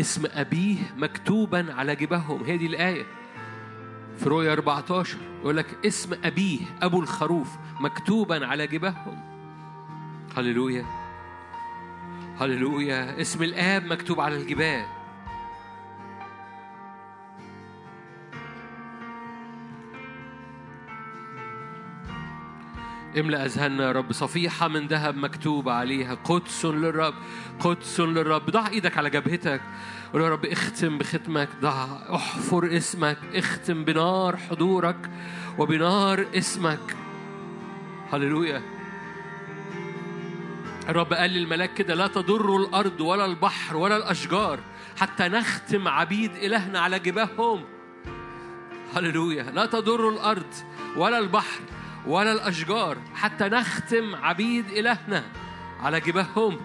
اسم 0.00 0.22
أبيه 0.34 0.76
مكتوبا 0.96 1.74
على 1.74 1.96
جبههم. 1.96 2.44
هي 2.44 2.56
دي 2.56 2.66
الآية 2.66 3.06
في 4.18 4.28
رؤيا 4.28 4.52
14 4.52 5.18
يقول 5.40 5.56
لك 5.56 5.66
اسم 5.86 6.16
أبيه 6.24 6.60
أبو 6.82 7.00
الخروف 7.00 7.48
مكتوبا 7.80 8.46
على 8.46 8.66
جبههم. 8.66 9.20
هللويا. 10.36 10.84
هللويا. 12.40 13.20
اسم 13.20 13.42
الآب 13.42 13.84
مكتوب 13.84 14.20
على 14.20 14.36
الجباه 14.36 14.99
املأ 23.18 23.44
أذهاننا 23.44 23.84
يا 23.84 23.92
رب. 23.92 24.12
صفيحة 24.12 24.68
من 24.68 24.86
ذهب 24.86 25.16
مكتوب 25.16 25.68
عليها. 25.68 26.14
قدس 26.14 26.64
للرب 26.64 27.14
قدس 27.60 28.00
للرب. 28.00 28.50
ضع 28.50 28.68
إيدك 28.68 28.98
على 28.98 29.10
جبهتك. 29.10 29.60
قول 30.12 30.22
يا 30.22 30.28
رب 30.28 30.44
اختم 30.44 30.98
بختمك. 30.98 31.48
ضع 31.60 31.86
احفر 32.14 32.76
اسمك. 32.76 33.18
اختم 33.34 33.84
بنار 33.84 34.36
حضورك 34.36 35.10
وبنار 35.58 36.26
اسمك. 36.34 36.96
هللويا. 38.12 38.62
الرب 40.88 41.12
قال 41.12 41.30
للملاك 41.30 41.74
كده 41.74 41.94
لا 41.94 42.06
تضر 42.06 42.56
الأرض 42.56 43.00
ولا 43.00 43.24
البحر 43.24 43.76
ولا 43.76 43.96
الأشجار 43.96 44.58
حتى 45.00 45.28
نختم 45.28 45.88
عبيد 45.88 46.34
إلهنا 46.34 46.80
على 46.80 46.98
جباههم 46.98 47.64
هللويا. 48.94 49.42
لا 49.42 49.66
تضر 49.66 50.08
الأرض 50.08 50.54
ولا 50.96 51.18
البحر 51.18 51.60
ولا 52.06 52.32
الأشجار 52.32 52.98
حتى 53.14 53.44
نختم 53.44 54.14
عبيد 54.14 54.68
إلهنا. 54.68 55.24
على 55.80 56.00
جباههم 56.00 56.60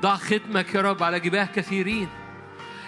ضع 0.00 0.16
ختمك 0.16 0.74
يا 0.74 0.80
رب 0.80 1.02
على 1.02 1.20
جباه 1.20 1.44
كثيرين. 1.44 2.08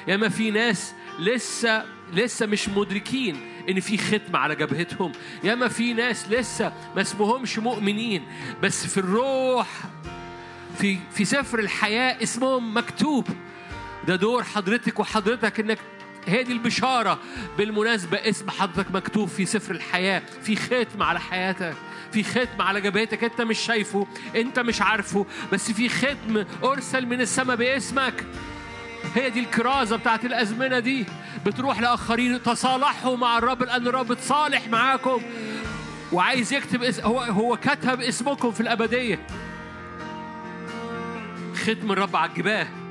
يا 0.08 0.16
ما 0.16 0.28
في 0.28 0.50
ناس 0.50 0.94
لسه 1.18 1.84
لسه 2.12 2.46
مش 2.46 2.68
مدركين 2.68 3.40
إن 3.68 3.80
في 3.80 3.98
ختم 3.98 4.36
على 4.36 4.54
جبهتهم. 4.54 5.12
يا 5.44 5.54
ما 5.54 5.68
في 5.68 5.92
ناس 5.92 6.28
لسه 6.28 6.72
ما 6.96 7.00
اسمهمش 7.00 7.58
مؤمنين. 7.58 8.22
بس 8.62 8.86
في 8.86 8.98
الروح 8.98 9.68
في 10.78 10.98
في 11.12 11.24
سفر 11.24 11.58
الحياة 11.58 12.22
اسمهم 12.22 12.76
مكتوب. 12.76 13.28
ده 14.06 14.16
دور 14.16 14.44
حضرتك 14.44 15.00
وحضرتك 15.00 15.60
إنك 15.60 15.78
هي 16.26 16.42
دي 16.42 16.52
البشارة. 16.52 17.18
بالمناسبة 17.58 18.16
اسم 18.16 18.50
حضرتك 18.50 18.90
مكتوب 18.90 19.28
في 19.28 19.46
سفر 19.46 19.74
الحياة 19.74 20.22
في 20.42 20.56
ختم 20.56 21.02
على 21.02 21.20
حياتك. 21.20 21.74
في 22.12 22.22
ختم 22.22 22.62
على 22.62 22.80
جبهتك 22.80 23.24
انت 23.24 23.40
مش 23.40 23.58
شايفه 23.58 24.06
انت 24.36 24.58
مش 24.58 24.82
عارفه 24.82 25.26
بس 25.52 25.70
في 25.70 25.88
ختم 25.88 26.44
أرسل 26.64 27.06
من 27.06 27.20
السماء 27.20 27.56
باسمك. 27.56 28.26
هي 29.14 29.30
دي 29.30 29.40
الكرازة 29.40 29.96
بتاعت 29.96 30.24
الأزمنة 30.24 30.78
دي. 30.78 31.06
بتروح 31.46 31.80
لآخرين 31.80 32.42
تصالحوا 32.42 33.16
مع 33.16 33.38
الرب 33.38 33.62
لأن 33.62 33.86
الرب 33.86 34.14
تصالح 34.14 34.68
معاكم. 34.68 35.22
وعايز 36.12 36.52
يكتب 36.52 36.82
اسم 36.82 37.02
هو 37.02 37.20
هو 37.20 37.56
كتب 37.56 38.00
اسمكم 38.00 38.50
في 38.50 38.60
الأبدية. 38.60 39.26
ختم 41.54 41.92
الرب 41.92 42.16
على 42.16 42.30
الجباه. 42.30 42.81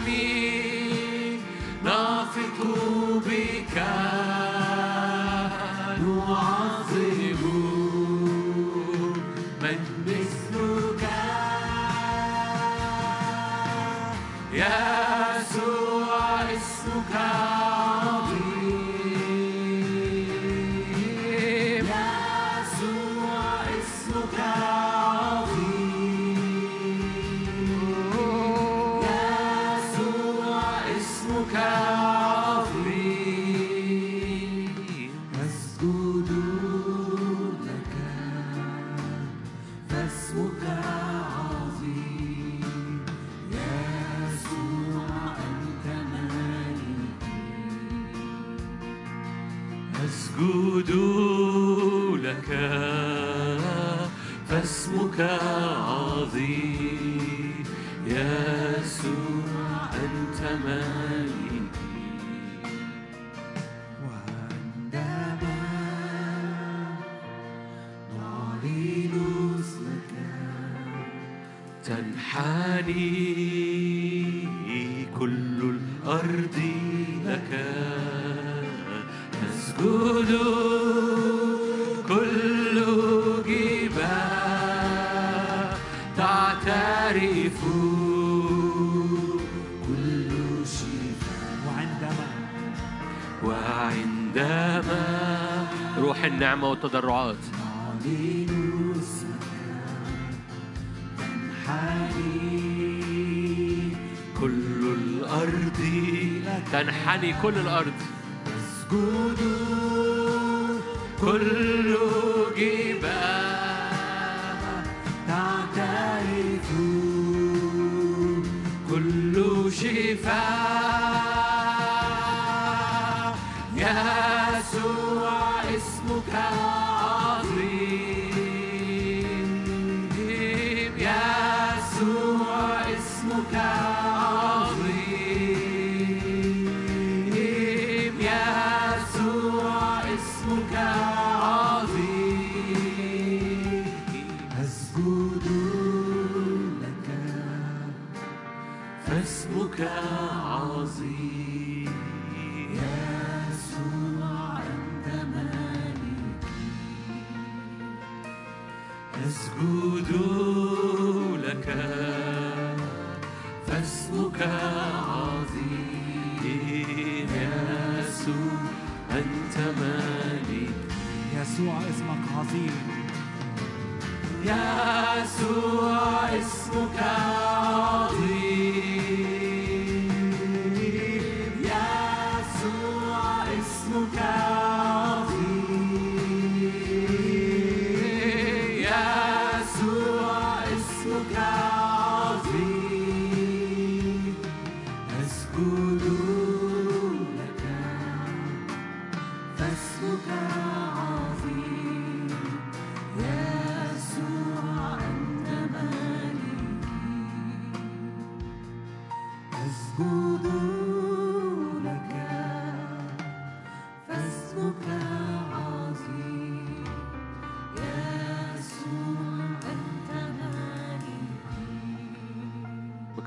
آمين 0.00 1.40
نثق 1.84 2.58
بك. 3.26 3.76
تنحني 106.82 107.34
كل 107.42 107.54
الأرض. 107.58 107.92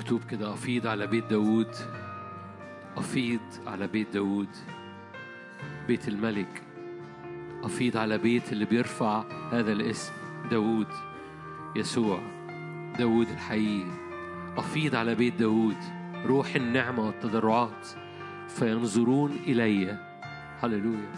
مكتوب 0.03 0.23
كده 0.23 0.53
أفيض 0.53 0.87
على 0.87 1.07
بيت 1.07 1.23
داود 1.23 1.75
أفيض 2.97 3.39
على 3.67 3.87
بيت 3.87 4.07
داود 4.13 4.47
بيت 5.87 6.07
الملك 6.07 6.61
أفيض 7.63 7.97
على 7.97 8.17
بيت 8.17 8.51
اللي 8.51 8.65
بيرفع 8.65 9.23
هذا 9.51 9.71
الاسم 9.71 10.13
داود 10.51 10.87
يسوع 11.75 12.19
داود 12.99 13.27
الحقيقي. 13.29 13.91
أفيض 14.57 14.95
على 14.95 15.15
بيت 15.15 15.35
داود 15.35 15.77
روح 16.25 16.55
النعمة 16.55 17.05
والتضرعات 17.05 17.87
فينظرون 18.47 19.31
إلي. 19.47 19.97
هللويا. 20.63 21.11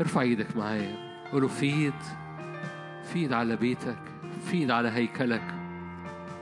ارفع 0.00 0.20
إيدك 0.20 0.56
معايا. 0.56 0.96
قول 1.32 1.42
له 1.42 1.48
فيض 1.48 1.94
فيض 3.12 3.32
على 3.32 3.56
بيتك 3.56 4.02
فيض 4.50 4.70
على 4.70 4.88
هيكلك. 4.88 5.54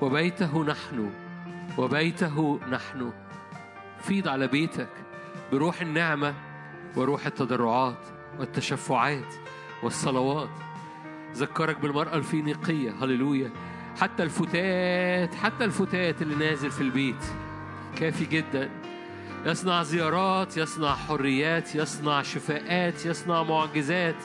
وبيته 0.03 0.65
نحن. 0.65 1.11
وبيته 1.79 2.61
نحن. 2.71 3.13
فيض 4.03 4.29
على 4.29 4.47
بيتك 4.47 4.89
بروح 5.53 5.81
النعمة 5.81 6.35
وروح 6.97 7.27
التضرعات 7.27 8.07
والتشفعات 8.39 9.35
والصلوات. 9.83 10.51
ذكرك 11.35 11.79
بالمرأة 11.79 12.17
الفينيقية 12.17 13.05
هللويا. 13.05 13.51
حتى 14.01 14.23
الفتات 14.23 15.35
حتى 15.35 15.65
الفتات 15.65 16.23
اللي 16.23 16.35
نازل 16.35 16.71
في 16.71 16.81
البيت. 16.81 17.25
كافي 17.97 18.25
جدا. 18.25 18.71
يصنع 19.47 19.83
زيارات 19.83 20.57
يصنع 20.57 20.95
حريات 20.95 21.75
يصنع 21.75 22.23
شفاءات 22.23 23.07
يصنع 23.07 23.43
معجزات. 23.43 24.17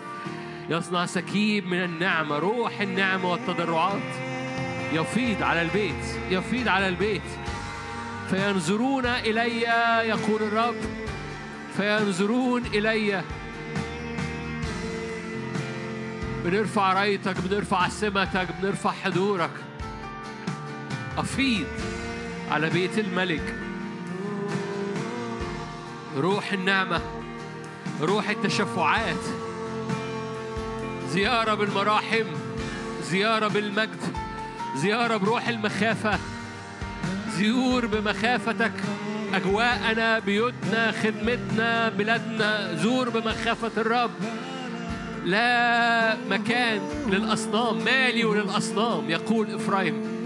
يصنع 0.70 1.06
سكيب 1.06 1.68
من 1.68 1.84
النعمة 1.84 2.40
روح 2.40 2.82
النعمة 2.82 3.32
والتضرعات. 3.32 4.27
يفيض 4.94 5.44
على 5.44 5.62
البيت 5.62 6.06
يفيض 6.30 6.68
على 6.68 6.88
البيت. 6.88 7.22
فينظرون 8.30 9.06
إلي 9.06 9.62
يقول 10.10 10.44
الرب. 10.44 10.76
فينظرون 11.78 12.66
إلي. 12.66 13.24
بنرفع 16.46 16.94
رأيتك 16.94 17.36
بنرفع 17.40 17.90
سمتك 17.90 18.48
بنرفع 18.62 18.92
حضورك. 18.92 19.52
أفيض 21.18 21.68
على 22.52 22.70
بيت 22.70 23.00
الملك. 23.00 23.56
روح 26.18 26.54
النعمة 26.54 27.02
روح 28.02 28.30
التشفعات. 28.30 29.24
زيارة 31.10 31.54
بالمراحم 31.54 32.26
زيارة 33.04 33.48
بالمجد. 33.48 34.17
زيارة 34.76 35.18
بروح 35.18 35.48
المخافة. 35.48 36.20
زيور 37.30 37.86
بمخافتك. 37.86 38.72
أجواءنا 39.34 40.20
بيوتنا 40.20 40.92
خدمتنا 40.92 41.90
بلادنا. 41.90 42.76
زور 42.76 43.10
بمخافة 43.10 43.72
الرب. 43.78 44.12
لا 45.26 46.18
مكان 46.30 46.82
للأصنام 47.08 47.84
مالي 47.86 48.26
وللأصنام 48.26 49.10
يقول 49.10 49.56
إفرايم. 49.56 50.18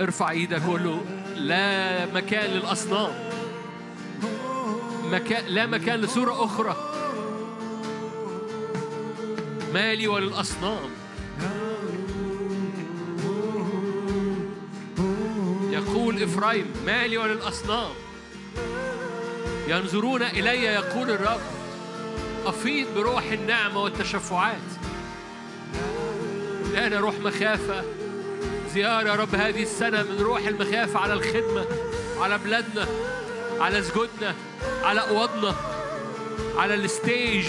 ارفع 0.00 0.30
إيدك 0.30 0.62
قول 0.62 0.84
له 0.84 1.00
لا 1.36 2.06
مكان 2.14 2.50
للأصنام. 2.50 3.10
مكان 5.12 5.44
لا 5.48 5.66
مكان 5.66 6.00
لصورة 6.00 6.44
أخرى. 6.44 6.93
مالي 9.74 10.08
وللأصنام. 10.08 10.90
يقول 15.70 16.22
إفرايم 16.22 16.66
مالي 16.86 17.18
وللأصنام. 17.18 17.90
ينظرون 19.68 20.22
إلي 20.22 20.64
يقول 20.64 21.10
الرب. 21.10 21.40
أفيض 22.46 22.86
بروح 22.94 23.24
النعمة 23.24 23.82
والتشفعات. 23.82 24.70
أنا 26.76 27.00
روح 27.00 27.14
مخافة. 27.18 27.84
زيارة 28.74 29.08
يا 29.08 29.14
رب 29.14 29.34
هذه 29.34 29.62
السنة 29.62 30.02
من 30.02 30.20
روح 30.20 30.46
المخافة 30.46 30.98
على 31.00 31.12
الخدمة 31.12 31.66
على 32.20 32.38
بلادنا 32.38 32.88
على 33.60 33.82
سجودنا 33.82 34.34
على 34.82 35.00
أوضنا 35.00 35.54
على 36.56 36.74
الستيج. 36.74 37.46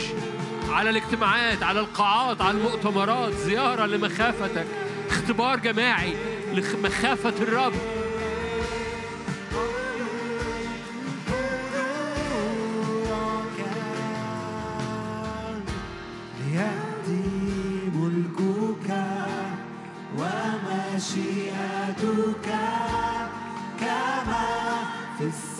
على 0.70 0.90
الاجتماعات 0.90 1.64
على 1.64 1.80
القاعات 1.80 2.42
على 2.42 2.58
المؤتمرات 2.58 3.34
زيارة 3.34 3.86
لمخافتك 3.86 4.66
اختبار 5.10 5.60
جماعي 5.60 6.14
لمخافة 6.54 7.34
الرب. 7.42 7.74
ومشيئتك 20.96 22.06
كما 23.80 24.48
في 25.18 25.24
السماء. 25.24 25.55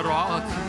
النعمة 0.00 0.59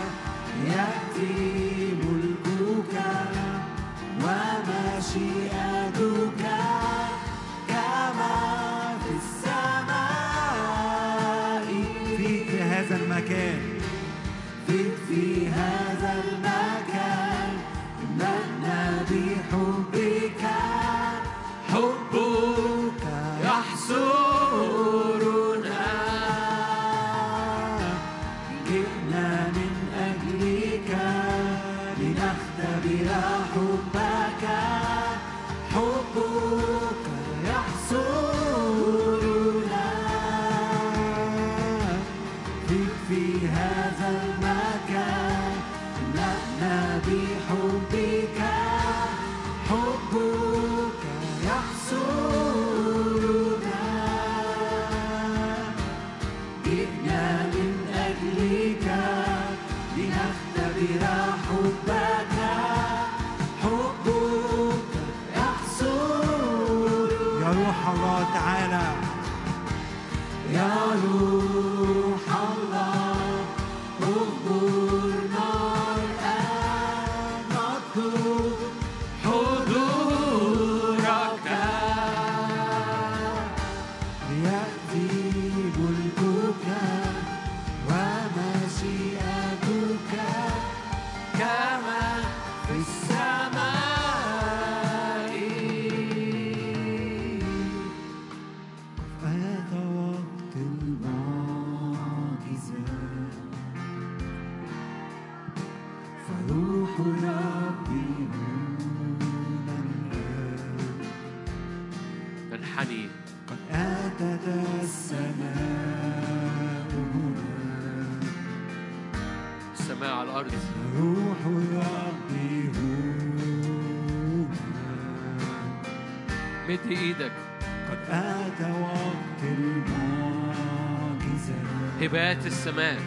هبات 132.12 132.46
السماء 132.46 133.00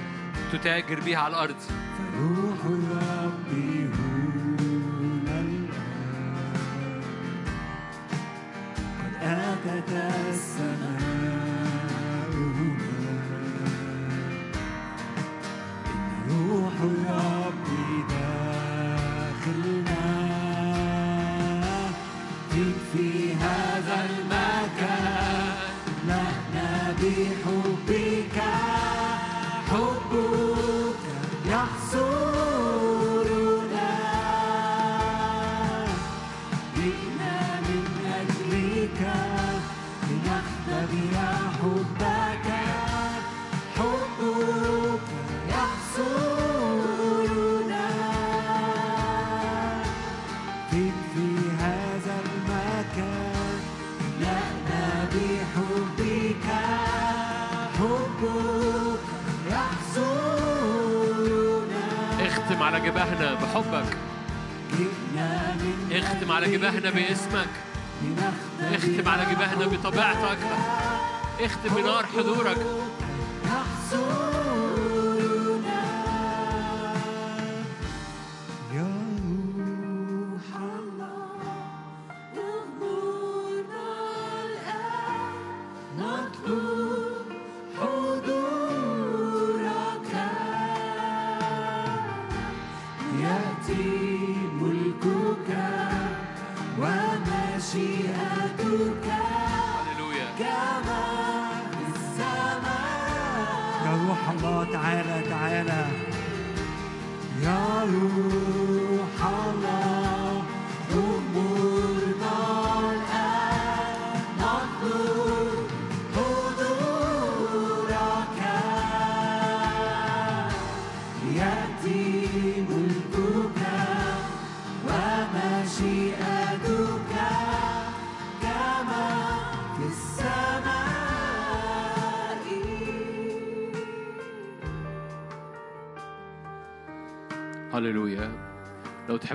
تتاجر 0.53 1.01
بها 1.01 1.19
على 1.19 1.35
الأرض. 1.35 1.57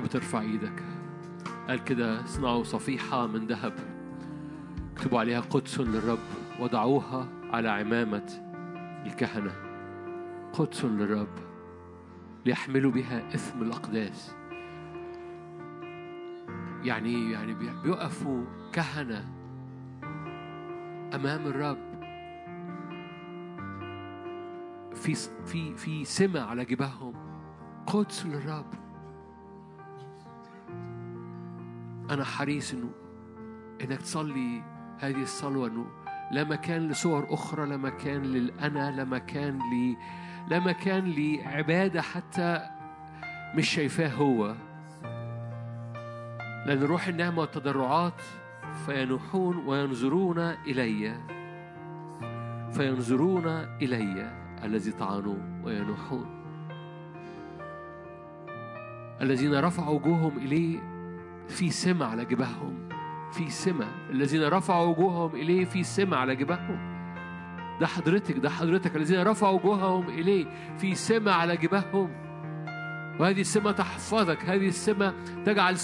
لو 0.09 0.19
تحب 0.19 0.21
ترفع 0.21 0.41
إيدك. 0.41 0.83
قال 1.67 1.83
كده 1.83 2.23
اصنعوا 2.23 2.63
صفيحة 2.63 3.27
من 3.27 3.47
ذهب. 3.47 3.73
اكتبوا 4.93 5.19
عليها 5.19 5.39
قدس 5.39 5.79
للرب 5.79 6.19
وضعوها 6.59 7.27
على 7.51 7.69
عمامة 7.69 8.29
الكهنة. 9.05 9.51
قدس 10.53 10.85
للرب 10.85 11.27
ليحملوا 12.45 12.91
بها 12.91 13.33
إثم 13.35 13.61
الأقداس. 13.61 14.35
يعني 16.83 17.31
يعني 17.31 17.53
بي- 17.53 17.81
بيقفوا 17.83 18.45
كهنة 18.73 19.25
أمام 21.15 21.47
الرب. 21.47 21.89
في 24.95 25.13
في 25.45 25.75
في 25.77 26.05
سمة 26.05 26.41
على 26.41 26.65
جباههم 26.65 27.13
قدس 27.87 28.25
للرب. 28.25 28.88
أنا 32.09 32.23
حريص 32.23 32.73
إنه 32.73 32.89
إنك 33.81 34.01
تصلي 34.01 34.63
هذه 34.99 35.21
الصلوة 35.21 35.67
إنه 35.67 35.85
لا 36.31 36.43
مكان 36.43 36.87
لصور 36.87 37.33
أخرى 37.33 37.65
لا 37.65 37.77
مكان 37.77 38.21
للأنا 38.21 38.91
لا 38.91 39.03
مكان 39.03 39.57
ل 39.57 39.97
لا 40.47 40.59
مكان 40.59 41.13
لعبادة 41.17 42.01
حتى 42.01 42.69
مش 43.55 43.69
شايفاه 43.69 44.09
هو. 44.09 44.55
لأن 46.65 46.83
روح 46.83 47.07
النعمة 47.07 47.39
والتضرعات 47.39 48.21
فينوحون 48.85 49.57
وينظرون 49.57 50.39
إلي. 50.39 51.17
فينظرون 52.71 53.47
إلي 53.81 54.31
الذي 54.63 54.91
طعنوا 54.91 55.63
وينوحون. 55.63 56.39
الذين 59.21 59.59
رفعوا 59.59 59.99
وجوههم 59.99 60.37
إليه 60.37 60.98
في 61.49 61.69
سمة 61.69 62.05
على 62.05 62.25
جباههم 62.25 62.89
في 63.31 63.49
سمة 63.49 63.87
الذين 64.09 64.43
رفعوا 64.47 64.85
وجوههم 64.85 65.35
إليه 65.35 65.65
في 65.65 65.83
سمة 65.83 66.17
على 66.17 66.35
جباههم 66.35 66.99
ده 67.81 67.87
حضرتك 67.87 68.37
ده 68.37 68.49
حضرتك 68.49 68.95
الذين 68.95 69.23
رفعوا 69.23 69.59
وجوههم 69.59 70.09
إليه 70.09 70.45
في 70.77 70.95
سمة 70.95 71.31
عله 71.31 71.55
جباههم 71.55 72.09
وهذه 73.19 73.41
السمة 73.41 73.71
تحفظك 73.71 74.45
هذه 74.45 74.67
السمة 74.67 75.13
تجعل 75.45 75.77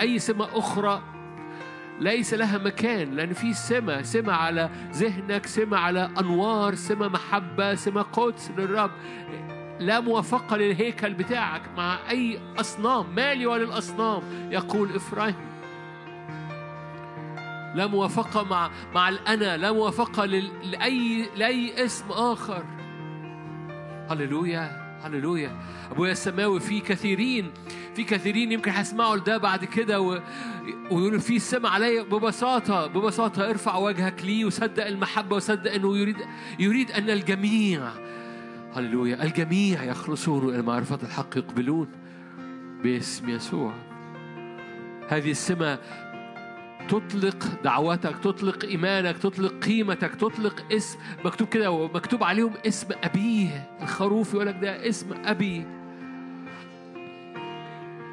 أي 0.00 0.18
سمة 0.18 0.48
أخرى 0.58 1.02
ليس 2.00 2.34
لها 2.34 2.58
مكان 2.58 3.10
لأن 3.10 3.32
في 3.32 3.52
سمة 3.54 4.02
سمة 4.02 4.32
على 4.32 4.70
ذهنك 4.92 5.46
سمة 5.46 5.76
على 5.78 6.10
أنوار 6.20 6.74
سمة 6.74 7.08
محبة 7.08 7.74
سمة 7.74 8.02
قدس 8.02 8.50
للرب. 8.58 8.90
لا 9.80 10.00
موافقة 10.00 10.56
للهيكل 10.56 11.14
بتاعك 11.14 11.62
مع 11.76 11.98
أي 12.10 12.38
أصنام 12.60 13.14
مالي 13.14 13.46
وللأصنام 13.46 14.22
يقول 14.50 14.94
إفرايم 14.96 15.34
لا 17.74 17.86
موافقة 17.86 18.42
مع 18.44 18.70
مع 18.94 19.08
الأنا 19.08 19.56
لا 19.56 19.72
موافقة 19.72 20.24
لأي 20.26 21.28
لأي 21.36 21.84
اسم 21.84 22.04
آخر. 22.10 22.64
هللويا 24.10 24.82
هللويا. 25.04 25.56
أبويا 25.90 26.12
السماوي 26.12 26.60
في 26.60 26.80
كثيرين 26.80 27.52
في 27.94 28.04
كثيرين 28.04 28.52
يمكن 28.52 28.70
هيسمعوا 28.70 29.16
ده 29.16 29.36
بعد 29.38 29.64
كده 29.64 30.00
و... 30.00 30.20
ويقولوا 30.90 31.18
في 31.20 31.38
سمع 31.38 31.70
عليا 31.70 32.02
ببساطة 32.02 32.86
ببساطة 32.86 33.50
ارفع 33.50 33.76
وجهك 33.76 34.24
ليه 34.24 34.44
وصدق 34.44 34.86
المحبة 34.86 35.36
وصدق 35.36 35.72
أنه 35.72 35.96
يريد 35.98 36.16
يريد 36.58 36.90
أن 36.90 37.10
الجميع 37.10 37.80
هللويا. 38.74 39.22
الجميع 39.22 39.84
يخلصون 39.84 40.54
إلى 40.54 40.62
معرفة 40.62 40.98
الحق 41.02 41.36
يقبلون 41.36 41.88
باسم 42.82 43.28
يسوع. 43.28 43.72
هذه 45.08 45.30
السمة 45.30 45.78
تطلق 46.88 47.62
دعوتك 47.64 48.16
تطلق 48.22 48.64
إيمانك 48.64 49.18
تطلق 49.18 49.64
قيمتك 49.64 50.14
تطلق 50.14 50.72
اسم 50.72 50.98
مكتوب 51.24 51.48
كده 51.48 51.70
ومكتوب 51.70 52.24
عليهم 52.24 52.52
اسم 52.66 52.88
أبيه. 53.04 53.70
الخروف 53.82 54.34
يقول 54.34 54.46
لك 54.46 54.56
ده 54.62 54.88
اسم 54.88 55.06
أبي. 55.24 55.66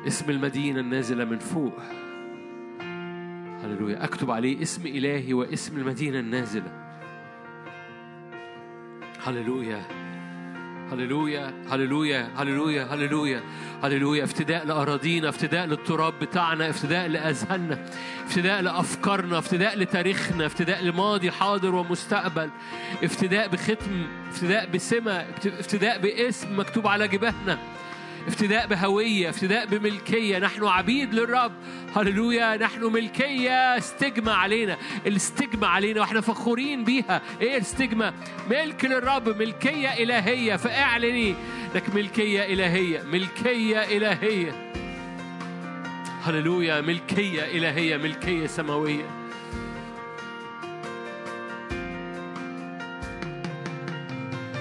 اسم 0.07 0.29
المدينة 0.29 0.79
النازلة 0.79 1.25
من 1.25 1.39
فوق. 1.39 1.79
هللويا. 3.63 4.03
أكتب 4.03 4.31
عليه 4.31 4.61
اسم 4.61 4.87
إلهي 4.87 5.33
واسم 5.33 5.77
المدينة 5.77 6.19
النازلة. 6.19 6.71
هللويا. 9.23 9.98
هللويا 10.91 11.53
هللويا 11.69 12.29
هللويا 12.37 12.83
هللويا 12.93 13.41
هللويا. 13.83 14.23
افتداء 14.23 14.65
لأراضينا 14.65 15.29
افتداء 15.29 15.65
للتراب 15.65 16.13
بتاعنا 16.21 16.69
افتداء 16.69 17.07
لأذهاننا 17.07 17.85
افتداء 18.25 18.61
لأفكارنا 18.61 19.37
افتداء 19.39 19.77
لتاريخنا 19.77 20.45
افتداء 20.45 20.83
لماضي 20.83 21.31
حاضر 21.31 21.75
ومستقبل 21.75 22.49
افتداء 23.03 23.47
بختم 23.47 24.07
افتداء 24.29 24.69
بسمة 24.69 25.25
افتداء 25.45 25.99
باسم 25.99 26.59
مكتوب 26.59 26.87
على 26.87 27.07
جباهنا 27.07 27.57
افتداء 28.29 28.67
بهوية 28.67 29.29
افتداء 29.29 29.65
بملكية. 29.65 30.39
نحن 30.39 30.63
عبيد 30.63 31.13
للرب. 31.13 31.51
هللويا. 31.95 32.57
نحن 32.57 32.83
ملكية. 32.83 33.77
استجمة 33.77 34.31
علينا. 34.31 34.77
الاستجمة 35.05 35.67
علينا 35.67 35.99
وإحنا 36.01 36.21
فخورين 36.21 36.83
بيها. 36.83 37.21
إيه 37.41 37.57
الاستجمة 37.57 38.13
ملك 38.49 38.85
للرب. 38.85 39.29
ملكية 39.29 39.89
إلهية. 39.89 40.55
فاعلني. 40.55 41.35
لك 41.75 41.95
ملكية 41.95 42.43
إلهية. 42.53 43.03
ملكية 43.03 43.79
إلهية. 43.79 44.71
هللويا. 46.23 46.81
ملكية 46.81 47.41
إلهية. 47.41 47.97
ملكية 47.97 48.47
سماوية. 48.47 49.05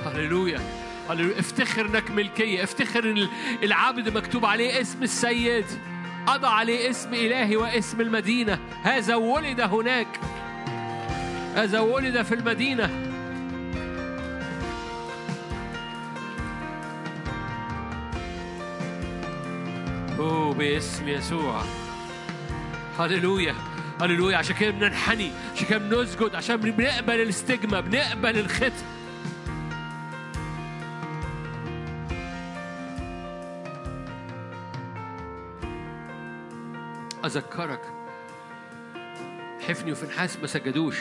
هللويا. 0.07 0.78
هللويا 1.11 1.39
افتخر 1.39 1.87
انك 1.87 2.11
ملكية 2.11 2.65
افتخر 2.65 3.05
إن 3.05 3.29
العبد 3.63 4.17
مكتوب 4.17 4.45
عليه 4.45 4.81
اسم 4.81 5.03
السيد. 5.03 5.65
أضع 6.29 6.49
عليه 6.49 6.91
اسم 6.91 7.15
إلهي 7.15 7.57
واسم 7.57 8.01
المدينة. 8.01 8.59
هذا 8.83 9.15
ولد 9.15 9.61
هناك. 9.61 10.21
هذا 11.55 11.81
ولد 11.81 12.23
في 12.23 12.35
المدينة. 12.35 12.91
أوه 20.19 20.55
باسم 20.55 21.09
يسوع. 21.09 21.63
هللويا. 22.99 23.55
هللويا. 24.01 24.37
عشان 24.37 24.57
كده 24.57 24.71
بننحني 24.71 25.31
عشان 25.55 25.67
كده 25.67 25.79
بنسجد 25.79 26.35
عشان 26.35 26.57
بنقبل 26.57 27.15
الاستجمة 27.15 27.81
بنقبل 27.81 28.39
الختم. 28.39 28.98
أذكرك. 37.29 37.81
حفني 39.69 39.93
وفنحاس 39.93 40.37
ما 40.37 40.47
سجدوش. 40.47 40.99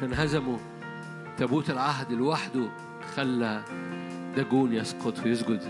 فانهزموا 0.00 0.58
تابوت 1.38 1.70
العهد 1.70 2.12
لوحده 2.12 2.68
خلى 3.16 3.62
داجون 4.36 4.72
يسقط 4.72 5.18
ويسجد. 5.24 5.62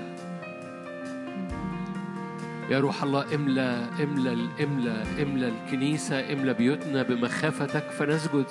يا 2.71 2.81
روح 2.81 3.03
الله 3.03 3.35
املى 3.35 3.87
املى 4.03 4.33
املى 4.65 5.05
املى 5.23 5.49
الكنيسة 5.49 6.33
املى 6.33 6.55
بيوتنا 6.55 7.03
بمخافتك 7.03 7.91
فنسجد. 7.91 8.47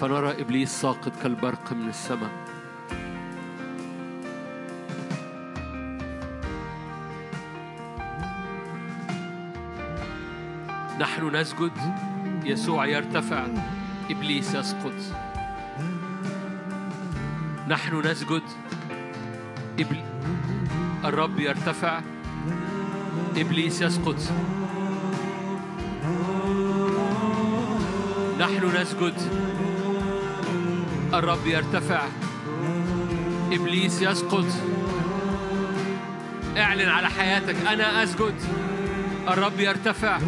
فنرى 0.00 0.40
إبليس 0.40 0.70
ساقط 0.70 1.12
كالبرق 1.22 1.72
من 1.72 1.88
السماء. 1.88 2.53
نحن 11.00 11.36
نسجد. 11.36 11.72
يسوع 12.44 12.86
يرتفع. 12.86 13.46
إبليس 14.10 14.54
يسقط. 14.54 14.92
نحن 17.68 18.06
نسجد. 18.06 18.42
إبل... 19.80 20.02
الرب 21.04 21.38
يرتفع. 21.38 22.00
إبليس 23.36 23.82
يسقط. 23.82 24.16
نحن 28.40 28.72
نسجد. 28.80 29.14
الرب 31.14 31.46
يرتفع. 31.46 32.02
إبليس 33.52 34.02
يسقط. 34.02 34.46
اعلن 36.56 36.88
على 36.88 37.08
حياتك. 37.08 37.56
أنا 37.66 38.02
أسجد. 38.02 38.34
الرب 39.28 39.60
يرتفع. 39.60 40.18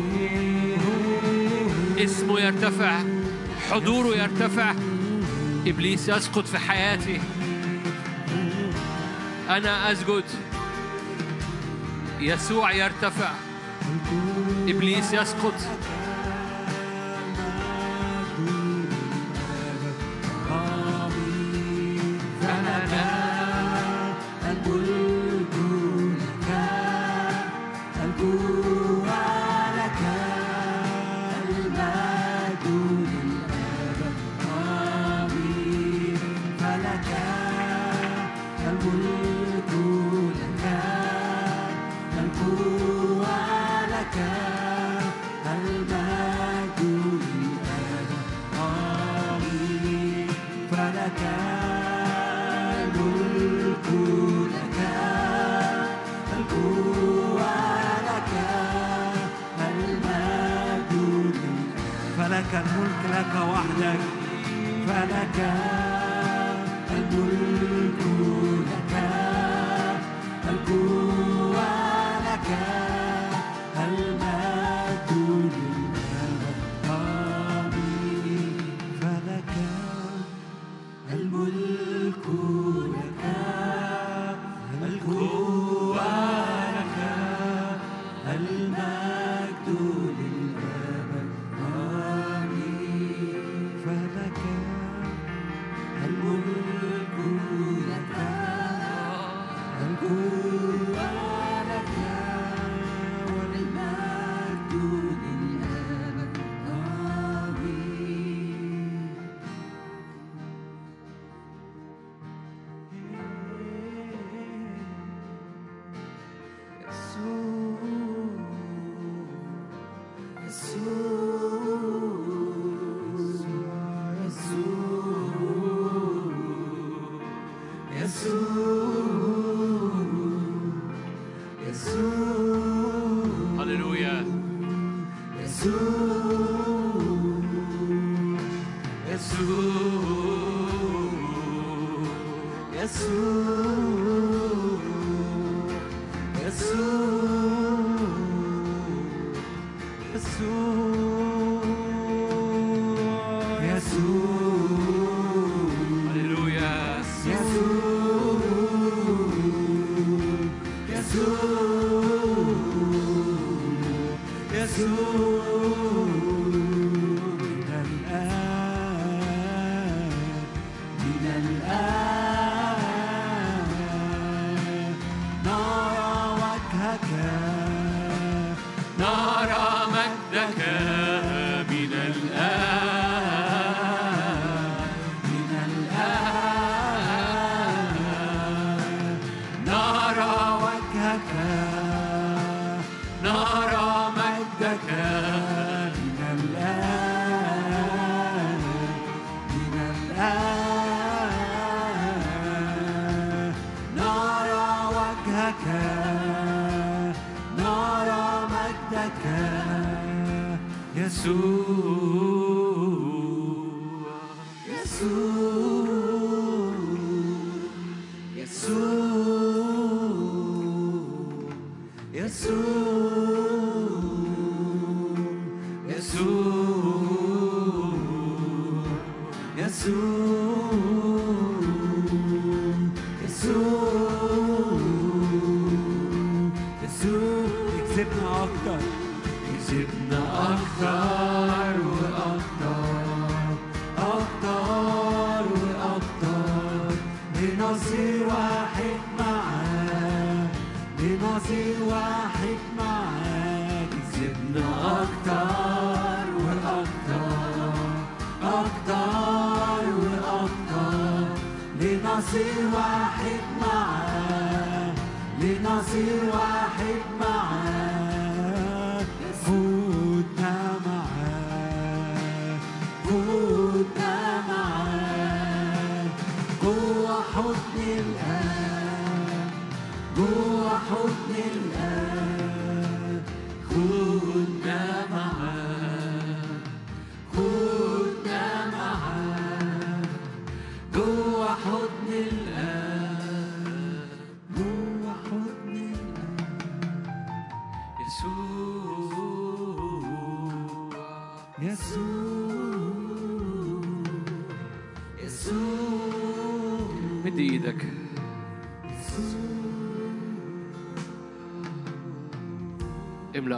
اسمه 1.99 2.41
يرتفع 2.41 3.03
حضوره 3.71 4.17
يرتفع. 4.17 4.75
إبليس 5.67 6.09
يسقط 6.09 6.47
في 6.47 6.59
حياتي. 6.59 7.21
أنا 9.49 9.93
أسجد. 9.93 10.25
يسوع 12.21 12.73
يرتفع. 12.73 13.31
إبليس 14.69 15.13
يسقط. 15.13 15.55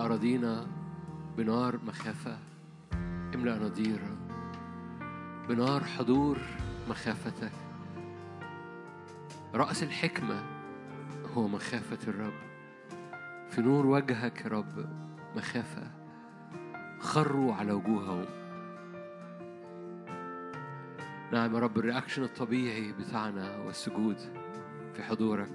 أراضينا 0.08 0.66
بنار 1.36 1.78
مخافة. 1.86 2.38
املأ 3.34 3.56
أناضير 3.56 4.00
بنار 5.48 5.84
حضور 5.84 6.38
مخافتك. 6.88 7.52
رأس 9.54 9.82
الحكمة 9.82 10.42
هو 11.34 11.48
مخافة 11.48 12.08
الرب. 12.08 12.32
في 13.50 13.60
نور 13.60 13.86
وجهك 13.86 14.44
يا 14.44 14.50
رب 14.50 14.86
مخافة. 15.36 15.90
خروا 17.00 17.54
على 17.54 17.72
وجوههم. 17.72 18.24
نعم 21.32 21.54
يا 21.54 21.58
رب 21.60 21.78
الرياكشن 21.78 22.22
الطبيعي 22.22 22.92
بتاعنا 22.92 23.56
والسجود 23.56 24.16
في 24.94 25.02
حضورك. 25.02 25.50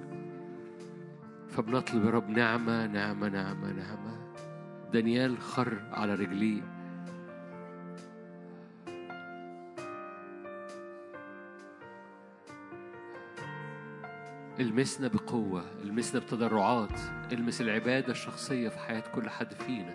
فبنطلب 1.50 2.06
يا 2.06 2.10
رب 2.10 2.30
نعمة 2.30 2.88
نعمة 2.88 3.30
نعمة 3.30 3.72
نعمة. 3.72 4.13
دانيال 4.94 5.42
خر 5.42 5.82
على 5.92 6.16
رجليه. 6.16 6.62
المسنا 14.60 15.08
بقوة 15.08 15.64
المسنا 15.84 16.22
بتضرعات 16.22 17.00
المس 17.32 17.62
العبادة 17.62 18.12
الشخصية 18.12 18.70
في 18.70 18.80
حياة 18.80 19.04
كل 19.16 19.30
حد 19.30 19.54
فينا. 19.54 19.94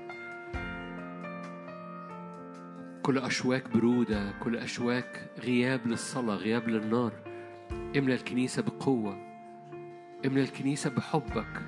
كل 3.03 3.19
أشواك 3.19 3.69
برودة 3.69 4.33
كل 4.43 4.57
أشواك 4.57 5.31
غياب 5.39 5.87
للصلاة 5.87 6.35
غياب 6.35 6.69
للنار. 6.69 7.13
املى 7.97 8.15
الكنيسة 8.15 8.63
بقوة 8.63 9.17
املى 10.27 10.43
الكنيسة 10.43 10.91
بحبك. 10.91 11.63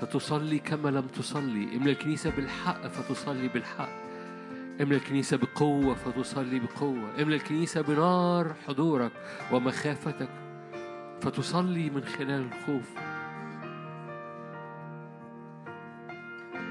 فتصلي 0.00 0.58
كما 0.58 0.88
لم 0.88 1.06
تصلي. 1.06 1.76
املى 1.76 1.90
الكنيسة 1.90 2.30
بالحق 2.30 2.86
فتصلي 2.86 3.48
بالحق 3.48 4.04
املى 4.80 4.96
الكنيسة 4.96 5.36
بقوة 5.36 5.94
فتصلي 5.94 6.60
بقوة. 6.60 7.22
املى 7.22 7.36
الكنيسة 7.36 7.80
بنار 7.80 8.54
حضورك 8.66 9.12
ومخافتك 9.52 10.28
فتصلي 11.20 11.90
من 11.90 12.04
خلال 12.04 12.46
الخوف. 12.46 12.94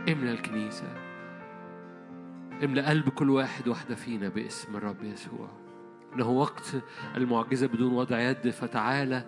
املى 0.09 0.31
الكنيسة. 0.31 0.87
املى 2.63 2.81
قلب 2.81 3.09
كل 3.09 3.29
واحد 3.29 3.67
واحدة 3.67 3.95
فينا 3.95 4.29
باسم 4.29 4.75
الرب 4.75 5.03
يسوع. 5.03 5.49
إنه 6.15 6.29
وقت 6.29 6.75
المعجزة 7.15 7.67
بدون 7.67 7.93
وضع 7.93 8.19
يد. 8.19 8.49
فتعالى 8.49 9.25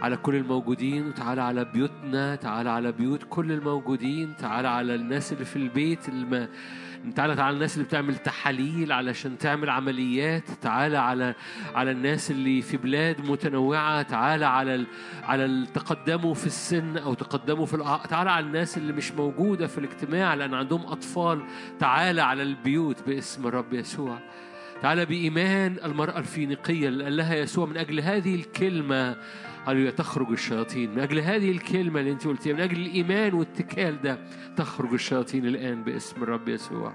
على 0.00 0.16
كل 0.16 0.34
الموجودين 0.34 1.06
وتعالى 1.08 1.42
على 1.42 1.64
بيوتنا 1.64 2.34
تعالى 2.36 2.70
على 2.70 2.92
بيوت 2.92 3.22
كل 3.30 3.52
الموجودين 3.52 4.36
تعالى 4.36 4.68
على 4.68 4.94
الناس 4.94 5.32
اللي 5.32 5.44
في 5.44 5.56
البيت 5.56 6.08
الم... 6.08 6.48
تعالى 7.16 7.42
على 7.42 7.54
الناس 7.54 7.74
اللي 7.74 7.84
بتعمل 7.86 8.16
تحاليل 8.16 8.92
علشان 8.92 9.38
تعمل 9.38 9.70
عمليات 9.70 10.50
تعالى 10.62 10.96
على 10.96 11.34
على 11.74 11.90
الناس 11.90 12.30
اللي 12.30 12.62
في 12.62 12.76
بلاد 12.76 13.30
متنوعة 13.30 14.02
تعالى 14.02 14.46
على 14.46 14.74
ال... 14.74 14.86
على 15.24 15.44
ال- 15.44 15.66
تقدموا 15.72 16.34
في 16.34 16.46
السن 16.46 16.96
أو 16.96 17.14
تقدموا 17.14 17.66
في 17.66 17.74
الأع... 17.74 17.96
تعالى 17.96 18.30
على 18.30 18.46
الناس 18.46 18.78
اللي 18.78 18.92
مش 18.92 19.12
موجودة 19.12 19.66
في 19.66 19.78
الاجتماع 19.78 20.34
لأن 20.34 20.54
عندهم 20.54 20.86
أطفال. 20.86 21.42
تعالى 21.78 22.22
على 22.22 22.42
البيوت 22.42 22.96
باسم 23.06 23.46
الرب 23.46 23.72
يسوع. 23.72 24.18
تعالى 24.82 25.04
بإيمان 25.06 25.76
المرأة 25.84 26.18
الفينيقية 26.18 26.88
اللي 26.88 27.04
قال 27.04 27.16
لها 27.16 27.34
يسوع 27.34 27.66
من 27.66 27.76
أجل 27.76 28.00
هذه 28.00 28.34
الكلمة. 28.34 29.16
هللويا 29.68 29.90
تخرج 29.90 30.30
الشياطين. 30.30 30.90
من 30.90 30.98
أجل 30.98 31.18
هذه 31.18 31.50
الكلمة 31.50 32.00
اللي 32.00 32.12
أنت 32.12 32.26
قلتيها 32.26 32.54
من 32.54 32.60
أجل 32.60 32.76
الإيمان 32.76 33.34
والاتكال 33.34 34.02
ده 34.02 34.18
تخرج 34.56 34.92
الشياطين 34.92 35.46
الآن 35.46 35.84
باسم 35.84 36.22
الرب 36.22 36.48
يسوع. 36.48 36.92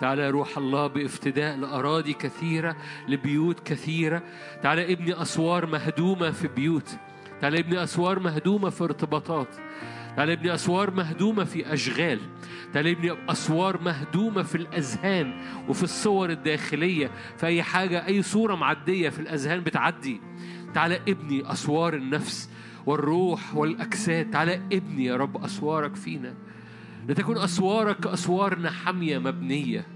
تعالى 0.00 0.22
يا 0.22 0.30
روح 0.30 0.58
الله 0.58 0.86
بافتداء 0.86 1.56
لأراضي 1.56 2.12
كثيرة 2.12 2.76
لبيوت 3.08 3.60
كثيرة. 3.60 4.22
تعالى 4.62 4.92
ابني 4.92 5.22
أسوار 5.22 5.66
مهدومة 5.66 6.30
في 6.30 6.48
بيوت. 6.48 6.96
تعالى 7.40 7.58
ابني 7.58 7.82
أسوار 7.82 8.18
مهدومة 8.18 8.70
في 8.70 8.84
ارتباطات. 8.84 9.54
تعالى 10.16 10.32
ابني 10.32 10.54
أسوار 10.54 10.90
مهدومة 10.90 11.44
في 11.44 11.72
أشغال. 11.74 12.20
تعالى 12.72 12.90
ابني 12.90 13.12
أسوار 13.28 13.82
مهدومة 13.82 14.42
في 14.42 14.54
الأذهان 14.54 15.32
وفي 15.68 15.82
الصور 15.82 16.30
الداخلية. 16.30 17.10
في 17.36 17.46
أي 17.46 17.62
حاجة 17.62 18.06
أي 18.06 18.22
صورة 18.22 18.54
معدية 18.54 19.08
في 19.08 19.20
الأذهان 19.20 19.60
بتعدي. 19.60 20.20
تعالى 20.74 21.00
ابني 21.08 21.52
أسوار 21.52 21.94
النفس 21.94 22.50
والروح 22.86 23.56
والأجساد. 23.56 24.30
تعالى 24.30 24.54
ابني 24.54 25.04
يا 25.04 25.16
رب 25.16 25.44
أسوارك 25.44 25.96
فينا. 25.96 26.34
لتكن 27.08 27.38
أسوارك 27.38 28.00
كأسوارنا 28.00 28.70
حامية 28.70 29.18
مبنية. 29.18 29.86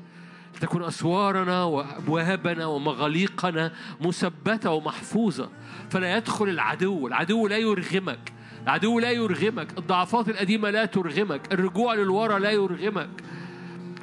لتكن 0.57 0.83
أسوارنا 0.83 1.65
وأبوابنا 1.65 2.67
ومغاليقنا 2.67 3.73
مثبتة 4.01 4.71
ومحفوظة. 4.71 5.51
فلا 5.91 6.17
يدخل 6.17 6.49
العدو 6.49 7.07
العدو 7.07 7.47
لا 7.47 7.57
يرغمك. 7.57 8.33
العدو 8.63 8.99
لا 8.99 9.11
يرغمك. 9.11 9.79
الضعفات 9.79 10.29
القديمة 10.29 10.71
لا 10.71 10.85
ترغمك. 10.85 11.53
الرجوع 11.53 11.95
للورا 11.95 12.39
لا 12.39 12.51
يرغمك. 12.51 13.11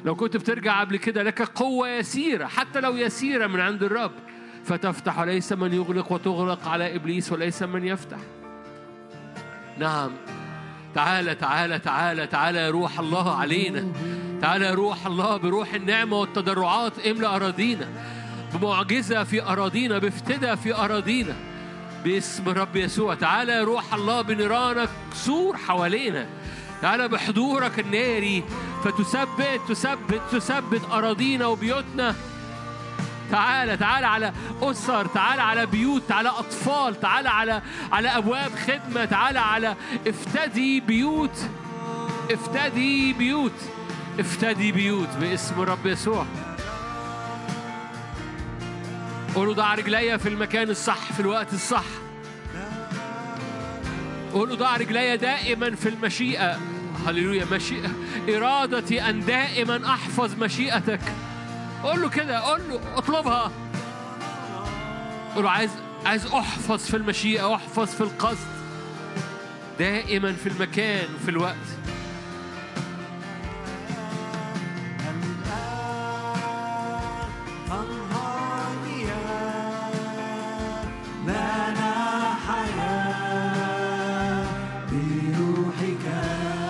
لو 0.04 0.14
كنت 0.14 0.36
بترجع 0.36 0.80
قبل 0.80 0.96
كده 0.96 1.22
لك 1.22 1.42
قوة 1.42 1.88
يسيرة 1.88 2.46
حتى 2.46 2.80
لو 2.80 2.96
يسيرة 2.96 3.46
من 3.46 3.60
عند 3.60 3.82
الرب. 3.82 4.12
فتفتح 4.64 5.18
وليس 5.18 5.52
من 5.52 5.72
يغلق 5.72 6.12
وتغلق 6.12 6.68
على 6.68 6.96
إبليس 6.96 7.32
وليس 7.32 7.62
من 7.62 7.86
يفتح. 7.86 8.18
نعم. 9.78 10.10
تعالى 10.94 11.34
تعالى 11.34 11.78
تعالى 11.78 12.26
تعالى 12.26 12.58
يا 12.58 12.70
روح 12.70 12.98
الله 12.98 13.36
علينا. 13.36 13.84
تعالى 14.40 14.64
يا 14.66 14.74
روح 14.74 15.06
الله 15.06 15.36
بروح 15.36 15.74
النعمة 15.74 16.16
والتضرعات 16.16 16.98
املأ 16.98 17.36
أراضينا. 17.36 17.88
بمعجزة 18.54 19.24
في 19.24 19.42
أراضينا 19.42 19.98
بافتداء 19.98 20.56
في 20.56 20.74
أراضينا. 20.74 21.34
باسم 22.04 22.48
الرب 22.48 22.76
يسوع. 22.76 23.14
تعالى 23.14 23.52
يا 23.52 23.64
روح 23.64 23.94
الله 23.94 24.22
بنيرانك 24.22 24.88
سور 25.14 25.56
حوالينا. 25.56 26.26
تعالى 26.82 27.08
بحضورك 27.08 27.78
الناري. 27.80 28.44
فتثبت 28.84 29.60
تثبت 29.68 30.20
تثبت 30.32 30.82
أراضينا 30.92 31.46
وبيوتنا. 31.46 32.14
تعالى 33.32 33.76
تعالى 33.76 34.06
على 34.06 34.32
أسر 34.62 35.06
تعالى 35.06 35.42
على 35.42 35.66
بيوت 35.66 36.02
تعالى 36.08 36.28
أطفال 36.28 37.00
تعالى 37.00 37.28
على 37.28 37.62
على 37.92 38.08
أبواب 38.08 38.50
خدمة 38.54 39.04
تعالى 39.04 39.38
على 39.38 39.76
افتدي 40.06 40.80
بيوت 40.80 41.50
افتدي 42.30 43.12
بيوت 43.12 43.60
افتدي 44.18 44.72
بيوت 44.72 45.08
باسم 45.20 45.62
الرب 45.62 45.86
يسوع. 45.86 46.26
قولوا 49.34 49.54
ضع 49.54 49.74
رجليا 49.74 50.16
في 50.16 50.28
المكان 50.28 50.70
الصح 50.70 51.12
في 51.12 51.20
الوقت 51.20 51.52
الصح. 51.52 51.84
قولوا 54.32 54.56
ضع 54.56 54.76
رجليا 54.76 55.16
دائما 55.16 55.74
في 55.76 55.88
المشيئة. 55.88 56.58
هللويا 57.06 57.44
مشيئة. 57.52 57.90
إرادتي 58.28 59.08
أن 59.10 59.24
دائما 59.24 59.86
أحفظ 59.94 60.42
مشيئتك. 60.42 61.00
قول 61.82 62.02
له 62.02 62.08
كده 62.08 62.38
قول 62.38 62.68
له 62.68 62.80
اطلبها. 62.96 63.50
قول 65.34 65.44
له 65.44 65.50
عايز 65.50 65.70
عايز 66.06 66.26
احفظ 66.26 66.78
في 66.78 66.96
المشيئة 66.96 67.54
احفظ 67.54 67.86
في 67.88 68.00
القصد. 68.00 68.46
دائما 69.78 70.32
في 70.32 70.48
المكان 70.48 71.14
وفي 71.14 71.28
الوقت. 71.28 71.56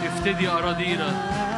افتدي 0.06 0.48
أراضينا. 0.48 1.51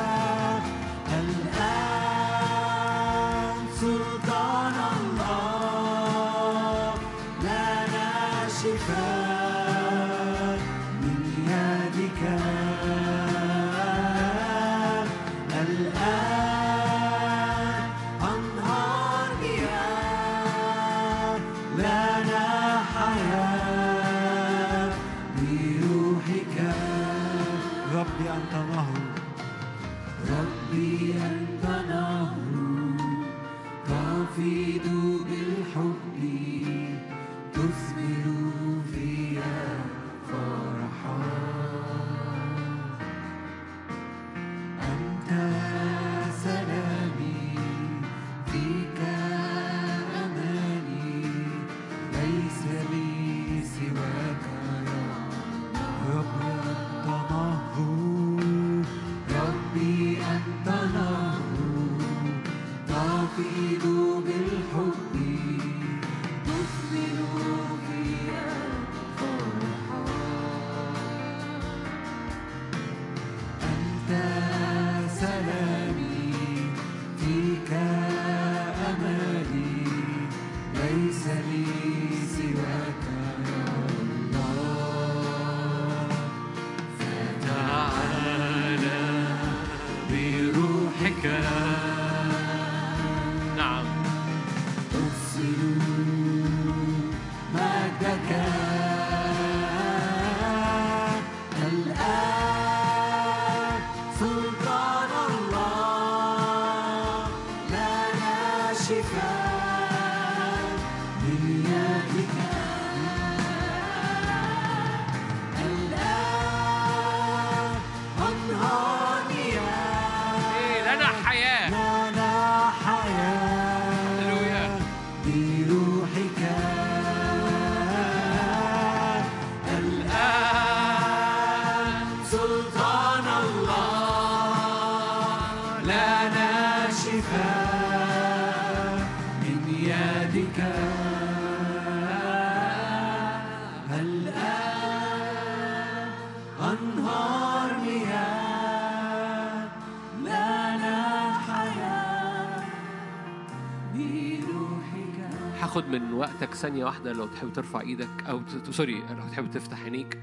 وقتك 156.34 156.54
ثانية 156.54 156.84
واحدة 156.84 157.12
لو 157.12 157.26
تحب 157.26 157.52
ترفع 157.52 157.80
إيدك 157.80 158.24
أو 158.28 158.40
ت- 158.42 158.70
sorry 158.70 158.94
لو 158.94 159.28
تحب 159.28 159.50
تفتح 159.50 159.80
عينيك. 159.82 160.18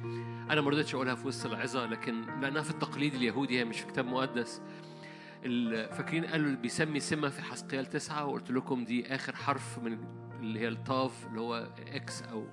أنا 0.50 0.62
ما 0.62 0.70
رضيتش 0.70 0.96
أقولها 0.96 1.16
في 1.16 1.28
وسط 1.28 1.46
العظة 1.46 1.86
لكن 1.86 2.22
لأنها 2.42 2.62
في 2.62 2.70
التقليد 2.72 3.14
اليهودي 3.14 3.60
هي 3.60 3.66
مش 3.66 3.80
في 3.80 3.88
كتاب 3.88 4.06
مقدس. 4.06 4.62
فاكرين 5.92 6.26
قالوا 6.26 6.56
بيسمي 6.56 7.00
سمة 7.00 7.30
في 7.30 7.42
حسقيال 7.42 7.86
تسعة 7.86 8.26
وقلت 8.26 8.52
لكم 8.52 8.84
دي 8.86 9.16
آخر 9.16 9.36
حرف 9.36 9.80
من 9.80 9.98
اللي 10.40 10.60
هي 10.60 10.68
الطاف 10.68 11.28
اللي 11.28 11.40
هو 11.42 11.68
X 11.88 12.22
أو 12.24 12.46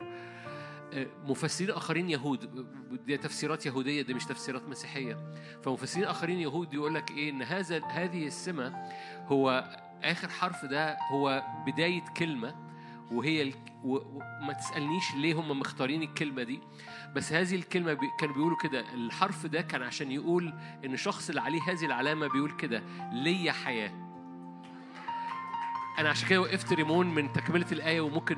مفسرين 1.26 1.70
آخرين 1.70 2.10
يهود. 2.10 2.66
دي 3.06 3.16
تفسيرات 3.16 3.66
يهودية 3.66 4.02
دي 4.02 4.14
مش 4.14 4.24
تفسيرات 4.24 4.68
مسيحية. 4.68 5.32
فمفسرين 5.62 6.04
آخرين 6.04 6.38
يهود 6.38 6.74
يقول 6.74 6.94
لك 6.94 7.10
إيه؟ 7.10 7.30
إن 7.30 7.42
هذا 7.42 7.84
هذه 7.84 8.26
السمة 8.26 8.76
هو 9.26 9.70
آخر 10.02 10.28
حرف 10.28 10.64
ده 10.64 10.96
هو 11.12 11.42
بداية 11.66 12.04
كلمة. 12.16 12.67
وهي 13.12 13.42
ال... 13.42 13.54
و... 13.84 13.96
وما 13.96 14.52
تسألنيش 14.52 15.14
ليه 15.16 15.34
هم 15.34 15.60
مختارين 15.60 16.02
الكلمة 16.02 16.42
دي 16.42 16.60
بس 17.14 17.32
هذه 17.32 17.54
الكلمة 17.54 17.92
بي... 17.92 18.06
كانوا 18.20 18.34
بيقولوا 18.34 18.56
كده 18.62 18.94
الحرف 18.94 19.46
ده 19.46 19.60
كان 19.60 19.82
عشان 19.82 20.12
يقول 20.12 20.54
إن 20.84 20.94
الشخص 20.94 21.28
اللي 21.28 21.40
عليه 21.40 21.60
هذه 21.68 21.84
العلامة 21.84 22.26
بيقول 22.26 22.50
كده 22.56 22.82
ليا 23.12 23.52
حياة. 23.52 24.07
أنا 25.98 26.08
عشان 26.10 26.28
كده 26.28 26.40
وقفت 26.40 26.72
ريمون 26.72 27.14
من 27.14 27.32
تكملة 27.32 27.66
الآية 27.72 28.00
وممكن 28.00 28.36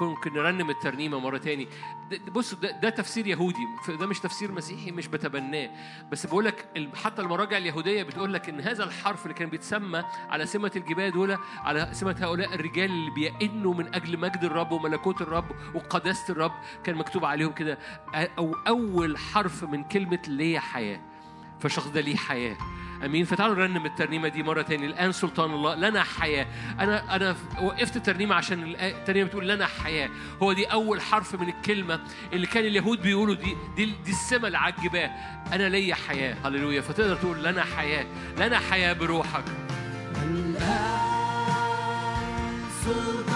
ممكن 0.00 0.32
نرنم 0.34 0.70
الترنيمة 0.70 1.18
مرة 1.18 1.38
تاني. 1.38 1.68
بص 2.28 2.54
ده, 2.54 2.70
ده 2.70 2.88
تفسير 2.88 3.26
يهودي 3.26 3.66
ده 3.88 4.06
مش 4.06 4.20
تفسير 4.20 4.52
مسيحي 4.52 4.90
مش 4.90 5.06
بتبناه. 5.08 5.70
بس 6.12 6.26
بقول 6.26 6.44
لك 6.44 6.66
حتى 6.94 7.22
المراجع 7.22 7.56
اليهودية 7.58 8.02
بتقول 8.02 8.34
لك 8.34 8.48
إن 8.48 8.60
هذا 8.60 8.84
الحرف 8.84 9.22
اللي 9.22 9.34
كان 9.34 9.48
بيتسمى 9.48 10.04
على 10.30 10.46
سمة 10.46 10.72
الجبال 10.76 11.12
دول 11.12 11.38
على 11.56 11.88
سمة 11.92 12.16
هؤلاء 12.20 12.54
الرجال 12.54 12.90
اللي 12.90 13.10
بيئنوا 13.10 13.74
من 13.74 13.94
أجل 13.94 14.18
مجد 14.18 14.44
الرب 14.44 14.72
وملكوت 14.72 15.22
الرب 15.22 15.50
وقداسة 15.74 16.32
الرب 16.32 16.52
كان 16.84 16.94
مكتوب 16.94 17.24
عليهم 17.24 17.52
كده. 17.52 17.78
أو 18.14 18.54
أول 18.68 19.18
حرف 19.18 19.64
من 19.64 19.84
كلمة 19.84 20.22
ليه 20.28 20.58
حياة 20.58 21.00
فالشخص 21.60 21.88
ده 21.88 22.00
ليه 22.00 22.16
حياة. 22.16 22.56
أمين. 23.04 23.24
فتعالوا 23.24 23.54
نرنم 23.54 23.86
الترنيمة 23.86 24.28
دي 24.28 24.42
مرة 24.42 24.62
تاني. 24.62 24.86
الآن 24.86 25.12
سلطان 25.12 25.50
الله 25.50 25.74
لنا 25.74 26.02
حياة. 26.02 26.46
أنا 26.80 27.16
أنا 27.16 27.36
وقفت 27.62 27.96
الترنيمة 27.96 28.34
عشان 28.34 28.74
الترنيمة 28.80 29.28
بتقول 29.28 29.48
لنا 29.48 29.66
حياة. 29.66 30.10
هو 30.42 30.52
دي 30.52 30.64
أول 30.66 31.00
حرف 31.00 31.34
من 31.34 31.48
الكلمة 31.48 32.00
اللي 32.32 32.46
كان 32.46 32.64
اليهود 32.64 33.02
بيقولوا 33.02 33.34
دي 33.34 33.56
دي, 33.76 33.84
دي 34.04 34.10
السمه 34.10 34.46
اللي 34.46 34.58
عجباه 34.58 35.10
أنا 35.52 35.68
ليا 35.68 35.94
حياة. 35.94 36.36
هللويا. 36.44 36.80
فتقدر 36.80 37.16
تقول 37.16 37.44
لنا 37.44 37.64
حياة. 37.64 38.06
لنا 38.38 38.58
حياة 38.58 38.92
بروحك. 38.92 39.44
الآن 40.22 40.62
سلطان 42.84 43.31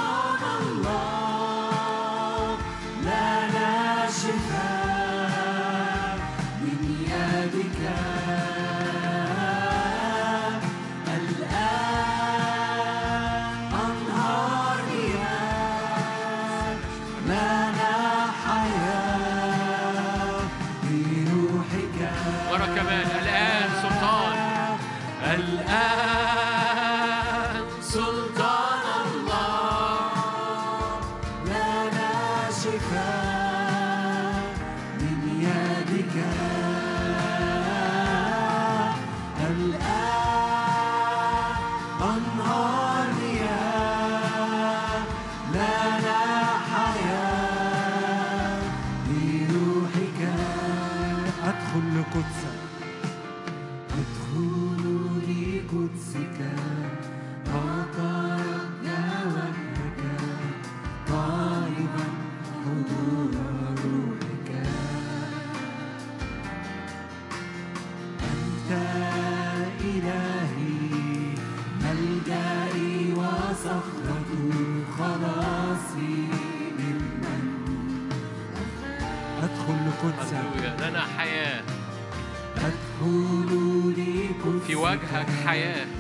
وجهك 85.16 85.30
حياة. 85.47 85.95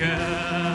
بروحك 0.00 0.69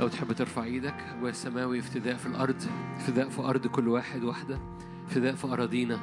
لو 0.00 0.08
تحب 0.08 0.32
ترفع 0.32 0.64
إيدك 0.64 0.94
ابويا 0.94 1.30
السماوي 1.30 1.78
افتداء 1.78 2.16
في 2.16 2.26
الأرض 2.26 2.56
افتداء 2.96 3.28
في 3.28 3.42
أرض 3.42 3.66
كل 3.66 3.88
واحد 3.88 4.24
واحدة 4.24 4.60
افتداء 5.06 5.34
في 5.34 5.46
أراضينا. 5.46 6.00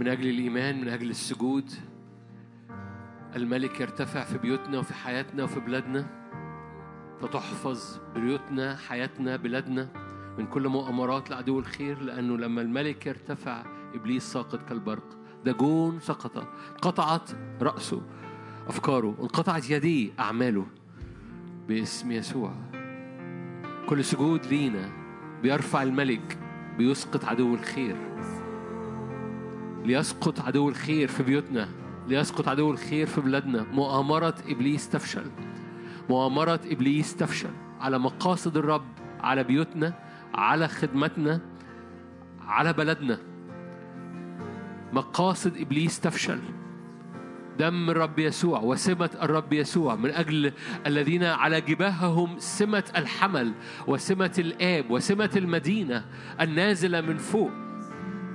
من 0.00 0.08
أجل 0.08 0.28
الإيمان 0.28 0.80
من 0.80 0.88
أجل 0.88 1.10
السجود 1.10 1.70
الملك 3.36 3.80
يرتفع 3.80 4.24
في 4.24 4.38
بيوتنا 4.38 4.78
وفي 4.78 4.94
حياتنا 4.94 5.44
وفي 5.44 5.60
بلادنا. 5.60 6.06
فتحفظ 7.20 7.98
بيوتنا 8.14 8.76
حياتنا 8.76 9.36
بلادنا 9.36 9.88
من 10.38 10.46
كل 10.46 10.68
مؤامرات 10.68 11.30
لعدو 11.30 11.58
الخير 11.58 12.00
لأنه 12.00 12.36
لما 12.36 12.62
الملك 12.62 13.06
يرتفع 13.06 13.64
إبليس 13.94 14.32
ساقط 14.32 14.68
كالبرق. 14.68 15.18
داجون 15.44 16.00
سقط 16.00 16.48
انقطعت 16.72 17.30
رأسه 17.62 18.02
أفكاره 18.68 19.16
انقطعت 19.20 19.70
يديه 19.70 20.10
أعماله. 20.18 20.66
باسم 21.68 22.12
يسوع. 22.12 22.52
كل 23.88 24.04
سجود 24.04 24.46
لينا 24.46 24.88
بيرفع 25.42 25.82
الملك 25.82 26.38
بيسقط 26.78 27.24
عدو 27.24 27.54
الخير. 27.54 27.96
ليسقط 29.84 30.40
عدو 30.40 30.68
الخير 30.68 31.08
في 31.08 31.22
بيوتنا 31.22 31.68
ليسقط 32.06 32.48
عدو 32.48 32.70
الخير 32.70 33.06
في 33.06 33.20
بلادنا. 33.20 33.66
مؤامرة 33.72 34.34
إبليس 34.48 34.88
تفشل. 34.88 35.30
مؤامرة 36.10 36.60
إبليس 36.66 37.16
تفشل. 37.16 37.50
على 37.80 37.98
مقاصد 37.98 38.56
الرب 38.56 38.86
على 39.20 39.44
بيوتنا 39.44 39.94
على 40.34 40.68
خدمتنا 40.68 41.40
على 42.46 42.72
بلدنا. 42.72 43.18
مقاصد 44.92 45.56
إبليس 45.56 46.00
تفشل. 46.00 46.38
دم 47.58 47.90
الرب 47.90 48.18
يسوع 48.18 48.60
وسمة 48.60 49.10
الرب 49.22 49.52
يسوع 49.52 49.94
من 49.94 50.10
أجل 50.10 50.52
الذين 50.86 51.24
على 51.24 51.60
جباههم 51.60 52.38
سمة 52.38 52.84
الحمل 52.96 53.52
وسمة 53.86 54.34
الآب 54.38 54.90
وسمة 54.90 55.30
المدينة 55.36 56.04
النازلة 56.40 57.00
من 57.00 57.16
فوق. 57.18 57.50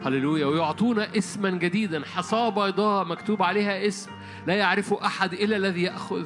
هللويا. 0.06 0.46
ويعطونا 0.46 1.18
اسما 1.18 1.50
جديدا. 1.50 2.06
حصاة 2.06 2.50
بيضاء 2.50 3.06
مكتوب 3.06 3.44
عليها 3.44 3.88
اسم 3.88 4.12
لا 4.48 4.54
يعرف 4.54 4.94
أحد 4.94 5.34
إلا 5.34 5.58
الذي 5.58 5.84
يأخذ. 5.84 6.26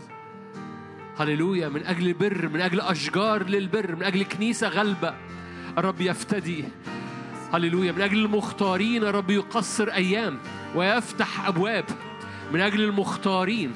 هللويا. 1.18 1.70
من 1.70 1.86
أجل 1.86 2.14
بر 2.14 2.50
من 2.54 2.62
أجل 2.62 2.82
أشجار 2.82 3.44
للبر 3.44 3.96
من 3.96 4.04
أجل 4.04 4.24
كنيسة 4.24 4.68
غلبة 4.68 5.14
الرب 5.78 6.02
يفتدي. 6.02 6.66
هللويا. 7.54 7.92
من 7.92 8.02
أجل 8.02 8.26
المختارين 8.26 9.04
الرب 9.04 9.30
يقصر 9.30 9.88
أيام 9.88 10.38
ويفتح 10.76 11.48
أبواب. 11.48 11.86
من 12.52 12.62
أجل 12.62 12.82
المختارين. 12.84 13.74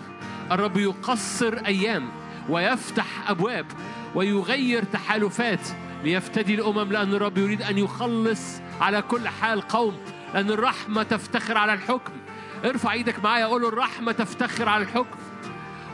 الرب 0.52 0.78
يقصر 0.78 1.54
أيام 1.66 2.10
ويفتح 2.50 3.30
أبواب 3.30 3.66
ويغير 4.16 4.84
تحالفات 4.84 5.68
ليفتدي 6.04 6.56
الأمم 6.56 6.92
لأن 6.92 7.14
الرب 7.14 7.38
يريد 7.38 7.62
أن 7.62 7.78
يخلص 7.78 8.62
على 8.82 9.02
كل 9.02 9.28
حال 9.28 9.62
قوم 9.62 9.98
لأن 10.34 10.52
الرحمة 10.52 11.04
تفتخر 11.04 11.58
على 11.58 11.74
الحكم. 11.74 12.14
ارفع 12.66 12.92
إيدك 12.92 13.24
معايا 13.24 13.46
قول 13.46 13.66
الرحمة 13.66 14.12
تفتخر 14.12 14.70
على 14.70 14.84
الحكم. 14.84 15.20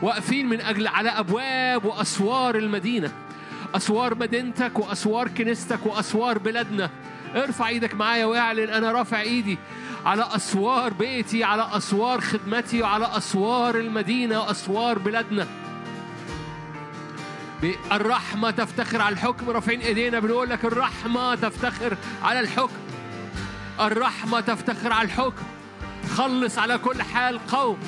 واقفين 0.02 0.48
من 0.48 0.60
أجل 0.60 0.86
على 0.86 1.08
أبواب 1.08 1.84
وأسوار 1.84 2.56
المدينة. 2.56 3.12
أسوار 3.74 4.14
مدينتك 4.14 4.78
وأسوار 4.78 5.28
كنيستك 5.28 5.86
وأسوار 5.86 6.38
بلادنا. 6.38 6.90
ارفع 7.36 7.68
إيدك 7.68 7.94
معايا 7.94 8.24
واعلن 8.24 8.70
أنا 8.70 8.92
رافع 8.92 9.20
إيدي. 9.20 9.58
على 10.06 10.28
أسوار 10.36 10.92
بيتي 10.92 11.44
على 11.44 11.68
أسوار 11.72 12.20
خدمتي 12.20 12.82
وعلى 12.82 13.16
أسوار 13.16 13.76
المدينة 13.76 14.40
وأسوار 14.40 14.98
بلادنا. 14.98 15.46
الرحمة 17.92 18.50
تفتخر 18.50 19.02
على 19.02 19.12
الحكم. 19.12 19.50
رافعين 19.50 19.80
إيدينا 19.80 20.20
بنقول 20.20 20.50
لك 20.50 20.64
الرحمة 20.64 21.34
تفتخر 21.34 21.96
على 22.22 22.40
الحكم. 22.40 22.76
الرحمة 23.80 24.40
تفتخر 24.40 24.92
على 24.92 25.06
الحكم. 25.06 25.42
خلص 26.16 26.58
على 26.58 26.78
كل 26.78 27.02
حال 27.02 27.46
قوم. 27.46 27.78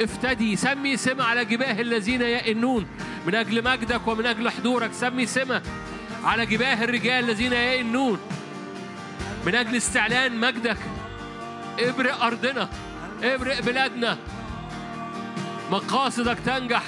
افتدي. 0.00 0.56
سمي 0.56 0.96
سمة 0.96 1.24
على 1.24 1.44
جباه 1.44 1.80
الذين 1.80 2.22
يئنون. 2.22 2.86
من 3.26 3.34
أجل 3.34 3.64
مجدك 3.64 4.06
ومن 4.06 4.26
أجل 4.26 4.50
حضورك. 4.50 4.92
سمي 4.92 5.26
سمة 5.26 5.62
على 6.24 6.46
جباه 6.46 6.84
الرجال 6.84 7.24
الذين 7.24 7.52
يئنون. 7.52 8.18
من 9.46 9.54
أجل 9.54 9.76
استعلان 9.76 10.40
مجدك. 10.40 10.78
ابرق 11.78 12.22
أرضنا 12.22 12.68
ابرق 13.22 13.60
بلادنا. 13.60 14.18
مقاصدك 15.70 16.38
تنجح 16.38 16.82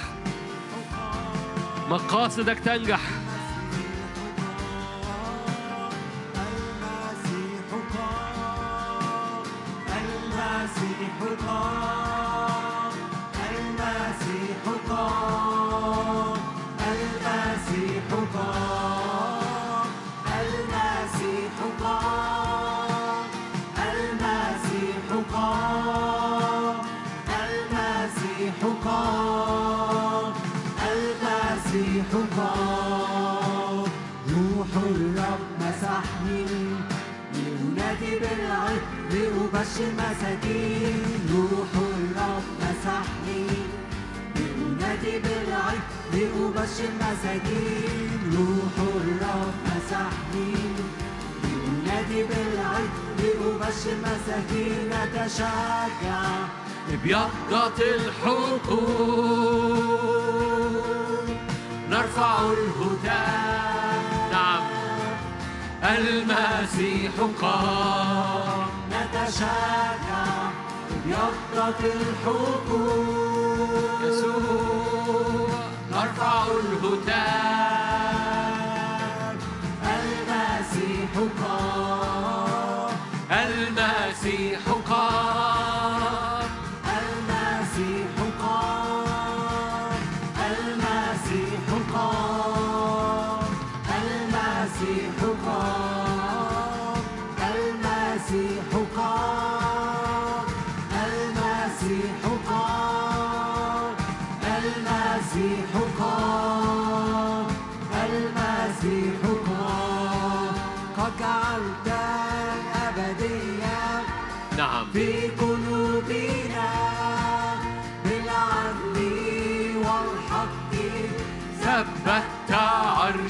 مقاصدك 1.89 2.59
تنجح. 2.59 3.01
المسيح 9.97 11.11
قام 11.47 12.93
المسيح 13.51 14.63
قام. 14.89 16.38
مساكين 39.97 41.03
روح 41.33 41.71
الرب 41.75 42.43
مسحني 42.61 43.47
لأنادي 44.35 45.19
بالعيد 45.19 45.81
لأبشر 46.13 46.89
مساكين 47.01 48.19
روح 48.37 48.75
الرب 48.95 49.53
مسحني 49.65 50.53
لأنادي 51.43 52.23
بالعيد 52.23 52.89
لأبشر 53.19 53.95
مساكين 54.03 54.93
أتشجع 54.93 56.21
ابيضت 56.93 57.79
الحقوق 57.81 58.67
نرفع 61.89 62.39
الهتاف 62.41 64.31
نعم 64.31 64.63
المسيح 65.83 67.11
قام. 67.41 68.68
عشاك 69.29 70.07
يبقى 71.05 71.69
الحكم 71.69 73.08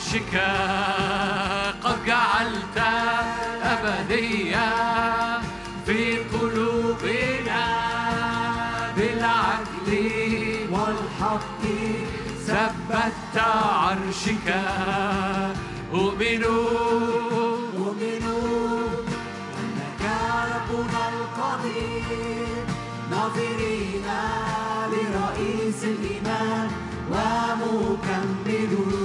عرشك 0.09 0.41
قد 1.83 2.05
جعلت 2.05 2.77
أبدية 3.63 4.69
في 5.85 6.17
قلوبنا 6.17 7.65
بالعدل 8.97 9.89
والحق. 10.71 11.61
ثبت 12.47 13.37
عرشك. 13.37 14.49
القدير 21.09 22.65
ناظرين 23.11 24.07
لرئيس 24.91 25.83
الإيمان 25.83 26.69
ومكمل 27.11 28.98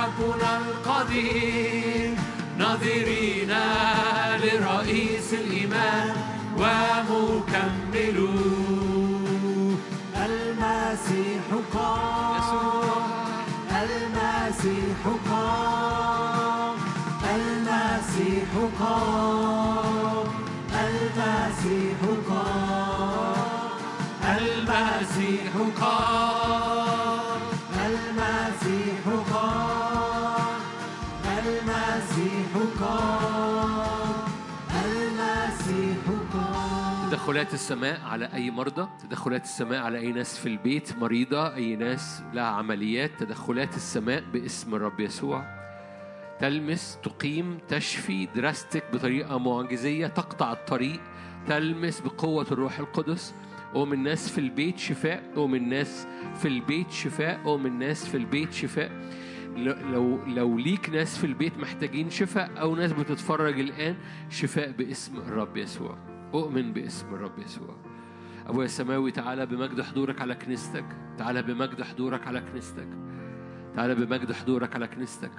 ربنا 0.00 0.50
القدير 0.58 2.10
ناظرين 2.58 3.52
لرئيس 4.42 5.28
الإيمان 5.32 6.14
ومكمل. 6.60 8.18
المسيح 10.16 11.46
قام 11.74 12.86
المسيح 13.82 15.00
قام. 15.30 15.55
تدخلات 37.26 37.54
السماء 37.54 38.00
على 38.00 38.34
أي 38.34 38.50
مرضى 38.50 38.88
تدخلات 39.02 39.44
السماء 39.44 39.82
على 39.82 39.98
أي 39.98 40.12
ناس 40.12 40.38
في 40.38 40.46
البيت 40.46 40.98
مريضة 40.98 41.54
أي 41.54 41.76
ناس 41.76 42.22
لها 42.32 42.44
عمليات 42.44 43.10
تدخلات 43.18 43.76
السماء 43.76 44.24
باسم 44.32 44.74
الرب 44.74 45.00
يسوع. 45.00 45.44
تلمس 46.40 46.98
تقيم 47.02 47.58
تشفي 47.68 48.26
دراستك 48.26 48.84
بطريقة 48.92 49.38
معجزية 49.38 50.06
تقطع 50.06 50.52
الطريق. 50.52 51.00
تلمس 51.46 52.00
بقوة 52.00 52.46
الروح 52.52 52.78
القدس. 52.78 53.34
ومن 53.74 53.92
الناس 53.92 54.30
في 54.30 54.38
البيت 54.38 54.78
شفاء 54.78 55.22
ومن 55.36 55.58
الناس 55.58 56.06
في 56.34 56.48
البيت 56.48 56.90
شفاء 56.90 57.40
ومن 57.44 57.66
الناس 57.66 58.08
في 58.08 58.16
البيت 58.16 58.52
شفاء. 58.52 58.90
لو 59.56 60.24
لو 60.26 60.58
ليك 60.58 60.90
ناس 60.90 61.18
في 61.18 61.24
البيت 61.24 61.58
محتاجين 61.58 62.10
شفاء 62.10 62.50
أو 62.60 62.76
ناس 62.76 62.92
بتتفرج 62.92 63.60
الآن 63.60 63.96
شفاء 64.30 64.70
باسم 64.70 65.16
الرب 65.16 65.56
يسوع. 65.56 66.15
اؤمن 66.42 66.72
باسم 66.72 67.14
الرب 67.14 67.38
يسوع. 67.38 67.76
أبويا 68.46 68.64
السماوي 68.64 69.10
تعالى 69.10 69.46
بمجد 69.46 69.80
حضورك 69.80 70.20
على 70.20 70.34
كنيستك. 70.34 70.84
تعالى 71.18 71.42
بمجد 71.42 71.82
حضورك 71.82 72.26
على 72.26 72.40
كنيستك. 72.40 72.88
تعالى 73.76 73.94
بمجد 73.94 74.32
حضورك 74.32 74.74
على 74.74 74.86
كنيستك. 74.88 75.32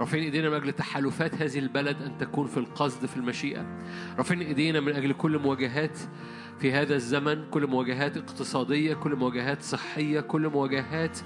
رافعين 0.00 0.24
إيدينا 0.24 0.48
من 0.48 0.54
أجل 0.54 0.72
تحالفات 0.72 1.34
هذه 1.34 1.58
البلد 1.58 2.02
أن 2.02 2.18
تكون 2.18 2.46
في 2.46 2.56
القصد 2.56 3.06
في 3.06 3.16
المشيئة. 3.16 3.78
رافعين 4.18 4.40
إيدينا 4.40 4.80
من 4.80 4.92
أجل 4.92 5.12
كل 5.12 5.38
مواجهات 5.38 5.98
في 6.58 6.72
هذا 6.72 6.94
الزمن 6.94 7.50
كل 7.50 7.66
مواجهات 7.66 8.16
اقتصادية 8.16 8.94
كل 8.94 9.16
مواجهات 9.16 9.62
صحية 9.62 10.20
كل 10.20 10.48
مواجهات 10.48 11.18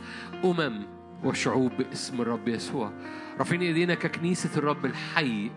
أمم 0.45 0.87
وشعوب 1.25 1.73
باسم 1.79 2.21
الرب 2.21 2.49
يسوع. 2.49 2.93
رافعين 3.39 3.63
إيدينا 3.63 3.95
ككنيسة 3.95 4.59
الرب 4.59 4.85
الحي 4.85 5.51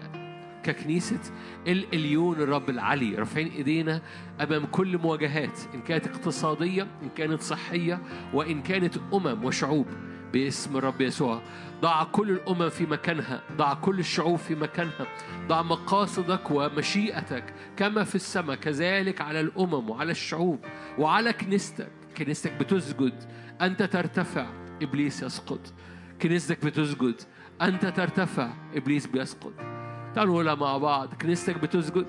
ككنيسة 0.68 1.20
الإليون 1.68 2.42
الرب 2.42 2.70
العلي 2.70 3.16
رافعين 3.16 3.48
إيدينا 3.48 4.02
أمام 4.42 4.66
كل 4.66 4.98
مواجهات 4.98 5.60
إن 5.74 5.82
كانت 5.82 6.08
اقتصادية 6.08 6.82
إن 6.84 7.10
كانت 7.16 7.42
صحية 7.42 8.02
وإن 8.34 8.62
كانت 8.62 8.98
أمم 9.14 9.46
وشعوب 9.46 9.86
باسم 10.34 10.78
الرب 10.78 11.02
يسوع. 11.02 11.42
ضع 11.82 12.04
كل 12.04 12.32
الأمم 12.32 12.70
في 12.70 12.86
مكانها 12.86 13.42
ضع 13.58 13.74
كل 13.74 14.00
الشعوب 14.00 14.38
في 14.38 14.56
مكانها 14.56 15.08
ضع 15.48 15.62
مقاصدك 15.62 16.52
ومشيئتك 16.52 17.54
كما 17.78 18.04
في 18.04 18.16
السماء 18.16 18.56
كذلك 18.56 19.22
على 19.22 19.40
الأمم 19.40 19.90
وعلى 19.90 20.12
الشعوب 20.12 20.60
وعلى 20.98 21.34
كنيستك. 21.34 21.92
كنيستك 22.18 22.54
بتسجد 22.54 23.24
أنت 23.62 23.84
ترتفع 23.84 24.46
إبليس 24.82 25.24
يسقط. 25.24 25.74
كنيستك 26.22 26.66
بتسجد 26.66 27.16
أنت 27.62 27.86
ترتفع 27.86 28.54
إبليس 28.76 29.08
بيسقط. 29.08 29.77
نقولها 30.26 30.56
مع 30.56 30.78
بعض. 30.78 31.14
كنيستك 31.14 31.58
بتسجد. 31.58 32.08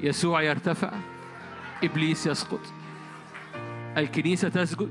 يسوع 0.00 0.42
يرتفع. 0.42 0.92
إبليس 1.84 2.26
يسقط. 2.26 2.60
الكنيسة 3.96 4.48
تسجد. 4.48 4.90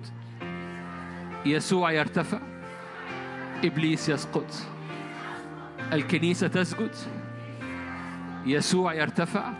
يسوع 1.46 1.92
يرتفع. 1.92 2.40
إبليس 3.64 4.10
يسقط. 4.10 4.54
الكنيسة 5.94 6.48
تسجد. 6.48 6.96
يسوع 8.46 8.94
يرتفع. 8.94 9.54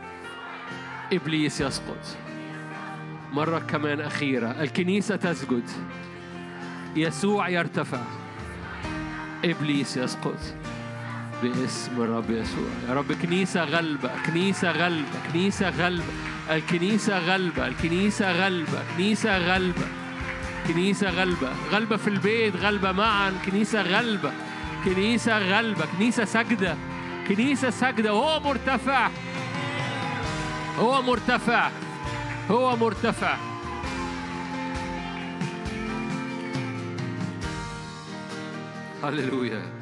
إبليس 1.14 1.62
يسقط. 1.62 2.18
مرة 3.34 3.60
كمان 3.60 4.00
أخيرة. 4.02 4.48
الكنيسة 4.48 5.16
تسجد. 5.16 5.70
يسوع 6.96 7.50
يرتفع. 7.50 8.02
إبليس 9.46 9.98
يسقط. 9.98 10.40
باسم 11.44 12.02
الرب 12.02 12.30
يسوع. 12.30 12.68
يا 12.90 12.94
رب 12.94 13.12
كنيسة 13.14 13.64
غلبة 13.64 14.12
كنيسة 14.26 14.72
غلبة 14.72 15.20
كنيسة 15.32 15.70
غلبة 15.70 16.04
الكنيسة 16.50 17.20
غلبة 17.20 17.68
الكنيسة 17.68 18.32
غلبة 18.32 18.84
كنيسة 18.98 19.38
غلبة 19.38 19.88
كنيسة 20.68 21.10
غلبة. 21.10 21.50
غلبة 21.72 21.98
في 21.98 22.08
البيت 22.08 22.56
غلبة 22.56 22.92
معا 22.92 23.34
كنيسة 23.46 23.82
غلبة 23.82 24.32
كنيسة 24.86 25.38
غلبة 25.38 25.86
كنيسة 25.98 26.26
سجدة 26.26 26.78
كنيسة 27.28 27.70
سجدة. 27.70 28.10
هو 28.10 28.40
مرتفع. 28.40 29.10
هو 30.80 31.02
مرتفع. 31.02 31.70
هو 32.52 32.76
مرتفع. 32.76 33.38
هللويا. 39.04 39.75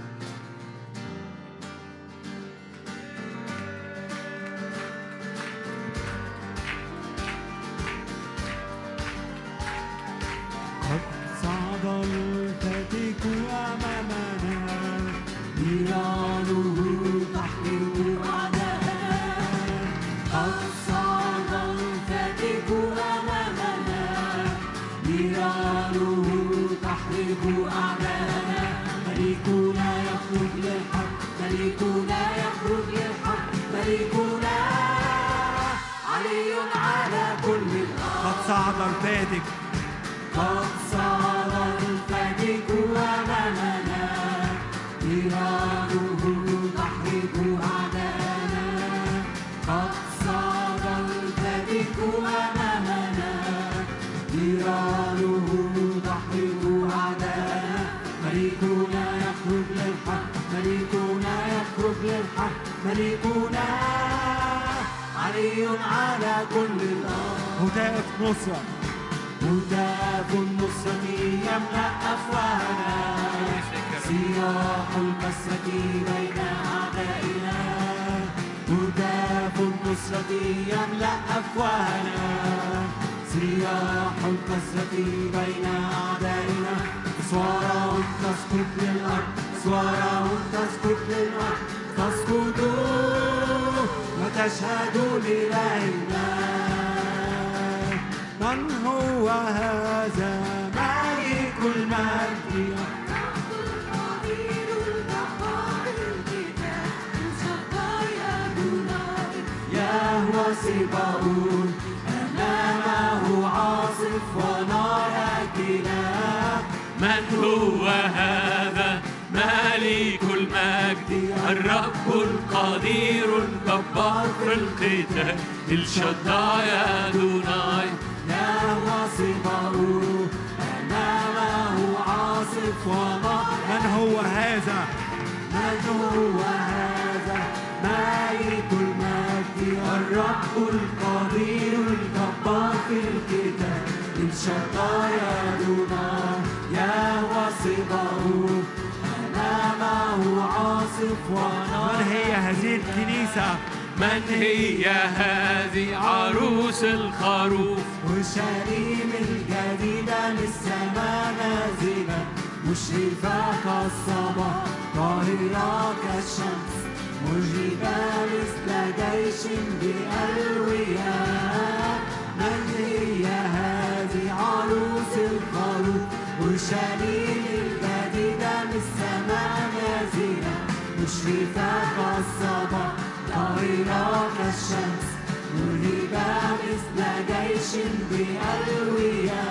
وشريم 176.73 177.45
الجديدة 177.53 178.53
للسماء 178.63 179.57
نازلة 179.75 180.55
مشرفة 180.99 181.71
كالصباح 181.95 182.91
طاهرة 183.29 184.31
كالشمس 184.37 185.07
مهيبة 185.55 186.27
مثل 186.63 186.99
جيش 187.27 187.71
بألوية. 188.11 189.43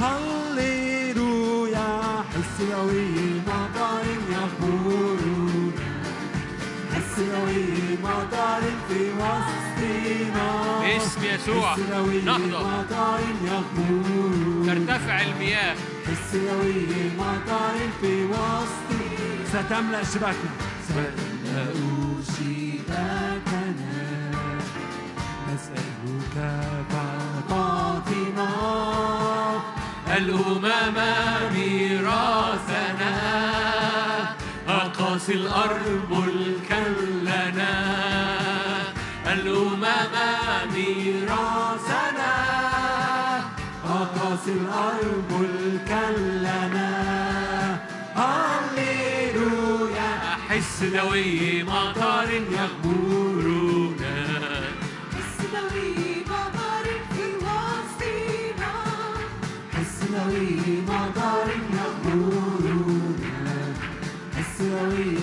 هللويا 0.00 1.90
حس 2.30 2.56
دوي 2.70 3.40
مطر 3.46 4.04
يخبرنا 4.30 5.70
حس 6.94 7.14
دوي 7.20 7.64
مطر 8.02 8.62
في 8.88 9.00
وسطنا 9.18 9.53
باسم 10.80 11.22
يسوع. 11.24 11.76
نهضة 12.24 13.18
يخبرنا 13.44 14.66
ترتفع 14.66 15.16
المياه. 15.22 15.74
حس 16.06 16.30
دوي 16.36 17.10
مطر 17.18 17.76
في 18.00 18.12
وسطنا 18.24 19.44
ستملأ 19.52 20.04
شباكنا. 20.04 20.52
سنأو 20.88 21.82
شباكنا 22.36 23.96
نسألك 25.48 26.36
فتعطينا 27.48 28.50
الأمم 30.16 30.96
ميراثنا. 31.54 33.14
أقاصي 34.68 35.32
الأرض 35.32 36.00
ملكا. 36.10 36.84
الأمم 39.34 39.84
ميراثنا. 40.74 42.34
أقاصي 43.84 44.52
الأرض 44.52 45.30
ملكا 45.30 46.06
لنا 46.46 46.90
هللويا. 48.16 50.10
أحس 50.34 50.76
دوي 50.82 51.62
مطر 51.62 52.30
يغمرنا. 52.32 54.16
السماوي 55.20 55.90
مطر 56.30 56.86
في 57.12 57.26
وسطنا 57.44 58.74
حسنوي 59.74 60.50
مطر 60.88 61.48
يغمرنا. 61.78 63.38
حسنوي 64.36 65.06
مطر 65.06 65.13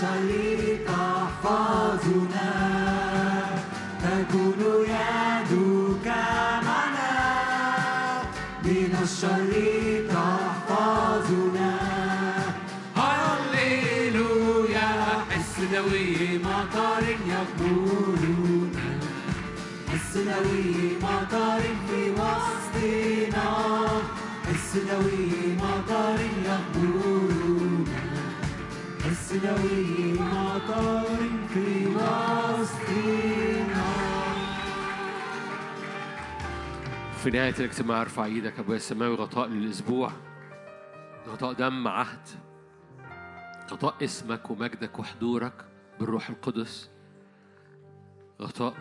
الشر 0.00 0.32
تحفظنا 0.86 2.52
تكون 4.02 4.60
يدك 4.88 6.06
معنا. 6.66 7.12
من 8.64 8.92
الشر 9.02 9.52
تحفظنا 10.08 11.72
هللويا 12.96 14.90
أحس 15.16 15.54
دوي 15.72 16.38
مطر 16.38 17.04
يغمرنا 17.32 18.88
حس 19.88 20.12
دوي 20.16 20.96
مطر 21.02 21.62
في 21.86 22.00
وسطنا. 22.10 23.48
حس 24.46 24.70
دوي 24.76 25.56
مطر 25.62 26.18
في 29.40 30.14
في 37.22 37.30
نهاية 37.30 37.54
الاجتماع 37.58 38.00
ارفع 38.00 38.24
إيدك 38.24 38.58
ابويا 38.58 38.76
السماوي 38.76 39.14
غطاء 39.14 39.48
للأسبوع. 39.48 40.12
غطاء 41.28 41.52
دم 41.52 41.88
عهد. 41.88 42.28
غطاء 43.70 43.94
اسمك 44.04 44.50
ومجدك 44.50 44.98
وحضورك 44.98 45.64
بالروح 46.00 46.30
القدس. 46.30 46.90
غطاء 48.42 48.74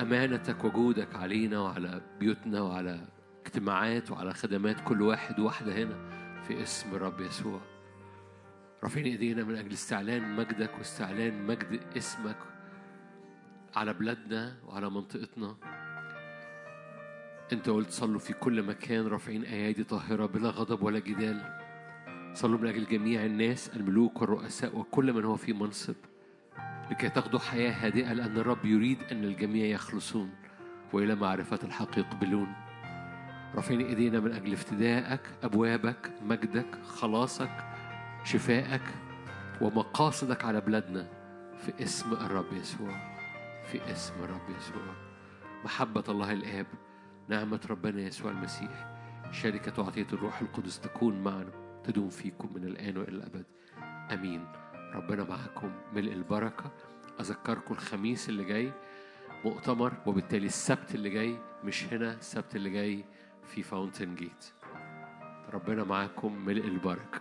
أمانتك 0.00 0.64
وجودك 0.64 1.14
علينا 1.14 1.60
وعلى 1.60 2.00
بيوتنا 2.20 2.60
وعلى 2.60 3.00
اجتماعات 3.46 4.10
وعلى 4.10 4.34
خدمات 4.34 4.80
كل 4.80 5.02
واحد 5.02 5.40
وواحدة 5.40 5.82
هنا 5.82 5.94
في 6.48 6.62
اسم 6.62 6.94
الرب 6.94 7.20
يسوع. 7.20 7.71
رافعين 8.84 9.06
إيدينا 9.06 9.44
من 9.44 9.56
أجل 9.56 9.72
استعلان 9.72 10.36
مجدك 10.36 10.70
واستعلان 10.78 11.46
مجد 11.46 11.80
اسمك 11.96 12.36
على 13.76 13.92
بلادنا 13.92 14.56
وعلى 14.66 14.90
منطقتنا. 14.90 15.56
أنت 17.52 17.68
قلت 17.68 17.90
صلوا 17.90 18.18
في 18.18 18.32
كل 18.32 18.62
مكان 18.62 19.06
رافعين 19.06 19.42
أيادي 19.44 19.84
طاهرة 19.84 20.26
بلا 20.26 20.48
غضب 20.48 20.82
ولا 20.82 20.98
جدال. 20.98 21.58
صلوا 22.34 22.58
من 22.58 22.66
أجل 22.66 22.86
جميع 22.86 23.24
الناس 23.24 23.76
الملوك 23.76 24.22
والرؤساء 24.22 24.78
وكل 24.78 25.12
من 25.12 25.24
هو 25.24 25.36
في 25.36 25.52
منصب 25.52 25.96
لكي 26.90 27.08
تاخذوا 27.08 27.40
حياة 27.40 27.70
هادئة 27.70 28.12
لأن 28.12 28.36
الرب 28.36 28.64
يريد 28.64 28.98
أن 29.12 29.24
الجميع 29.24 29.66
يخلصون 29.66 30.30
وإلى 30.92 31.14
معرفة 31.14 31.58
الحق 31.64 31.98
يقبلون. 31.98 32.52
رافعين 33.54 33.80
إيدينا 33.80 34.20
من 34.20 34.32
أجل 34.32 34.52
افتدائك 34.52 35.20
أبوابك 35.42 36.12
مجدك 36.22 36.84
خلاصك 36.84 37.71
شفائك 38.24 38.82
ومقاصدك 39.60 40.44
على 40.44 40.60
بلادنا 40.60 41.08
في 41.58 41.82
اسم 41.82 42.12
الرب 42.12 42.52
يسوع 42.52 43.12
في 43.70 43.92
اسم 43.92 44.14
الرب 44.24 44.50
يسوع. 44.58 44.82
محبة 45.64 46.04
الله 46.08 46.32
الآب 46.32 46.66
نعمة 47.28 47.60
ربنا 47.70 48.00
يسوع 48.00 48.30
المسيح 48.30 48.88
شركة 49.30 49.82
وعطية 49.82 50.06
الروح 50.12 50.40
القدس 50.40 50.80
تكون 50.80 51.22
معنا 51.22 51.80
تدوم 51.84 52.08
فيكم 52.08 52.54
من 52.54 52.64
الآن 52.64 52.96
وإلى 52.96 53.08
الأبد. 53.16 53.44
أمين. 54.12 54.46
ربنا 54.94 55.24
معكم 55.24 55.72
ملء 55.94 56.12
البركة. 56.12 56.70
أذكركم 57.20 57.74
الخميس 57.74 58.28
اللي 58.28 58.44
جاي 58.44 58.72
مؤتمر 59.44 59.92
وبالتالي 60.06 60.46
السبت 60.46 60.94
اللي 60.94 61.10
جاي 61.10 61.38
مش 61.64 61.84
هنا 61.84 62.12
السبت 62.14 62.56
اللي 62.56 62.70
جاي 62.70 63.04
في 63.46 63.62
فاونتن 63.62 64.14
جيت 64.14 64.44
ربنا 65.52 65.84
معاكم 65.84 66.44
ملء 66.44 66.64
البركة. 66.64 67.20